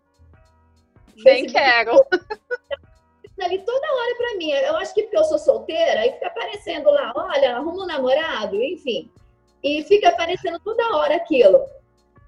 Bem 1.23 1.45
quero. 1.47 1.93
ali 3.41 3.59
toda 3.59 3.93
hora 3.93 4.15
para 4.15 4.37
mim. 4.37 4.51
Eu 4.51 4.75
acho 4.77 4.93
que 4.93 5.03
porque 5.03 5.17
eu 5.17 5.23
sou 5.23 5.37
solteira, 5.37 6.01
aí 6.01 6.11
fica 6.11 6.27
aparecendo 6.27 6.89
lá, 6.89 7.13
olha, 7.15 7.55
arruma 7.55 7.83
um 7.83 7.87
namorado, 7.87 8.61
enfim. 8.61 9.09
E 9.63 9.83
fica 9.83 10.09
aparecendo 10.09 10.59
toda 10.59 10.95
hora 10.95 11.15
aquilo. 11.15 11.65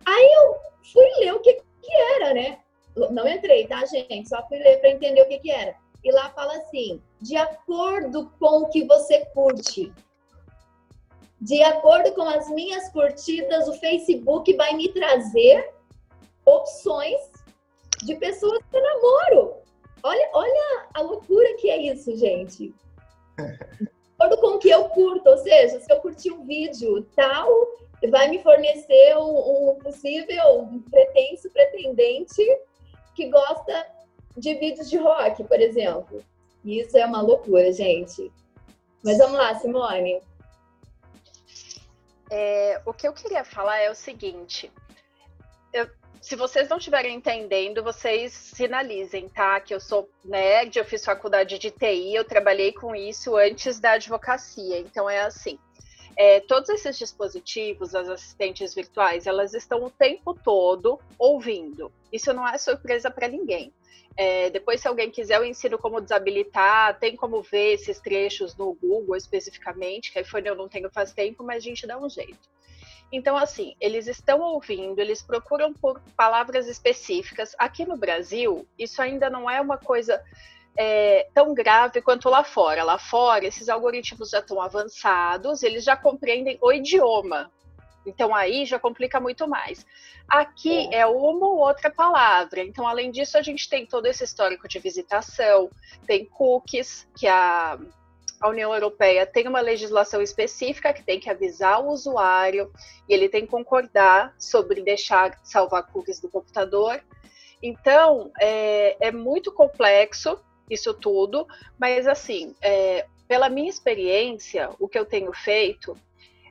Aí 0.05 0.32
eu 0.38 0.55
fui 0.91 1.05
ler 1.20 1.34
o 1.34 1.39
que, 1.39 1.53
que 1.53 1.93
era, 2.16 2.34
né? 2.34 2.59
Não 2.95 3.27
entrei, 3.27 3.67
tá, 3.67 3.85
gente? 3.85 4.27
Só 4.27 4.45
fui 4.47 4.57
ler 4.57 4.79
para 4.79 4.91
entender 4.91 5.21
o 5.21 5.27
que, 5.27 5.39
que 5.39 5.51
era. 5.51 5.75
E 6.03 6.11
lá 6.11 6.29
fala 6.31 6.55
assim: 6.57 7.01
de 7.21 7.35
acordo 7.37 8.31
com 8.39 8.63
o 8.63 8.69
que 8.69 8.85
você 8.85 9.25
curte, 9.27 9.93
de 11.39 11.61
acordo 11.63 12.11
com 12.13 12.23
as 12.23 12.49
minhas 12.49 12.89
curtidas, 12.89 13.67
o 13.67 13.73
Facebook 13.73 14.53
vai 14.55 14.75
me 14.75 14.89
trazer 14.89 15.73
opções 16.45 17.19
de 18.03 18.15
pessoas 18.15 18.63
que 18.69 18.77
eu 18.77 18.83
namoro. 18.83 19.53
Olha, 20.03 20.29
olha 20.33 20.87
a 20.93 21.01
loucura 21.01 21.55
que 21.57 21.69
é 21.69 21.77
isso, 21.77 22.15
gente. 22.15 22.73
De 24.21 24.27
acordo 24.27 24.39
com 24.39 24.55
o 24.55 24.59
que 24.59 24.69
eu 24.69 24.87
curto, 24.89 25.27
ou 25.27 25.37
seja, 25.39 25.79
se 25.79 25.91
eu 25.91 25.99
curtir 25.99 26.31
um 26.31 26.45
vídeo 26.45 27.01
tal, 27.15 27.49
vai 28.11 28.27
me 28.27 28.37
fornecer 28.43 29.17
um, 29.17 29.71
um 29.71 29.75
possível 29.79 30.69
pretenso 30.91 31.49
pretendente 31.49 32.43
que 33.16 33.30
gosta 33.30 33.88
de 34.38 34.53
vídeos 34.55 34.89
de 34.89 34.97
rock, 34.97 35.43
por 35.43 35.59
exemplo. 35.59 36.24
Isso 36.64 36.97
é 36.97 37.05
uma 37.05 37.22
loucura, 37.22 37.72
gente. 37.72 38.32
Mas 39.03 39.18
vamos 39.18 39.38
lá, 39.38 39.55
Simone. 39.55 40.22
É, 42.30 42.82
o 42.86 42.93
que 42.93 43.07
eu 43.07 43.14
queria 43.14 43.43
falar 43.43 43.80
é 43.80 43.89
o 43.89 43.95
seguinte: 43.95 44.72
eu, 45.74 45.89
se 46.22 46.36
vocês 46.36 46.70
não 46.70 46.78
estiverem 46.78 47.16
entendendo, 47.16 47.84
vocês 47.84 48.32
sinalizem, 48.32 49.28
tá? 49.28 49.59
Que 49.59 49.74
eu 49.74 49.80
sou 49.80 50.09
nerd, 50.24 50.78
eu 50.78 50.86
fiz 50.86 51.03
faculdade 51.03 51.57
de 51.57 51.72
TI, 51.72 52.16
eu 52.16 52.24
trabalhei 52.24 52.72
com 52.72 52.95
isso 52.95 53.36
antes 53.36 53.80
da 53.80 53.93
advocacia. 53.93 54.80
Então 54.80 55.09
é 55.09 55.22
assim. 55.22 55.59
É, 56.18 56.39
todos 56.41 56.70
esses 56.70 56.97
dispositivos, 56.97 57.95
as 57.95 58.09
assistentes 58.09 58.74
virtuais, 58.74 59.26
elas 59.28 59.53
estão 59.53 59.84
o 59.84 59.89
tempo 59.89 60.34
todo 60.34 60.99
ouvindo. 61.18 61.91
Isso 62.12 62.34
não 62.34 62.47
é 62.47 62.57
surpresa 62.57 63.09
para 63.09 63.28
ninguém. 63.28 63.74
É, 64.18 64.49
depois, 64.49 64.82
se 64.82 64.88
alguém 64.88 65.09
quiser, 65.09 65.38
eu 65.38 65.45
ensino 65.45 65.78
como 65.78 66.01
desabilitar, 66.01 66.99
tem 66.99 67.16
como 67.16 67.41
ver 67.41 67.74
esses 67.74 67.99
trechos 67.99 68.55
no 68.55 68.74
Google 68.74 69.16
especificamente, 69.16 70.12
que 70.12 70.20
iPhone 70.20 70.47
eu 70.47 70.55
não 70.55 70.68
tenho 70.68 70.89
faz 70.91 71.14
tempo, 71.14 71.43
mas 71.43 71.57
a 71.57 71.68
gente 71.68 71.88
dá 71.88 71.97
um 71.97 72.09
jeito. 72.09 72.49
Então, 73.12 73.36
assim, 73.36 73.76
eles 73.80 74.07
estão 74.07 74.39
ouvindo, 74.39 74.99
eles 74.99 75.22
procuram 75.22 75.74
por 75.74 75.99
palavras 76.16 76.68
específicas. 76.68 77.53
Aqui 77.57 77.86
no 77.86 77.97
Brasil, 77.97 78.66
isso 78.80 79.01
ainda 79.01 79.30
não 79.30 79.49
é 79.49 79.59
uma 79.59 79.78
coisa 79.78 80.24
é, 80.78 81.28
tão 81.34 81.53
grave 81.53 82.01
quanto 82.01 82.30
lá 82.30 82.43
fora. 82.43 82.84
Lá 82.84 82.97
fora, 82.97 83.45
esses 83.45 83.69
algoritmos 83.69 84.30
já 84.30 84.39
estão 84.39 84.61
avançados, 84.61 85.63
eles 85.63 85.84
já 85.84 85.95
compreendem 85.95 86.57
o 86.61 86.72
idioma. 86.72 87.51
Então 88.05 88.34
aí 88.34 88.65
já 88.65 88.80
complica 88.80 89.19
muito 89.19 89.47
mais. 89.47 89.86
Aqui 90.28 90.89
é. 90.93 91.05
uma 91.05 91.47
ou 91.47 91.57
outra 91.57 91.91
palavra. 91.91 92.61
Então, 92.61 92.88
além 92.88 93.11
disso, 93.11 93.38
a 93.38 93.41
gente 93.41 93.67
tem 93.69 93.86
todo 93.86 94.05
esse 94.05 94.24
histórico 94.24 94.67
de 94.67 94.80
visitação, 94.80 95.69
tem 96.07 96.26
cookies, 96.26 97.07
que 97.17 97.28
a, 97.28 97.78
a 98.39 98.49
União 98.49 98.74
Europeia 98.74 99.26
tem 99.26 99.47
uma 99.47 99.59
legislação 99.59 100.22
específica 100.22 100.93
que 100.93 101.03
tem 101.03 101.19
que 101.19 101.30
avisar 101.30 101.82
o 101.82 101.89
usuário 101.89 102.72
e 103.07 103.13
ele 103.13 103.30
tem 103.30 103.41
que 103.41 103.51
concordar 103.51 104.34
sobre 104.39 104.82
deixar 104.82 105.38
salvar 105.43 105.86
cookies 105.88 106.19
do 106.19 106.30
computador. 106.30 107.03
Então, 107.61 108.32
é, 108.39 109.07
é 109.07 109.11
muito 109.11 109.51
complexo 109.51 110.39
isso 110.70 110.93
tudo, 110.93 111.47
mas 111.80 112.07
assim, 112.07 112.55
é, 112.62 113.05
pela 113.28 113.49
minha 113.49 113.70
experiência, 113.70 114.70
o 114.80 114.88
que 114.88 114.97
eu 114.97 115.05
tenho 115.05 115.32
feito, 115.34 115.97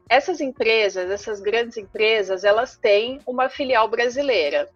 essas 0.09 0.41
empresas, 0.41 1.11
essas 1.11 1.41
grandes 1.41 1.77
empresas, 1.77 2.43
elas 2.43 2.77
têm 2.77 3.21
uma 3.27 3.49
filial 3.49 3.89
brasileira. 3.89 4.69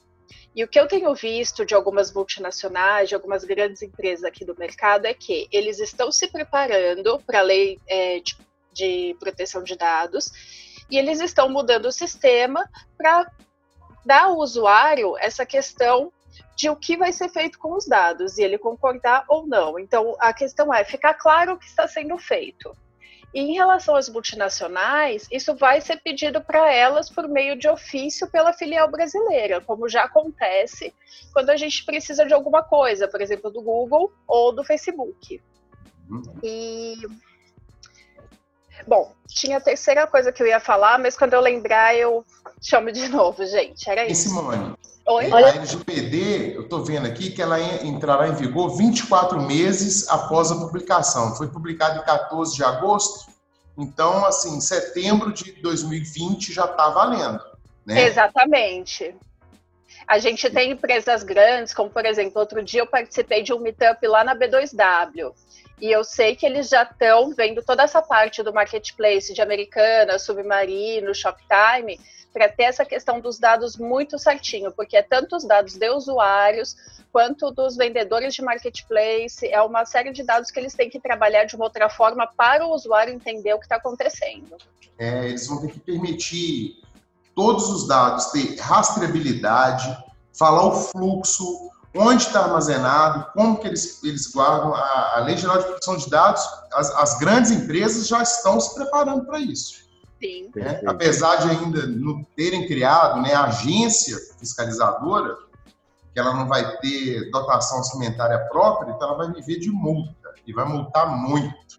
E 0.54 0.62
o 0.62 0.68
que 0.68 0.78
eu 0.78 0.86
tenho 0.86 1.12
visto 1.14 1.66
de 1.66 1.74
algumas 1.74 2.12
multinacionais, 2.12 3.08
de 3.08 3.16
algumas 3.16 3.42
grandes 3.42 3.82
empresas 3.82 4.24
aqui 4.24 4.44
do 4.44 4.56
mercado, 4.56 5.06
é 5.06 5.12
que 5.12 5.48
eles 5.50 5.80
estão 5.80 6.12
se 6.12 6.28
preparando 6.28 7.18
para 7.26 7.40
a 7.40 7.42
lei 7.42 7.80
é, 7.88 8.20
de, 8.20 8.36
de 8.72 9.16
proteção 9.18 9.64
de 9.64 9.76
dados 9.76 10.30
e 10.88 10.96
eles 10.96 11.20
estão 11.20 11.48
mudando 11.48 11.86
o 11.86 11.92
sistema 11.92 12.68
para 12.96 13.28
dar 14.04 14.24
ao 14.24 14.38
usuário 14.38 15.16
essa 15.18 15.44
questão 15.44 16.12
de 16.56 16.70
o 16.70 16.76
que 16.76 16.96
vai 16.96 17.12
ser 17.12 17.28
feito 17.28 17.58
com 17.58 17.74
os 17.74 17.86
dados 17.86 18.38
e 18.38 18.42
ele 18.42 18.58
concordar 18.58 19.24
ou 19.28 19.46
não. 19.46 19.78
Então, 19.78 20.16
a 20.20 20.32
questão 20.32 20.72
é 20.72 20.84
ficar 20.84 21.14
claro 21.14 21.54
o 21.54 21.58
que 21.58 21.66
está 21.66 21.86
sendo 21.88 22.16
feito. 22.18 22.76
E 23.34 23.40
em 23.40 23.54
relação 23.54 23.96
às 23.96 24.08
multinacionais, 24.08 25.26
isso 25.30 25.56
vai 25.56 25.80
ser 25.80 25.96
pedido 25.96 26.40
para 26.40 26.72
elas 26.72 27.10
por 27.10 27.28
meio 27.28 27.56
de 27.58 27.68
ofício 27.68 28.30
pela 28.30 28.52
filial 28.52 28.88
brasileira, 28.88 29.60
como 29.60 29.88
já 29.88 30.04
acontece 30.04 30.94
quando 31.32 31.50
a 31.50 31.56
gente 31.56 31.84
precisa 31.84 32.24
de 32.24 32.32
alguma 32.32 32.62
coisa, 32.62 33.08
por 33.08 33.20
exemplo, 33.20 33.50
do 33.50 33.60
Google 33.60 34.12
ou 34.28 34.54
do 34.54 34.62
Facebook. 34.62 35.42
Uhum. 36.08 36.22
E 36.44 36.94
Bom, 38.86 39.12
tinha 39.28 39.56
a 39.58 39.60
terceira 39.60 40.06
coisa 40.06 40.32
que 40.32 40.42
eu 40.42 40.46
ia 40.46 40.60
falar, 40.60 40.98
mas 40.98 41.16
quando 41.16 41.34
eu 41.34 41.40
lembrar 41.40 41.94
eu 41.96 42.24
chamo 42.60 42.92
de 42.92 43.08
novo, 43.08 43.44
gente. 43.46 43.88
Era 43.88 44.06
isso. 44.06 44.26
E 44.26 44.30
Simone, 44.30 44.74
Oi? 45.06 45.30
a 45.30 45.40
LGPD, 45.40 46.56
eu 46.56 46.62
estou 46.62 46.82
vendo 46.82 47.06
aqui 47.06 47.30
que 47.30 47.42
ela 47.42 47.60
entrará 47.60 48.28
em 48.28 48.34
vigor 48.34 48.74
24 48.74 49.40
meses 49.42 50.08
após 50.08 50.50
a 50.50 50.56
publicação. 50.56 51.34
Foi 51.36 51.46
publicado 51.46 52.00
em 52.00 52.04
14 52.04 52.56
de 52.56 52.64
agosto, 52.64 53.30
então, 53.76 54.24
assim, 54.24 54.60
setembro 54.60 55.32
de 55.32 55.52
2020 55.60 56.52
já 56.52 56.64
está 56.64 56.88
valendo. 56.88 57.40
Né? 57.84 58.04
Exatamente. 58.04 59.14
A 60.06 60.18
gente 60.18 60.48
tem 60.50 60.72
empresas 60.72 61.22
grandes, 61.22 61.74
como 61.74 61.90
por 61.90 62.04
exemplo, 62.06 62.40
outro 62.40 62.62
dia 62.62 62.80
eu 62.80 62.86
participei 62.86 63.42
de 63.42 63.52
um 63.52 63.58
meetup 63.58 64.06
lá 64.06 64.24
na 64.24 64.34
B2W. 64.34 65.32
E 65.80 65.90
eu 65.90 66.04
sei 66.04 66.36
que 66.36 66.46
eles 66.46 66.68
já 66.68 66.82
estão 66.82 67.30
vendo 67.34 67.62
toda 67.62 67.82
essa 67.82 68.00
parte 68.00 68.42
do 68.42 68.54
marketplace 68.54 69.34
de 69.34 69.42
Americana, 69.42 70.18
Submarino, 70.18 71.14
Shoptime, 71.14 71.98
para 72.34 72.48
ter 72.48 72.64
essa 72.64 72.84
questão 72.84 73.20
dos 73.20 73.38
dados 73.38 73.76
muito 73.76 74.18
certinho, 74.18 74.72
porque 74.72 74.96
é 74.96 75.02
tanto 75.02 75.36
os 75.36 75.44
dados 75.44 75.74
de 75.74 75.88
usuários 75.88 76.74
quanto 77.12 77.52
dos 77.52 77.76
vendedores 77.76 78.34
de 78.34 78.42
marketplace, 78.42 79.46
é 79.46 79.62
uma 79.62 79.86
série 79.86 80.12
de 80.12 80.24
dados 80.24 80.50
que 80.50 80.58
eles 80.58 80.74
têm 80.74 80.90
que 80.90 80.98
trabalhar 80.98 81.44
de 81.44 81.54
uma 81.54 81.64
outra 81.64 81.88
forma 81.88 82.26
para 82.36 82.66
o 82.66 82.74
usuário 82.74 83.14
entender 83.14 83.54
o 83.54 83.58
que 83.58 83.66
está 83.66 83.76
acontecendo. 83.76 84.56
É, 84.98 85.28
eles 85.28 85.46
vão 85.46 85.60
ter 85.60 85.68
que 85.68 85.78
permitir 85.78 86.82
todos 87.36 87.68
os 87.68 87.86
dados 87.86 88.26
ter 88.26 88.56
rastreabilidade, 88.58 89.96
falar 90.36 90.66
o 90.66 90.72
fluxo, 90.72 91.70
onde 91.94 92.24
está 92.24 92.40
armazenado, 92.40 93.30
como 93.32 93.58
que 93.58 93.68
eles, 93.68 94.02
eles 94.02 94.26
guardam. 94.26 94.74
A, 94.74 95.18
a 95.18 95.20
Lei 95.20 95.36
Geral 95.36 95.58
de 95.58 95.64
Proteção 95.66 95.96
de 95.96 96.10
Dados, 96.10 96.42
as, 96.72 96.90
as 96.96 97.18
grandes 97.20 97.52
empresas 97.52 98.08
já 98.08 98.20
estão 98.22 98.58
se 98.58 98.74
preparando 98.74 99.24
para 99.24 99.38
isso. 99.38 99.83
Sim. 100.24 100.50
Né? 100.56 100.80
Apesar 100.86 101.36
de 101.36 101.50
ainda 101.50 101.86
não 101.86 102.24
terem 102.34 102.66
criado 102.66 103.20
né, 103.20 103.34
a 103.34 103.44
agência 103.44 104.16
fiscalizadora, 104.38 105.36
que 106.14 106.18
ela 106.18 106.32
não 106.32 106.48
vai 106.48 106.78
ter 106.78 107.30
dotação 107.30 107.78
orçamentária 107.78 108.38
própria, 108.48 108.90
então 108.92 109.08
ela 109.08 109.18
vai 109.18 109.32
viver 109.32 109.58
de 109.58 109.70
multa, 109.70 110.32
e 110.46 110.52
vai 110.52 110.64
multar 110.64 111.06
muito. 111.08 111.78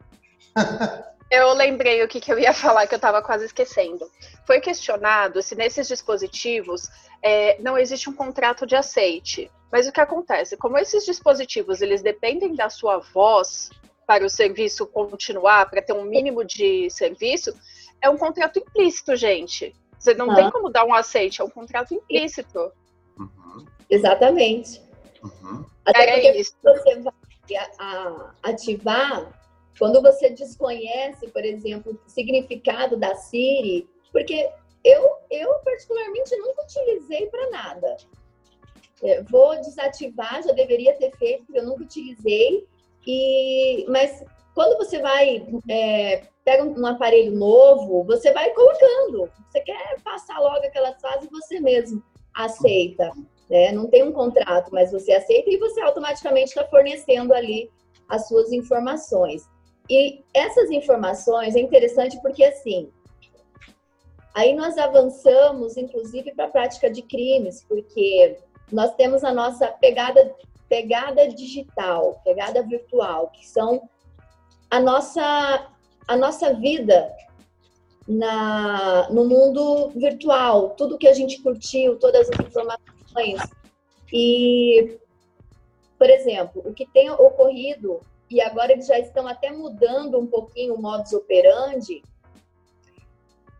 Eu 1.31 1.53
lembrei 1.53 2.03
o 2.03 2.07
que, 2.07 2.21
que 2.21 2.31
eu 2.31 2.37
ia 2.37 2.53
falar, 2.53 2.85
que 2.85 2.93
eu 2.93 2.97
estava 2.97 3.19
quase 3.19 3.45
esquecendo. 3.45 4.07
Foi 4.45 4.61
questionado 4.61 5.41
se 5.41 5.55
nesses 5.55 5.87
dispositivos 5.87 6.87
é, 7.19 7.59
não 7.59 7.79
existe 7.79 8.07
um 8.07 8.13
contrato 8.13 8.65
de 8.65 8.75
aceite. 8.75 9.51
Mas 9.71 9.87
o 9.87 9.91
que 9.91 9.99
acontece? 9.99 10.55
Como 10.55 10.77
esses 10.77 11.03
dispositivos 11.03 11.81
eles 11.81 12.03
dependem 12.03 12.53
da 12.53 12.69
sua 12.69 12.99
voz 12.99 13.71
para 14.05 14.23
o 14.23 14.29
serviço 14.29 14.85
continuar, 14.85 15.67
para 15.67 15.81
ter 15.81 15.93
um 15.93 16.05
mínimo 16.05 16.45
de 16.45 16.91
serviço, 16.91 17.51
é 18.01 18.09
um 18.09 18.17
contrato 18.17 18.59
implícito, 18.59 19.15
gente. 19.15 19.73
Você 19.97 20.13
não 20.13 20.31
ah. 20.31 20.35
tem 20.35 20.51
como 20.51 20.69
dar 20.69 20.85
um 20.85 20.93
aceite, 20.93 21.41
é 21.41 21.43
um 21.43 21.49
contrato 21.49 21.93
implícito. 21.93 22.71
Uhum. 23.17 23.65
Exatamente. 23.89 24.81
Uhum. 25.23 25.65
Até 25.85 26.03
Era 26.03 26.21
porque 26.21 26.39
isso. 26.39 26.55
você 26.63 27.01
vai 27.01 27.13
ativar 28.43 29.31
quando 29.77 30.01
você 30.01 30.29
desconhece, 30.29 31.27
por 31.27 31.43
exemplo, 31.43 31.99
o 32.05 32.09
significado 32.09 32.97
da 32.97 33.15
Siri, 33.15 33.87
porque 34.11 34.49
eu, 34.83 35.17
eu 35.29 35.53
particularmente 35.63 36.35
nunca 36.37 36.63
utilizei 36.63 37.27
para 37.27 37.49
nada. 37.49 37.97
É, 39.03 39.21
vou 39.23 39.59
desativar, 39.59 40.41
já 40.41 40.53
deveria 40.53 40.93
ter 40.93 41.11
feito, 41.17 41.45
porque 41.45 41.59
eu 41.59 41.65
nunca 41.65 41.83
utilizei. 41.83 42.65
E, 43.05 43.85
mas 43.89 44.23
quando 44.55 44.77
você 44.77 44.99
vai 44.99 45.45
é, 45.69 46.23
pega 46.45 46.63
um 46.63 46.85
aparelho 46.85 47.33
novo, 47.33 48.05
você 48.05 48.31
vai 48.31 48.51
colocando. 48.51 49.29
Você 49.49 49.59
quer 49.59 50.01
passar 50.01 50.39
logo 50.39 50.65
aquelas 50.65 50.99
fases, 51.01 51.29
você 51.29 51.59
mesmo 51.59 52.01
aceita. 52.33 53.11
Né? 53.49 53.73
Não 53.73 53.87
tem 53.87 54.01
um 54.01 54.13
contrato, 54.13 54.71
mas 54.71 54.91
você 54.91 55.11
aceita 55.11 55.49
e 55.49 55.57
você 55.57 55.81
automaticamente 55.81 56.49
está 56.49 56.63
fornecendo 56.65 57.33
ali 57.33 57.69
as 58.07 58.27
suas 58.29 58.51
informações. 58.53 59.47
E 59.89 60.23
essas 60.33 60.71
informações 60.71 61.55
é 61.55 61.59
interessante 61.59 62.19
porque, 62.21 62.43
assim, 62.43 62.89
aí 64.33 64.55
nós 64.55 64.77
avançamos, 64.77 65.75
inclusive, 65.75 66.33
para 66.33 66.45
a 66.45 66.49
prática 66.49 66.89
de 66.89 67.01
crimes, 67.01 67.63
porque 67.67 68.37
nós 68.71 68.95
temos 68.95 69.23
a 69.23 69.33
nossa 69.33 69.67
pegada, 69.67 70.33
pegada 70.69 71.27
digital, 71.27 72.21
pegada 72.23 72.63
virtual, 72.63 73.29
que 73.29 73.45
são 73.45 73.87
a 74.69 74.79
nossa, 74.79 75.67
a 76.07 76.17
nossa 76.17 76.53
vida 76.53 77.15
na, 78.07 79.09
no 79.09 79.25
mundo 79.25 79.89
virtual, 79.89 80.71
tudo 80.71 80.97
que 80.97 81.07
a 81.07 81.13
gente 81.13 81.41
curtiu, 81.41 81.97
todas 81.97 82.29
as 82.29 82.39
informações. 82.39 83.41
E, 84.11 84.97
por 85.97 86.09
exemplo, 86.09 86.61
o 86.65 86.73
que 86.73 86.85
tem 86.87 87.09
ocorrido 87.09 88.01
e 88.29 88.41
agora 88.41 88.71
eles 88.71 88.87
já 88.87 88.99
estão 88.99 89.27
até 89.27 89.51
mudando 89.51 90.19
um 90.19 90.27
pouquinho 90.27 90.75
o 90.75 90.81
modus 90.81 91.13
operandi. 91.13 92.01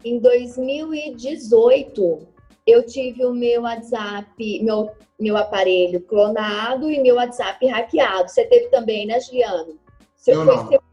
Em 0.04 0.20
2018, 0.20 2.28
eu 2.66 2.86
tive 2.86 3.26
o 3.26 3.34
meu 3.34 3.64
WhatsApp, 3.64 4.64
meu, 4.64 4.92
meu 5.20 5.38
aparelho 5.38 6.02
clonado 6.02 6.92
e 6.92 7.00
meu 7.00 7.16
WhatsApp 7.16 7.66
hackeado. 7.68 8.30
Você 8.30 8.46
teve 8.46 8.70
também, 8.70 9.06
né, 9.06 9.20
Juliano? 9.20 9.80
Seu, 10.16 10.42
eu 10.42 10.46
foi 10.46 10.56
não. 10.56 10.68
Seu, 10.68 10.85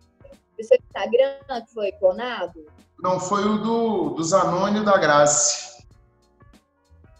seu 0.62 0.78
Instagram 0.78 1.34
que 1.66 1.74
foi 1.74 1.92
clonado? 1.92 2.66
Não, 2.98 3.18
foi 3.18 3.44
o 3.44 3.58
do, 3.58 4.10
do 4.10 4.24
Zanoni 4.24 4.84
da 4.84 4.96
Grace. 4.96 5.82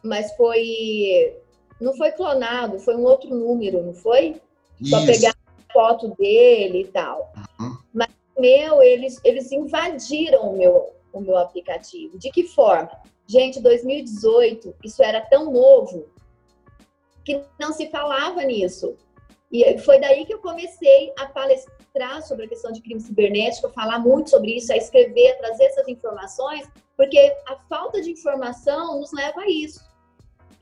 Mas 0.02 0.32
foi. 0.36 1.36
Não 1.80 1.96
foi 1.96 2.12
clonado, 2.12 2.78
foi 2.78 2.96
um 2.96 3.02
outro 3.02 3.30
número, 3.30 3.82
não 3.82 3.94
foi? 3.94 4.40
Isso. 4.80 4.90
Só 4.90 5.04
pegar 5.04 5.34
foto 5.72 6.14
dele 6.18 6.82
e 6.82 6.86
tal. 6.88 7.32
Uhum. 7.58 7.76
Mas 7.92 8.08
meu, 8.38 8.82
eles, 8.82 9.20
eles 9.24 9.50
invadiram 9.52 10.50
o 10.50 10.56
meu, 10.56 10.92
o 11.12 11.20
meu 11.20 11.36
aplicativo. 11.36 12.18
De 12.18 12.30
que 12.30 12.44
forma? 12.44 12.90
Gente, 13.26 13.60
2018, 13.60 14.74
isso 14.84 15.02
era 15.02 15.20
tão 15.20 15.52
novo 15.52 16.06
que 17.24 17.42
não 17.58 17.72
se 17.72 17.88
falava 17.88 18.42
nisso. 18.42 18.96
E 19.50 19.78
foi 19.78 20.00
daí 20.00 20.24
que 20.24 20.32
eu 20.32 20.38
comecei 20.38 21.12
a 21.18 21.26
palestrar 21.26 21.71
sobre 22.22 22.46
a 22.46 22.48
questão 22.48 22.72
de 22.72 22.80
crime 22.80 23.00
cibernético, 23.00 23.68
falar 23.68 23.98
muito 23.98 24.30
sobre 24.30 24.56
isso, 24.56 24.72
a 24.72 24.76
escrever, 24.76 25.32
a 25.32 25.38
trazer 25.38 25.64
essas 25.64 25.86
informações, 25.88 26.66
porque 26.96 27.18
a 27.46 27.56
falta 27.68 28.00
de 28.00 28.10
informação 28.10 28.98
nos 28.98 29.12
leva 29.12 29.42
a 29.42 29.48
isso. 29.48 29.80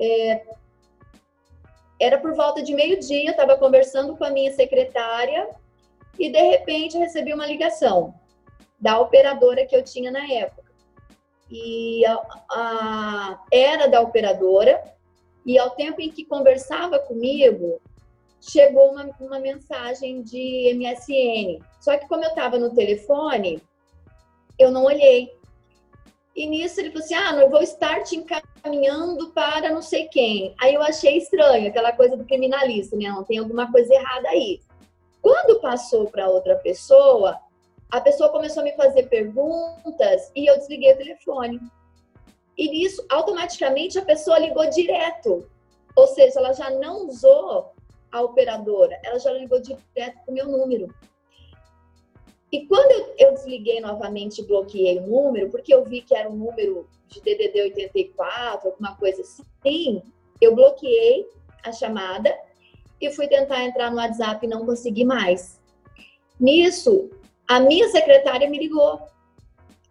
É, 0.00 0.44
era 2.00 2.18
por 2.18 2.34
volta 2.34 2.62
de 2.62 2.74
meio-dia, 2.74 3.30
estava 3.30 3.56
conversando 3.56 4.16
com 4.16 4.24
a 4.24 4.30
minha 4.30 4.52
secretária 4.52 5.48
e 6.18 6.30
de 6.30 6.42
repente 6.42 6.98
recebi 6.98 7.32
uma 7.32 7.46
ligação 7.46 8.14
da 8.80 8.98
operadora 8.98 9.66
que 9.66 9.76
eu 9.76 9.84
tinha 9.84 10.10
na 10.10 10.26
época. 10.26 10.70
E 11.50 12.04
a, 12.06 12.14
a, 12.50 13.44
era 13.52 13.86
da 13.86 14.00
operadora, 14.00 14.82
e 15.44 15.58
ao 15.58 15.70
tempo 15.70 16.00
em 16.00 16.10
que 16.10 16.24
conversava 16.24 16.98
comigo, 16.98 17.80
chegou 18.40 18.92
uma, 18.92 19.10
uma 19.20 19.38
mensagem 19.38 20.22
de 20.22 20.72
MSN. 20.74 21.62
Só 21.80 21.96
que 21.98 22.08
como 22.08 22.24
eu 22.24 22.30
estava 22.30 22.58
no 22.58 22.74
telefone, 22.74 23.62
eu 24.58 24.70
não 24.70 24.84
olhei. 24.84 25.32
E 26.34 26.46
nisso 26.46 26.80
ele 26.80 26.90
falou 26.90 27.04
assim: 27.04 27.14
Ah, 27.14 27.34
eu 27.34 27.50
vou 27.50 27.62
estar 27.62 28.02
te 28.02 28.16
encaminhando 28.16 29.30
para 29.30 29.70
não 29.70 29.82
sei 29.82 30.08
quem. 30.08 30.54
Aí 30.60 30.74
eu 30.74 30.82
achei 30.82 31.18
estranho, 31.18 31.68
aquela 31.68 31.92
coisa 31.92 32.16
do 32.16 32.24
criminalista, 32.24 32.96
né? 32.96 33.08
Não 33.08 33.24
tem 33.24 33.38
alguma 33.38 33.70
coisa 33.70 33.92
errada 33.92 34.28
aí. 34.28 34.60
Quando 35.20 35.60
passou 35.60 36.06
para 36.06 36.28
outra 36.28 36.56
pessoa, 36.56 37.38
a 37.90 38.00
pessoa 38.00 38.30
começou 38.30 38.62
a 38.62 38.64
me 38.64 38.72
fazer 38.72 39.04
perguntas 39.08 40.30
e 40.34 40.46
eu 40.46 40.56
desliguei 40.56 40.94
o 40.94 40.96
telefone. 40.96 41.60
E 42.56 42.70
nisso, 42.70 43.04
automaticamente, 43.08 43.98
a 43.98 44.04
pessoa 44.04 44.38
ligou 44.38 44.68
direto. 44.70 45.46
Ou 45.96 46.06
seja, 46.06 46.38
ela 46.38 46.52
já 46.52 46.70
não 46.70 47.08
usou 47.08 47.72
a 48.10 48.22
operadora, 48.22 48.98
ela 49.04 49.18
já 49.18 49.32
ligou 49.32 49.60
direto 49.60 49.84
para 49.94 50.30
o 50.30 50.32
meu 50.32 50.46
número. 50.46 50.94
E 52.52 52.66
quando 52.66 52.90
eu, 52.90 53.14
eu, 53.18 53.34
desliguei 53.34 53.80
novamente 53.80 54.40
e 54.40 54.44
bloqueei 54.44 54.98
o 54.98 55.06
número, 55.06 55.50
porque 55.50 55.72
eu 55.72 55.84
vi 55.84 56.02
que 56.02 56.14
era 56.14 56.28
um 56.28 56.36
número 56.36 56.88
de 57.06 57.20
DDD 57.20 57.62
84, 57.62 58.68
alguma 58.68 58.96
coisa 58.96 59.22
assim, 59.22 60.02
eu 60.40 60.54
bloqueei 60.54 61.28
a 61.62 61.72
chamada 61.72 62.36
e 63.00 63.10
fui 63.10 63.28
tentar 63.28 63.64
entrar 63.64 63.90
no 63.90 63.98
WhatsApp 63.98 64.44
e 64.44 64.48
não 64.48 64.66
consegui 64.66 65.04
mais. 65.04 65.60
Nisso, 66.38 67.10
a 67.46 67.60
minha 67.60 67.88
secretária 67.88 68.48
me 68.48 68.58
ligou 68.58 69.00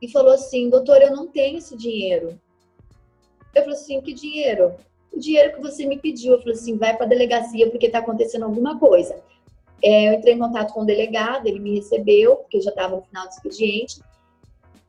e 0.02 0.12
falou 0.12 0.34
assim: 0.34 0.70
doutor, 0.70 1.02
eu 1.02 1.12
não 1.12 1.28
tenho 1.28 1.58
esse 1.58 1.76
dinheiro. 1.78 2.40
Eu 3.54 3.64
falei 3.64 3.78
assim: 3.78 4.02
que 4.02 4.14
dinheiro? 4.14 4.76
O 5.12 5.20
dinheiro 5.20 5.56
que 5.56 5.62
você 5.62 5.86
me 5.86 5.98
pediu. 5.98 6.34
Eu 6.34 6.40
falei 6.40 6.54
assim: 6.54 6.78
vai 6.78 6.96
para 6.96 7.06
a 7.06 7.10
delegacia 7.10 7.70
porque 7.70 7.88
está 7.88 8.00
acontecendo 8.00 8.46
alguma 8.46 8.80
coisa. 8.80 9.16
É, 9.84 10.10
eu 10.10 10.14
entrei 10.14 10.34
em 10.34 10.40
contato 10.40 10.74
com 10.74 10.82
o 10.82 10.86
delegado, 10.86 11.48
ele 11.48 11.60
me 11.60 11.76
recebeu, 11.76 12.38
porque 12.38 12.58
eu 12.58 12.62
já 12.62 12.70
estava 12.70 12.98
no 12.98 13.02
final 13.04 13.26
do 13.26 13.32
expediente, 13.32 14.02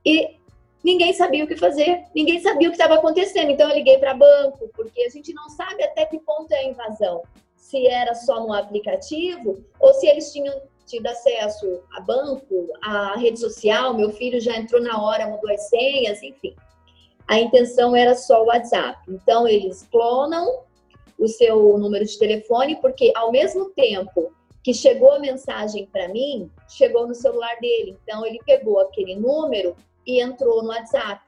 e 0.04 0.36
ninguém 0.82 1.12
sabia 1.12 1.44
o 1.44 1.46
que 1.46 1.56
fazer, 1.56 2.04
ninguém 2.12 2.40
sabia 2.40 2.68
o 2.68 2.72
que 2.72 2.76
estava 2.76 2.96
acontecendo. 2.96 3.50
Então 3.50 3.68
eu 3.68 3.76
liguei 3.76 3.98
para 3.98 4.14
banco, 4.14 4.68
porque 4.74 5.02
a 5.02 5.08
gente 5.08 5.32
não 5.32 5.48
sabe 5.50 5.84
até 5.84 6.06
que 6.06 6.18
ponto 6.18 6.50
é 6.52 6.58
a 6.58 6.64
invasão. 6.64 7.22
Se 7.56 7.86
era 7.86 8.14
só 8.14 8.44
no 8.44 8.52
aplicativo 8.52 9.64
ou 9.78 9.94
se 9.94 10.08
eles 10.08 10.32
tinham 10.32 10.60
tido 10.90 11.06
acesso 11.06 11.80
a 11.96 12.00
banco, 12.00 12.68
a 12.82 13.16
rede 13.16 13.38
social. 13.38 13.94
Meu 13.94 14.10
filho 14.10 14.40
já 14.40 14.56
entrou 14.56 14.82
na 14.82 15.00
hora, 15.00 15.28
mudou 15.28 15.50
as 15.50 15.68
senhas, 15.68 16.20
enfim. 16.20 16.54
A 17.30 17.38
intenção 17.38 17.94
era 17.94 18.16
só 18.16 18.42
o 18.42 18.46
WhatsApp. 18.46 18.98
Então 19.08 19.46
eles 19.46 19.86
clonam 19.88 20.64
o 21.16 21.28
seu 21.28 21.78
número 21.78 22.04
de 22.04 22.18
telefone, 22.18 22.74
porque 22.80 23.12
ao 23.14 23.30
mesmo 23.30 23.70
tempo 23.70 24.32
que 24.64 24.74
chegou 24.74 25.12
a 25.12 25.20
mensagem 25.20 25.86
para 25.86 26.08
mim, 26.08 26.50
chegou 26.68 27.06
no 27.06 27.14
celular 27.14 27.56
dele. 27.60 27.96
Então 28.02 28.26
ele 28.26 28.40
pegou 28.44 28.80
aquele 28.80 29.14
número 29.14 29.76
e 30.04 30.20
entrou 30.20 30.60
no 30.60 30.70
WhatsApp. 30.70 31.22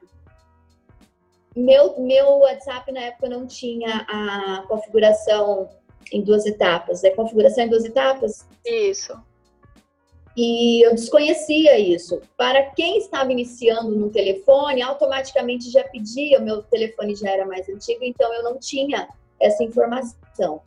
Meu, 1.55 1.97
meu 1.97 2.39
WhatsApp 2.39 2.91
na 2.91 2.99
época 2.99 3.29
não 3.29 3.47
tinha 3.47 4.05
a 4.09 4.65
configuração 4.67 5.69
em 6.11 6.21
duas 6.21 6.45
etapas. 6.45 7.01
É 7.05 7.11
configuração 7.11 7.63
em 7.63 7.69
duas 7.69 7.85
etapas? 7.85 8.45
Isso. 8.65 9.17
E 10.35 10.83
eu 10.85 10.95
desconhecia 10.95 11.77
isso. 11.77 12.21
Para 12.35 12.71
quem 12.71 12.97
estava 12.97 13.31
iniciando 13.31 13.91
no 13.95 14.09
telefone, 14.09 14.81
automaticamente 14.81 15.69
já 15.69 15.83
pedia, 15.83 16.39
meu 16.39 16.63
telefone 16.63 17.15
já 17.15 17.29
era 17.29 17.45
mais 17.45 17.69
antigo, 17.69 18.03
então 18.03 18.33
eu 18.33 18.43
não 18.43 18.57
tinha 18.57 19.07
essa 19.39 19.63
informação. 19.63 20.61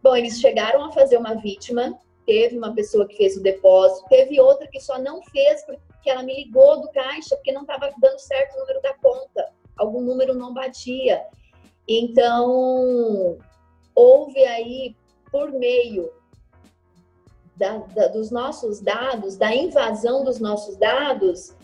Bom, 0.00 0.14
eles 0.14 0.38
chegaram 0.38 0.84
a 0.84 0.92
fazer 0.92 1.16
uma 1.16 1.34
vítima, 1.34 1.98
teve 2.24 2.56
uma 2.56 2.72
pessoa 2.72 3.08
que 3.08 3.16
fez 3.16 3.36
o 3.36 3.42
depósito, 3.42 4.08
teve 4.08 4.40
outra 4.40 4.68
que 4.68 4.78
só 4.78 4.98
não 4.98 5.22
fez 5.22 5.64
porque 5.64 6.10
ela 6.10 6.22
me 6.22 6.36
ligou 6.36 6.80
do 6.80 6.88
caixa 6.90 7.34
porque 7.34 7.50
não 7.50 7.62
estava 7.62 7.92
dando 7.98 8.18
certo 8.18 8.54
o 8.54 8.60
número 8.60 8.80
da 8.82 8.94
conta, 8.94 9.50
algum 9.76 10.00
número 10.00 10.34
não 10.34 10.54
batia. 10.54 11.24
Então, 11.88 13.36
houve 13.94 14.44
aí, 14.44 14.94
por 15.30 15.50
meio 15.50 16.12
da, 17.56 17.78
da, 17.78 18.08
dos 18.08 18.30
nossos 18.30 18.80
dados, 18.80 19.36
da 19.36 19.54
invasão 19.54 20.24
dos 20.24 20.40
nossos 20.40 20.76
dados, 20.76 21.54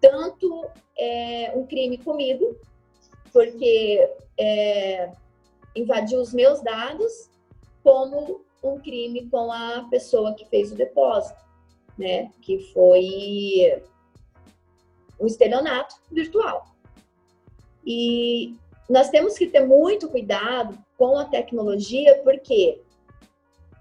tanto 0.00 0.66
é, 0.96 1.52
um 1.54 1.66
crime 1.66 1.98
comigo, 1.98 2.56
porque 3.32 4.10
é, 4.38 5.10
invadiu 5.74 6.20
os 6.20 6.32
meus 6.32 6.62
dados, 6.62 7.30
como 7.82 8.44
um 8.62 8.78
crime 8.78 9.28
com 9.28 9.52
a 9.52 9.86
pessoa 9.90 10.34
que 10.34 10.46
fez 10.46 10.72
o 10.72 10.74
depósito, 10.74 11.42
né? 11.98 12.30
Que 12.40 12.58
foi 12.72 13.82
um 15.20 15.26
estelionato 15.26 15.96
virtual. 16.10 16.66
E 17.86 18.56
nós 18.88 19.10
temos 19.10 19.36
que 19.36 19.46
ter 19.46 19.66
muito 19.66 20.08
cuidado 20.08 20.78
com 20.96 21.18
a 21.18 21.24
tecnologia, 21.26 22.20
porque 22.22 22.80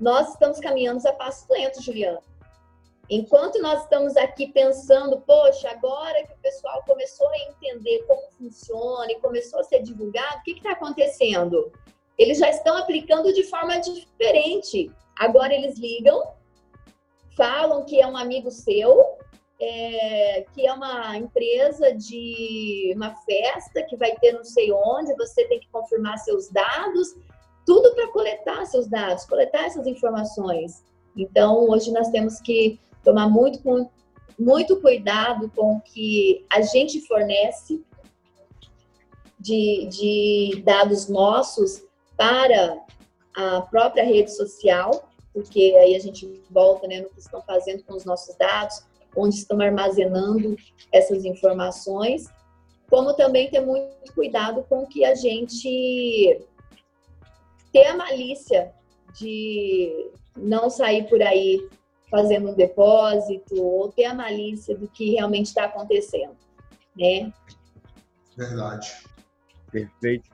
nós 0.04 0.30
estamos 0.30 0.60
caminhando 0.60 1.06
a 1.08 1.14
passos 1.14 1.48
lentos, 1.50 1.84
Juliana. 1.84 2.22
Enquanto 3.10 3.62
nós 3.62 3.84
estamos 3.84 4.16
aqui 4.16 4.48
pensando, 4.48 5.20
poxa, 5.22 5.70
agora 5.70 6.26
que 6.26 6.34
o 6.34 6.38
pessoal 6.38 6.84
começou 6.86 7.28
a 7.28 7.38
entender 7.50 8.04
como 8.08 8.22
funciona 8.38 9.12
e 9.12 9.20
começou 9.20 9.60
a 9.60 9.64
ser 9.64 9.82
divulgado, 9.82 10.38
o 10.38 10.44
que 10.44 10.52
está 10.52 10.72
acontecendo? 10.72 11.72
eles 12.18 12.38
já 12.38 12.50
estão 12.50 12.78
aplicando 12.78 13.34
de 13.34 13.44
forma 13.44 13.80
diferente. 13.80 14.92
Agora 15.18 15.54
eles 15.54 15.78
ligam, 15.78 16.24
falam 17.36 17.86
que 17.86 18.00
é 18.00 18.08
um 18.08 18.18
amigo 18.18 18.52
seu, 18.52 19.18
é, 19.60 20.46
que 20.54 20.66
é 20.66 20.74
uma 20.74 21.18
empresa 21.18 21.94
de 21.94 22.94
uma 22.96 23.16
festa 23.16 23.84
que 23.84 23.96
vai 23.96 24.16
ter 24.16 24.34
não 24.34 24.44
sei 24.44 24.72
onde, 24.72 25.16
você 25.16 25.46
tem 25.48 25.60
que 25.60 25.70
confirmar 25.70 26.18
seus 26.18 26.50
dados, 26.50 27.16
tudo 27.66 27.94
para 27.96 28.08
coletar 28.10 28.66
seus 28.66 28.88
dados, 28.88 29.26
coletar 29.26 29.66
essas 29.66 29.88
informações. 29.88 30.84
Então, 31.16 31.70
hoje 31.70 31.92
nós 31.92 32.10
temos 32.10 32.40
que 32.40 32.80
tomar 33.04 33.30
muito, 33.30 33.62
muito 34.38 34.80
cuidado 34.82 35.52
com 35.56 35.78
o 35.78 35.82
que 35.82 36.46
a 36.52 36.62
gente 36.62 37.02
fornece 37.02 37.84
de, 39.40 39.88
de 39.88 40.62
dados 40.64 41.10
nossos 41.10 41.84
para 42.16 42.82
a 43.36 43.62
própria 43.62 44.04
rede 44.04 44.34
social, 44.34 45.10
porque 45.34 45.76
aí 45.80 45.96
a 45.96 46.00
gente 46.00 46.42
volta 46.50 46.88
né, 46.88 47.02
no 47.02 47.10
que 47.10 47.20
estão 47.20 47.42
fazendo 47.42 47.84
com 47.84 47.96
os 47.96 48.06
nossos 48.06 48.36
dados, 48.38 48.84
onde 49.16 49.36
estão 49.36 49.60
armazenando 49.60 50.56
essas 50.92 51.26
informações, 51.26 52.30
como 52.90 53.14
também 53.14 53.50
ter 53.50 53.60
muito 53.60 54.14
cuidado 54.14 54.64
com 54.70 54.86
que 54.86 55.04
a 55.04 55.16
gente 55.16 56.40
ter 57.74 57.88
a 57.88 57.98
malícia 57.98 58.72
de 59.20 60.12
não 60.38 60.70
sair 60.70 61.10
por 61.10 61.22
aí 61.22 61.68
fazendo 62.10 62.52
um 62.52 62.54
depósito 62.54 63.60
ou 63.60 63.92
ter 63.92 64.06
a 64.06 64.14
malícia 64.14 64.78
do 64.78 64.88
que 64.88 65.12
realmente 65.12 65.48
está 65.48 65.66
acontecendo, 65.66 66.38
né? 66.96 67.34
Verdade. 68.38 69.04
Perfeito. 69.72 70.30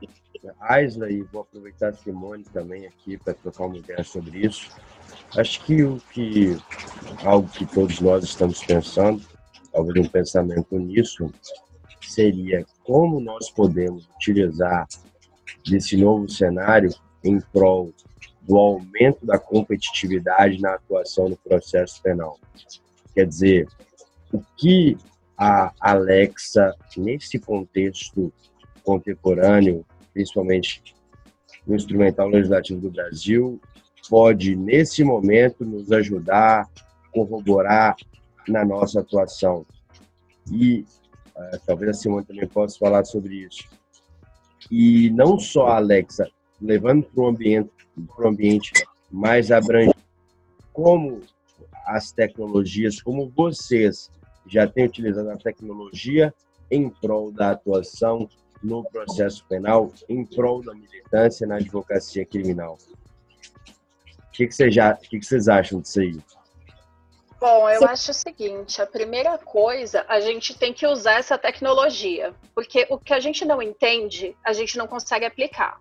Aisla, 0.59 1.09
e 1.09 1.21
vou 1.23 1.41
aproveitar 1.41 1.89
a 1.89 1.93
Simone 1.93 2.43
também 2.45 2.85
aqui 2.85 3.17
para 3.17 3.33
trocar 3.33 3.65
uma 3.65 3.77
ideia 3.77 4.03
sobre 4.03 4.45
isso. 4.45 4.69
Acho 5.37 5.63
que 5.65 5.83
o 5.83 5.99
que 6.13 6.57
algo 7.25 7.47
que 7.49 7.65
todos 7.65 7.99
nós 7.99 8.23
estamos 8.23 8.63
pensando, 8.63 9.25
talvez 9.71 10.05
um 10.05 10.09
pensamento 10.09 10.77
nisso, 10.77 11.31
seria 12.01 12.65
como 12.83 13.19
nós 13.19 13.49
podemos 13.49 14.07
utilizar 14.15 14.87
desse 15.65 15.97
novo 15.97 16.29
cenário 16.29 16.89
em 17.23 17.39
prol 17.39 17.93
do 18.41 18.57
aumento 18.57 19.25
da 19.25 19.37
competitividade 19.37 20.59
na 20.61 20.73
atuação 20.73 21.29
no 21.29 21.37
processo 21.37 22.01
penal. 22.01 22.39
Quer 23.13 23.27
dizer, 23.27 23.67
o 24.31 24.41
que 24.57 24.97
a 25.37 25.71
Alexa, 25.79 26.75
nesse 26.97 27.39
contexto 27.39 28.31
contemporâneo, 28.83 29.85
principalmente 30.13 30.95
no 31.65 31.75
instrumental 31.75 32.27
legislativo 32.27 32.81
do 32.81 32.91
Brasil, 32.91 33.61
pode, 34.09 34.55
nesse 34.55 35.03
momento, 35.03 35.63
nos 35.63 35.91
ajudar, 35.91 36.67
corroborar 37.13 37.95
na 38.47 38.65
nossa 38.65 38.99
atuação. 38.99 39.65
E 40.51 40.85
uh, 41.35 41.59
talvez 41.65 41.91
a 41.91 41.93
Simone 41.93 42.25
também 42.25 42.47
possa 42.47 42.77
falar 42.79 43.05
sobre 43.05 43.35
isso. 43.35 43.63
E 44.71 45.09
não 45.11 45.39
só 45.39 45.67
a 45.67 45.77
Alexa, 45.77 46.27
levando 46.61 47.03
para 47.03 47.23
um 47.23 47.27
ambiente, 47.27 47.71
para 48.15 48.25
um 48.25 48.29
ambiente 48.29 48.71
mais 49.11 49.51
abrangente, 49.51 49.97
como 50.73 51.21
as 51.85 52.11
tecnologias, 52.11 53.01
como 53.01 53.29
vocês 53.29 54.11
já 54.45 54.67
têm 54.67 54.85
utilizado 54.85 55.29
a 55.29 55.37
tecnologia 55.37 56.33
em 56.69 56.89
prol 56.89 57.31
da 57.31 57.51
atuação 57.51 58.29
no 58.61 58.83
processo 58.83 59.45
penal, 59.47 59.91
em 60.07 60.25
prol 60.25 60.61
da 60.61 60.73
militância 60.73 61.47
na 61.47 61.55
advocacia 61.55 62.25
criminal. 62.25 62.77
O 64.27 64.31
que, 64.31 64.47
que, 64.47 64.55
vocês, 64.55 64.73
já, 64.73 64.93
o 64.93 64.97
que, 64.97 65.19
que 65.19 65.25
vocês 65.25 65.47
acham 65.47 65.81
disso 65.81 65.99
aí? 65.99 66.17
Bom, 67.39 67.69
eu 67.69 67.85
acho 67.85 68.11
o 68.11 68.13
seguinte: 68.13 68.81
a 68.81 68.85
primeira 68.85 69.37
coisa, 69.37 70.05
a 70.07 70.19
gente 70.19 70.57
tem 70.57 70.73
que 70.73 70.85
usar 70.85 71.19
essa 71.19 71.37
tecnologia, 71.37 72.33
porque 72.53 72.85
o 72.89 72.97
que 72.97 73.13
a 73.13 73.19
gente 73.19 73.45
não 73.45 73.61
entende, 73.61 74.35
a 74.43 74.51
gente 74.51 74.77
não 74.77 74.87
consegue 74.87 75.25
aplicar. 75.25 75.79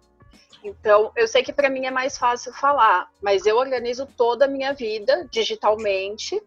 Então, 0.62 1.12
eu 1.16 1.28
sei 1.28 1.42
que 1.42 1.52
para 1.52 1.70
mim 1.70 1.86
é 1.86 1.90
mais 1.90 2.18
fácil 2.18 2.52
falar, 2.52 3.08
mas 3.22 3.46
eu 3.46 3.56
organizo 3.56 4.06
toda 4.16 4.44
a 4.44 4.48
minha 4.48 4.72
vida 4.72 5.26
digitalmente 5.30 6.42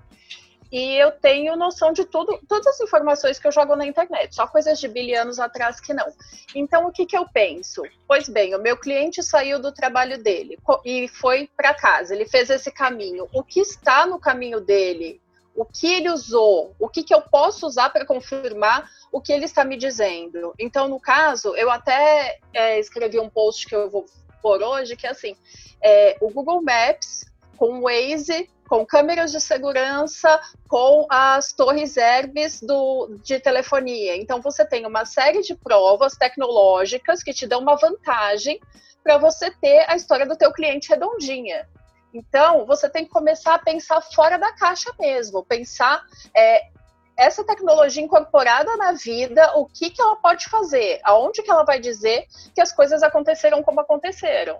e 0.71 0.95
eu 0.95 1.11
tenho 1.11 1.57
noção 1.57 1.91
de 1.91 2.05
tudo, 2.05 2.39
todas 2.47 2.67
as 2.67 2.79
informações 2.79 3.37
que 3.37 3.45
eu 3.45 3.51
jogo 3.51 3.75
na 3.75 3.85
internet, 3.85 4.33
só 4.33 4.47
coisas 4.47 4.79
de 4.79 4.87
bilhões 4.87 5.37
atrás 5.37 5.81
que 5.81 5.93
não. 5.93 6.07
Então, 6.55 6.87
o 6.87 6.91
que, 6.91 7.05
que 7.05 7.17
eu 7.17 7.27
penso? 7.27 7.83
Pois 8.07 8.29
bem, 8.29 8.55
o 8.55 8.61
meu 8.61 8.77
cliente 8.77 9.21
saiu 9.21 9.59
do 9.59 9.73
trabalho 9.73 10.21
dele 10.23 10.57
e 10.85 11.09
foi 11.09 11.49
para 11.57 11.73
casa, 11.73 12.15
ele 12.15 12.25
fez 12.25 12.49
esse 12.49 12.71
caminho. 12.71 13.27
O 13.33 13.43
que 13.43 13.59
está 13.59 14.05
no 14.05 14.17
caminho 14.17 14.61
dele? 14.61 15.21
O 15.55 15.65
que 15.65 15.87
ele 15.87 16.09
usou? 16.09 16.75
O 16.79 16.87
que, 16.87 17.03
que 17.03 17.13
eu 17.13 17.21
posso 17.21 17.67
usar 17.67 17.89
para 17.89 18.05
confirmar 18.05 18.89
o 19.11 19.21
que 19.21 19.33
ele 19.33 19.45
está 19.45 19.63
me 19.65 19.77
dizendo? 19.77 20.53
Então, 20.57 20.87
no 20.87 20.99
caso, 20.99 21.55
eu 21.55 21.69
até 21.69 22.39
é, 22.53 22.79
escrevi 22.79 23.19
um 23.19 23.29
post 23.29 23.67
que 23.67 23.75
eu 23.75 23.89
vou 23.89 24.05
pôr 24.41 24.61
hoje, 24.63 24.95
que 24.95 25.05
é 25.05 25.11
assim, 25.11 25.35
é, 25.81 26.17
o 26.21 26.29
Google 26.31 26.61
Maps 26.61 27.25
com 27.57 27.79
o 27.79 27.81
Waze 27.81 28.49
com 28.71 28.85
câmeras 28.85 29.33
de 29.33 29.41
segurança, 29.41 30.39
com 30.69 31.05
as 31.09 31.51
torres 31.51 31.97
Herbes 31.97 32.61
do, 32.61 33.17
de 33.21 33.37
telefonia. 33.37 34.15
Então, 34.15 34.41
você 34.41 34.65
tem 34.65 34.85
uma 34.85 35.03
série 35.03 35.41
de 35.41 35.53
provas 35.53 36.15
tecnológicas 36.15 37.21
que 37.21 37.33
te 37.33 37.45
dão 37.45 37.59
uma 37.59 37.75
vantagem 37.75 38.61
para 39.03 39.17
você 39.17 39.51
ter 39.51 39.83
a 39.89 39.95
história 39.97 40.25
do 40.25 40.37
teu 40.37 40.53
cliente 40.53 40.87
redondinha. 40.87 41.67
Então, 42.13 42.65
você 42.65 42.89
tem 42.89 43.05
que 43.05 43.11
começar 43.11 43.55
a 43.55 43.59
pensar 43.59 44.01
fora 44.01 44.37
da 44.37 44.51
caixa 44.51 44.91
mesmo, 44.99 45.45
pensar 45.45 46.03
é, 46.35 46.67
essa 47.17 47.43
tecnologia 47.43 48.03
incorporada 48.03 48.75
na 48.77 48.93
vida, 48.93 49.55
o 49.55 49.65
que, 49.65 49.89
que 49.89 50.01
ela 50.01 50.15
pode 50.15 50.49
fazer, 50.49 50.99
aonde 51.03 51.41
que 51.41 51.51
ela 51.51 51.63
vai 51.63 51.79
dizer 51.79 52.25
que 52.53 52.61
as 52.61 52.71
coisas 52.71 53.03
aconteceram 53.03 53.63
como 53.63 53.79
aconteceram. 53.79 54.59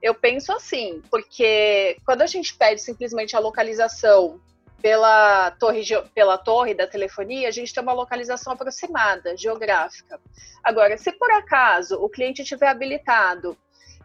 Eu 0.00 0.14
penso 0.14 0.52
assim, 0.52 1.02
porque 1.10 1.96
quando 2.04 2.22
a 2.22 2.26
gente 2.26 2.54
pede 2.54 2.80
simplesmente 2.80 3.34
a 3.34 3.40
localização 3.40 4.38
pela 4.82 5.50
torre, 5.52 5.82
pela 6.14 6.36
torre 6.36 6.74
da 6.74 6.86
telefonia, 6.86 7.48
a 7.48 7.50
gente 7.50 7.72
tem 7.72 7.82
uma 7.82 7.94
localização 7.94 8.52
aproximada, 8.52 9.34
geográfica. 9.34 10.20
Agora, 10.62 10.98
se 10.98 11.10
por 11.12 11.30
acaso 11.30 11.96
o 11.96 12.08
cliente 12.10 12.44
tiver 12.44 12.68
habilitado 12.68 13.56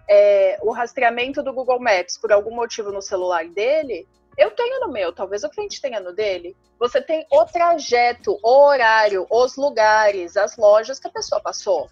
é, 0.09 0.57
o 0.63 0.71
rastreamento 0.71 1.43
do 1.43 1.53
Google 1.53 1.79
Maps 1.79 2.17
por 2.17 2.31
algum 2.31 2.55
motivo 2.55 2.91
no 2.91 3.01
celular 3.01 3.47
dele, 3.47 4.07
eu 4.35 4.49
tenho 4.51 4.79
no 4.79 4.91
meu, 4.91 5.13
talvez 5.13 5.43
o 5.43 5.49
cliente 5.49 5.79
tenha 5.79 5.99
no 5.99 6.13
dele. 6.13 6.55
Você 6.79 6.99
tem 6.99 7.27
o 7.31 7.45
trajeto, 7.45 8.39
o 8.41 8.65
horário, 8.65 9.27
os 9.29 9.55
lugares, 9.55 10.35
as 10.35 10.57
lojas 10.57 10.99
que 10.99 11.07
a 11.07 11.11
pessoa 11.11 11.39
passou. 11.39 11.87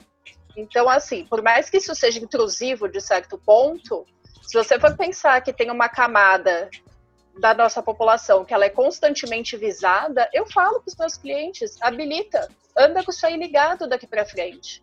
Então, 0.55 0.89
assim, 0.89 1.25
por 1.25 1.43
mais 1.43 1.69
que 1.69 1.77
isso 1.77 1.93
seja 1.93 2.19
intrusivo 2.19 2.87
de 2.87 2.99
certo 2.99 3.37
ponto, 3.37 4.05
se 4.41 4.53
você 4.53 4.79
for 4.79 4.95
pensar 4.97 5.39
que 5.41 5.53
tem 5.53 5.69
uma 5.69 5.87
camada 5.87 6.69
da 7.39 7.53
nossa 7.53 7.83
população 7.83 8.43
que 8.43 8.53
ela 8.53 8.65
é 8.65 8.69
constantemente 8.69 9.55
visada, 9.55 10.27
eu 10.33 10.47
falo 10.47 10.79
para 10.79 10.89
os 10.89 10.95
meus 10.95 11.17
clientes, 11.17 11.79
habilita, 11.81 12.49
anda 12.75 13.03
com 13.03 13.11
isso 13.11 13.27
aí 13.27 13.37
ligado 13.37 13.87
daqui 13.87 14.07
para 14.07 14.25
frente. 14.25 14.81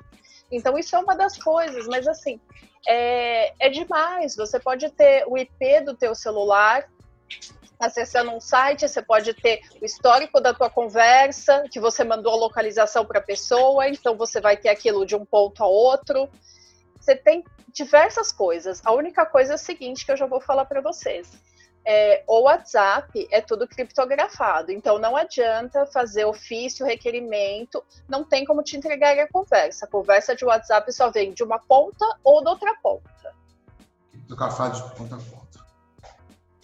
Então 0.52 0.78
isso 0.78 0.94
é 0.94 0.98
uma 0.98 1.16
das 1.16 1.36
coisas, 1.36 1.88
mas 1.88 2.06
assim 2.06 2.38
é, 2.86 3.52
é 3.58 3.68
demais. 3.68 4.36
Você 4.36 4.58
pode 4.58 4.90
ter 4.90 5.24
o 5.26 5.36
IP 5.36 5.80
do 5.80 5.94
teu 5.94 6.14
celular 6.14 6.88
acessando 7.78 8.30
um 8.30 8.40
site, 8.40 8.88
você 8.88 9.02
pode 9.02 9.34
ter 9.34 9.60
o 9.80 9.84
histórico 9.84 10.40
da 10.40 10.54
tua 10.54 10.70
conversa, 10.70 11.64
que 11.70 11.80
você 11.80 12.04
mandou 12.04 12.32
a 12.32 12.36
localização 12.36 13.04
para 13.04 13.18
a 13.18 13.22
pessoa, 13.22 13.88
então 13.88 14.16
você 14.16 14.40
vai 14.40 14.56
ter 14.56 14.68
aquilo 14.68 15.04
de 15.04 15.16
um 15.16 15.24
ponto 15.24 15.62
a 15.62 15.66
outro. 15.66 16.28
Você 16.98 17.14
tem 17.14 17.44
diversas 17.72 18.32
coisas. 18.32 18.80
A 18.84 18.92
única 18.92 19.26
coisa 19.26 19.52
é 19.52 19.56
o 19.56 19.58
seguinte 19.58 20.06
que 20.06 20.12
eu 20.12 20.16
já 20.16 20.26
vou 20.26 20.40
falar 20.40 20.64
para 20.64 20.80
vocês. 20.80 21.30
É, 21.86 22.24
o 22.26 22.42
WhatsApp 22.42 23.28
é 23.30 23.42
tudo 23.42 23.68
criptografado, 23.68 24.72
então 24.72 24.98
não 24.98 25.14
adianta 25.14 25.84
fazer 25.86 26.24
ofício, 26.24 26.86
requerimento, 26.86 27.84
não 28.08 28.24
tem 28.24 28.44
como 28.44 28.62
te 28.62 28.76
entregar 28.76 29.18
a 29.18 29.28
conversa. 29.28 29.84
A 29.84 29.88
conversa 29.88 30.34
de 30.34 30.44
WhatsApp 30.44 30.90
só 30.92 31.10
vem 31.10 31.32
de 31.32 31.42
uma 31.42 31.58
ponta 31.58 32.06
ou 32.24 32.42
da 32.42 32.50
outra 32.52 32.74
ponta. 32.82 33.34
Criptografado 34.10 34.76
de 34.76 34.96
ponta 34.96 35.14
a 35.16 35.18
ponta. 35.18 35.44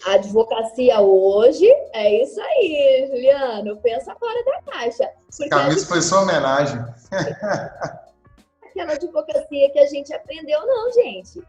A 0.03 0.13
advocacia 0.13 0.99
hoje 0.99 1.67
é 1.93 2.23
isso 2.23 2.41
aí, 2.41 3.07
Juliano. 3.07 3.77
Pensa 3.77 4.15
fora 4.15 4.43
da 4.43 4.71
caixa. 4.71 5.07
Camisa 5.49 5.85
foi 5.85 6.01
sua 6.01 6.21
homenagem. 6.23 6.79
Aquela 8.65 8.93
advocacia 8.93 9.69
que 9.71 9.77
a 9.77 9.85
gente 9.85 10.11
aprendeu, 10.11 10.65
não, 10.65 10.91
gente. 10.91 11.43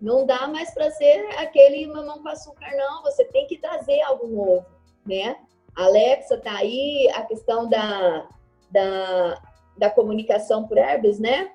Não 0.00 0.26
dá 0.26 0.46
mais 0.46 0.72
para 0.74 0.90
ser 0.90 1.26
aquele 1.38 1.86
mamão 1.86 2.22
com 2.22 2.28
açúcar, 2.28 2.70
não. 2.76 3.02
Você 3.02 3.24
tem 3.24 3.46
que 3.46 3.58
trazer 3.58 4.00
algo 4.02 4.26
novo, 4.26 4.66
né? 5.04 5.36
Alexa 5.74 6.38
tá 6.38 6.56
aí, 6.58 7.10
a 7.14 7.22
questão 7.22 7.68
da, 7.68 8.28
da, 8.70 9.42
da 9.76 9.90
comunicação 9.90 10.66
por 10.66 10.78
herbes, 10.78 11.18
né? 11.18 11.50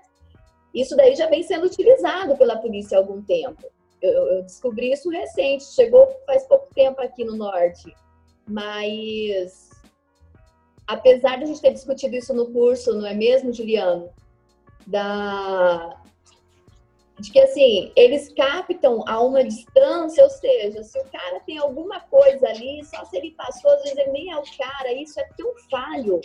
Isso 0.73 0.95
daí 0.95 1.15
já 1.15 1.27
vem 1.27 1.43
sendo 1.43 1.65
utilizado 1.65 2.37
pela 2.37 2.57
polícia 2.57 2.97
há 2.97 3.01
algum 3.01 3.21
tempo 3.21 3.65
eu, 4.01 4.11
eu 4.11 4.43
descobri 4.43 4.91
isso 4.91 5.09
recente, 5.09 5.63
chegou 5.65 6.09
faz 6.25 6.43
pouco 6.45 6.73
tempo 6.73 6.99
aqui 7.01 7.23
no 7.23 7.35
norte. 7.35 7.95
Mas 8.47 9.69
apesar 10.87 11.37
de 11.37 11.43
a 11.43 11.47
gente 11.47 11.61
ter 11.61 11.73
discutido 11.73 12.15
isso 12.15 12.33
no 12.33 12.51
curso, 12.51 12.93
não 12.93 13.05
é 13.05 13.13
mesmo, 13.13 13.53
Juliano? 13.53 14.09
Da 14.87 16.00
de 17.19 17.31
que 17.31 17.39
assim, 17.39 17.91
eles 17.95 18.33
captam 18.33 19.03
a 19.07 19.21
uma 19.21 19.43
distância, 19.43 20.23
ou 20.23 20.29
seja, 20.29 20.83
se 20.83 20.99
o 20.99 21.05
cara 21.05 21.39
tem 21.41 21.57
alguma 21.57 21.99
coisa 21.99 22.47
ali, 22.47 22.83
só 22.85 23.05
se 23.05 23.17
ele 23.17 23.31
passou, 23.31 23.71
às 23.71 23.83
vezes 23.83 23.97
ele 23.97 24.11
nem 24.11 24.31
é 24.31 24.37
o 24.37 24.43
cara, 24.57 24.91
isso 24.93 25.19
é 25.19 25.27
tão 25.37 25.53
falho 25.69 26.21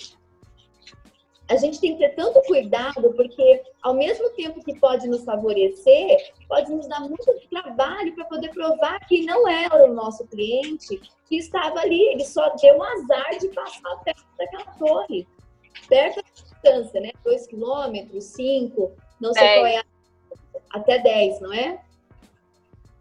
a 1.49 1.57
gente 1.57 1.81
tem 1.81 1.93
que 1.93 1.99
ter 1.99 2.15
tanto 2.15 2.41
cuidado, 2.43 3.13
porque 3.15 3.63
ao 3.83 3.95
mesmo 3.95 4.29
tempo 4.31 4.63
que 4.65 4.79
pode 4.79 5.07
nos 5.07 5.25
favorecer, 5.25 6.33
pode 6.49 6.71
nos 6.73 6.89
dar 6.89 7.01
muito 7.01 7.25
trabalho 7.49 8.15
para 8.15 8.25
poder 8.25 8.51
provar 8.51 8.99
que 9.07 9.25
não 9.25 9.47
era 9.47 9.89
o 9.89 9.95
nosso 9.95 10.27
cliente 10.27 11.01
que 11.29 11.37
estava 11.37 11.81
ali, 11.81 12.03
ele 12.09 12.25
só 12.25 12.49
deu 12.57 12.77
um 12.77 12.83
azar 12.83 13.39
de 13.39 13.49
passar 13.49 13.97
perto 14.05 14.25
daquela 14.37 14.73
torre, 14.75 15.27
perto 15.89 16.17
da 16.17 16.31
distância, 16.35 17.01
né? 17.01 17.13
Dois 17.25 17.47
quilômetros, 17.47 18.25
cinco, 18.25 18.93
não 19.21 19.33
sei 19.33 19.55
qual 19.55 19.67
é, 19.67 19.79
a... 19.79 19.85
até 20.71 20.99
dez, 20.99 21.41
não 21.41 21.53
é? 21.53 21.81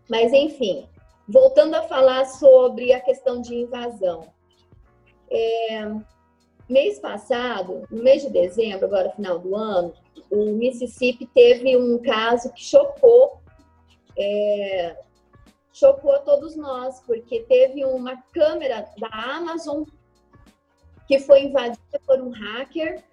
Mas 0.10 0.32
enfim, 0.34 0.88
voltando 1.28 1.76
a 1.76 1.84
falar 1.84 2.26
sobre 2.26 2.94
a 2.94 3.00
questão 3.00 3.42
de 3.42 3.56
invasão. 3.56 4.28
É, 5.30 5.92
Mês 6.68 6.98
passado, 6.98 7.88
no 7.92 8.02
mês 8.02 8.24
de 8.24 8.30
dezembro, 8.32 8.86
agora 8.86 9.12
final 9.12 9.38
do 9.38 9.56
ano, 9.56 9.94
o 10.32 10.54
Mississippi 10.54 11.28
teve 11.28 11.78
um 11.78 12.02
caso 12.02 12.52
que 12.52 12.64
chocou, 12.64 13.40
é, 14.18 14.98
chocou 15.72 16.18
todos 16.22 16.56
nós, 16.56 17.02
porque 17.02 17.42
teve 17.42 17.86
uma 17.86 18.20
câmera 18.34 18.90
da 18.98 19.08
Amazon 19.10 19.84
que 21.08 21.20
foi 21.20 21.44
invadida 21.44 22.02
por 22.08 22.20
um 22.20 22.32
hacker 22.32 23.04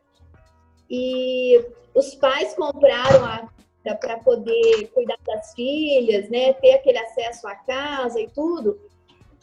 e 0.89 1.63
os 1.95 2.15
pais 2.15 2.55
compraram 2.55 3.23
a 3.23 3.51
para 3.83 4.19
poder 4.19 4.89
cuidar 4.95 5.19
das 5.27 5.53
filhas, 5.55 6.29
né, 6.29 6.53
ter 6.55 6.75
aquele 6.75 6.99
acesso 6.99 7.47
à 7.49 7.55
casa 7.55 8.21
e 8.21 8.29
tudo. 8.29 8.79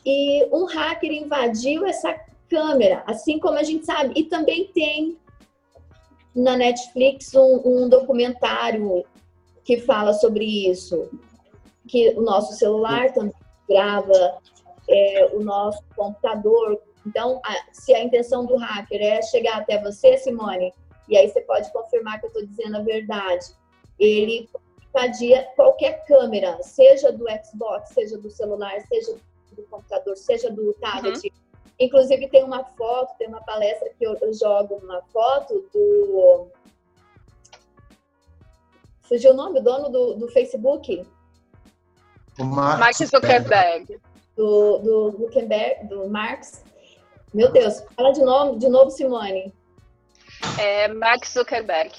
E 0.06 0.48
um 0.52 0.66
hacker 0.66 1.12
invadiu 1.12 1.86
essa 1.86 2.18
câmera, 2.50 3.04
assim 3.06 3.40
como 3.40 3.58
a 3.58 3.64
gente 3.64 3.86
sabe. 3.86 4.14
E 4.16 4.24
também 4.24 4.68
tem 4.74 5.18
na 6.36 6.56
Netflix 6.56 7.34
um, 7.36 7.62
um 7.66 7.90
documentário 7.90 9.04
que 9.64 9.78
fala 9.78 10.14
sobre 10.14 10.46
isso, 10.70 11.10
que 11.88 12.10
o 12.12 12.22
nosso 12.22 12.54
celular 12.54 13.14
também 13.14 13.34
grava, 13.68 14.38
é, 14.88 15.30
o 15.34 15.42
nosso 15.42 15.84
computador. 15.96 16.82
Então, 17.06 17.40
a, 17.46 17.56
se 17.72 17.94
a 17.94 18.04
intenção 18.04 18.46
do 18.46 18.56
hacker 18.56 19.02
é 19.02 19.22
chegar 19.22 19.58
até 19.58 19.80
você, 19.82 20.18
Simone, 20.18 20.74
e 21.08 21.18
aí 21.18 21.28
você 21.30 21.42
pode 21.42 21.72
confirmar 21.72 22.20
que 22.20 22.26
eu 22.26 22.30
estou 22.30 22.46
dizendo 22.46 22.78
a 22.78 22.82
verdade, 22.82 23.46
ele 24.00 24.50
invadia 24.88 25.44
qualquer 25.56 26.06
câmera, 26.06 26.62
seja 26.64 27.12
do 27.12 27.26
Xbox, 27.44 27.90
seja 27.90 28.18
do 28.18 28.30
celular, 28.30 28.80
seja 28.88 29.16
do 29.52 29.64
computador, 29.64 30.18
seja 30.18 30.50
do 30.50 30.74
tablet. 30.76 31.26
Uhum. 31.26 31.40
Inclusive 31.80 32.28
tem 32.30 32.44
uma 32.44 32.64
foto, 32.64 33.16
tem 33.18 33.28
uma 33.28 33.42
palestra 33.42 33.90
que 33.98 34.06
eu, 34.06 34.18
eu 34.22 34.34
jogo 34.34 34.76
uma 34.84 35.02
foto 35.14 35.66
do 35.74 36.50
fugiu 39.04 39.32
o 39.32 39.34
nome, 39.34 39.60
o 39.60 39.64
dono 39.64 39.90
do, 39.90 40.14
do 40.14 40.28
Facebook? 40.28 41.06
O 42.38 42.46
Mark, 42.46 42.80
Mark 42.80 42.96
Zuckerberg. 42.96 44.00
Do, 44.36 44.78
do 44.78 45.12
Zuckerberg, 45.12 45.88
do 45.88 46.08
Marx. 46.08 46.64
Meu 47.34 47.52
Deus, 47.52 47.84
fala 47.96 48.12
de 48.12 48.22
novo, 48.22 48.58
de 48.58 48.70
novo, 48.70 48.92
Simone. 48.92 49.54
É 50.60 50.88
Mark 50.88 51.26
Zuckerberg. 51.26 51.92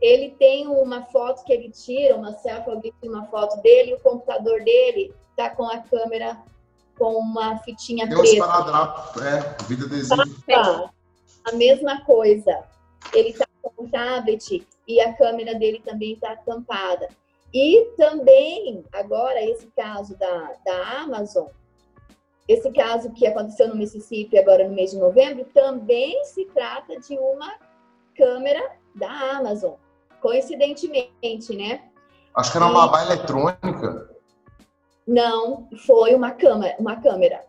Ele 0.00 0.30
tem 0.38 0.66
uma 0.68 1.02
foto 1.06 1.44
que 1.44 1.52
ele 1.52 1.70
tira, 1.70 2.16
uma 2.16 2.32
selfie, 2.34 2.70
alguém 2.70 2.92
tira 3.00 3.12
uma 3.12 3.26
foto 3.26 3.60
dele, 3.62 3.90
e 3.90 3.94
o 3.94 4.00
computador 4.00 4.62
dele 4.62 5.12
tá 5.36 5.50
com 5.50 5.64
a 5.64 5.78
câmera 5.78 6.38
com 6.96 7.14
uma 7.14 7.58
fitinha 7.58 8.08
Tem 8.08 8.16
preta. 8.16 8.46
Tem 9.14 9.26
é, 9.26 9.56
vida 9.66 9.86
adesiva. 9.86 10.24
Tá, 10.46 10.90
a 11.44 11.52
mesma 11.52 12.04
coisa. 12.04 12.64
Ele 13.14 13.32
tá 13.32 13.46
com 13.62 13.84
um 13.84 13.88
tablet 13.88 14.66
e 14.86 15.00
a 15.00 15.12
câmera 15.14 15.54
dele 15.54 15.80
também 15.84 16.14
está 16.14 16.36
tampada. 16.36 17.08
E 17.52 17.92
também, 17.96 18.84
agora, 18.92 19.42
esse 19.42 19.68
caso 19.74 20.16
da, 20.18 20.54
da 20.64 21.00
Amazon, 21.00 21.46
esse 22.46 22.70
caso 22.72 23.10
que 23.12 23.26
aconteceu 23.26 23.68
no 23.68 23.76
Mississippi 23.76 24.38
agora 24.38 24.68
no 24.68 24.74
mês 24.74 24.90
de 24.90 24.98
novembro, 24.98 25.44
também 25.54 26.24
se 26.24 26.44
trata 26.46 26.98
de 26.98 27.16
uma 27.18 27.54
câmera 28.16 28.72
da 28.94 29.10
Amazon, 29.36 29.74
coincidentemente, 30.20 31.56
né? 31.56 31.82
Acho 32.34 32.52
que 32.52 32.58
era 32.58 32.66
uma 32.66 32.86
babá 32.86 33.04
eletrônica. 33.04 34.10
Não, 35.06 35.68
foi 35.86 36.14
uma 36.14 36.32
câmera, 36.32 36.76
uma 36.78 36.96
câmera. 36.96 37.44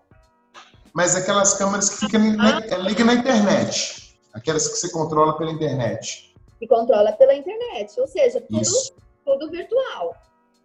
Mas 0.94 1.16
aquelas 1.16 1.54
câmeras 1.56 1.90
que 1.90 2.06
ficam 2.06 2.22
na, 2.36 2.60
é, 2.60 2.78
ligam 2.78 3.06
na 3.06 3.14
internet. 3.14 4.18
Aquelas 4.34 4.68
que 4.68 4.76
você 4.76 4.92
controla 4.92 5.38
pela 5.38 5.52
internet 5.52 6.30
que 6.60 6.68
controla 6.68 7.14
pela 7.14 7.34
internet, 7.34 8.00
ou 8.00 8.08
seja, 8.08 8.42
tudo, 8.42 8.70
tudo 9.26 9.50
virtual. 9.50 10.16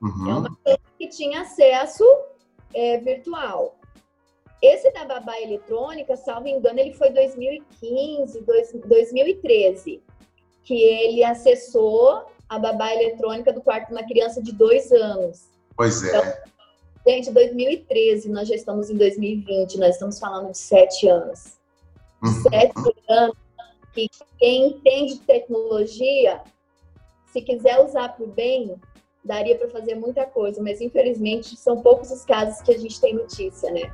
Uhum. 0.02 0.28
É 0.28 0.34
uma 0.34 0.56
coisa 0.56 0.78
que 0.98 1.08
tinha 1.08 1.42
acesso 1.42 2.04
é, 2.74 2.98
virtual. 2.98 3.76
Esse 4.60 4.90
da 4.92 5.04
babá 5.04 5.40
eletrônica, 5.40 6.16
salvo 6.16 6.48
engano, 6.48 6.80
ele 6.80 6.92
foi 6.94 7.10
2015, 7.10 8.40
dois, 8.42 8.72
2013, 8.72 10.02
que 10.64 10.74
ele 10.74 11.22
acessou 11.22 12.26
a 12.48 12.58
babá 12.58 12.92
eletrônica 12.92 13.52
do 13.52 13.60
quarto 13.60 13.88
de 13.88 13.92
uma 13.94 14.04
criança 14.04 14.42
de 14.42 14.52
dois 14.52 14.90
anos. 14.92 15.48
Pois 15.76 16.02
é. 16.02 16.08
Então, 16.08 16.32
gente, 17.06 17.30
2013, 17.30 18.28
nós 18.30 18.48
já 18.48 18.54
estamos 18.54 18.90
em 18.90 18.96
2020, 18.96 19.78
nós 19.78 19.94
estamos 19.94 20.18
falando 20.18 20.50
de 20.50 20.58
sete 20.58 21.08
anos. 21.08 21.58
Uhum. 22.22 22.42
Sete 22.50 22.94
anos 23.08 23.36
que 23.92 24.08
quem 24.38 24.68
entende 24.68 25.14
de 25.14 25.20
tecnologia, 25.20 26.40
se 27.32 27.40
quiser 27.40 27.78
usar 27.80 28.08
para 28.10 28.24
o 28.24 28.28
bem, 28.28 28.74
daria 29.24 29.56
para 29.56 29.70
fazer 29.70 29.94
muita 29.94 30.26
coisa, 30.26 30.62
mas 30.62 30.80
infelizmente 30.80 31.56
são 31.56 31.80
poucos 31.80 32.10
os 32.10 32.24
casos 32.24 32.60
que 32.60 32.72
a 32.72 32.78
gente 32.78 33.00
tem 33.00 33.14
notícia, 33.14 33.70
né? 33.70 33.92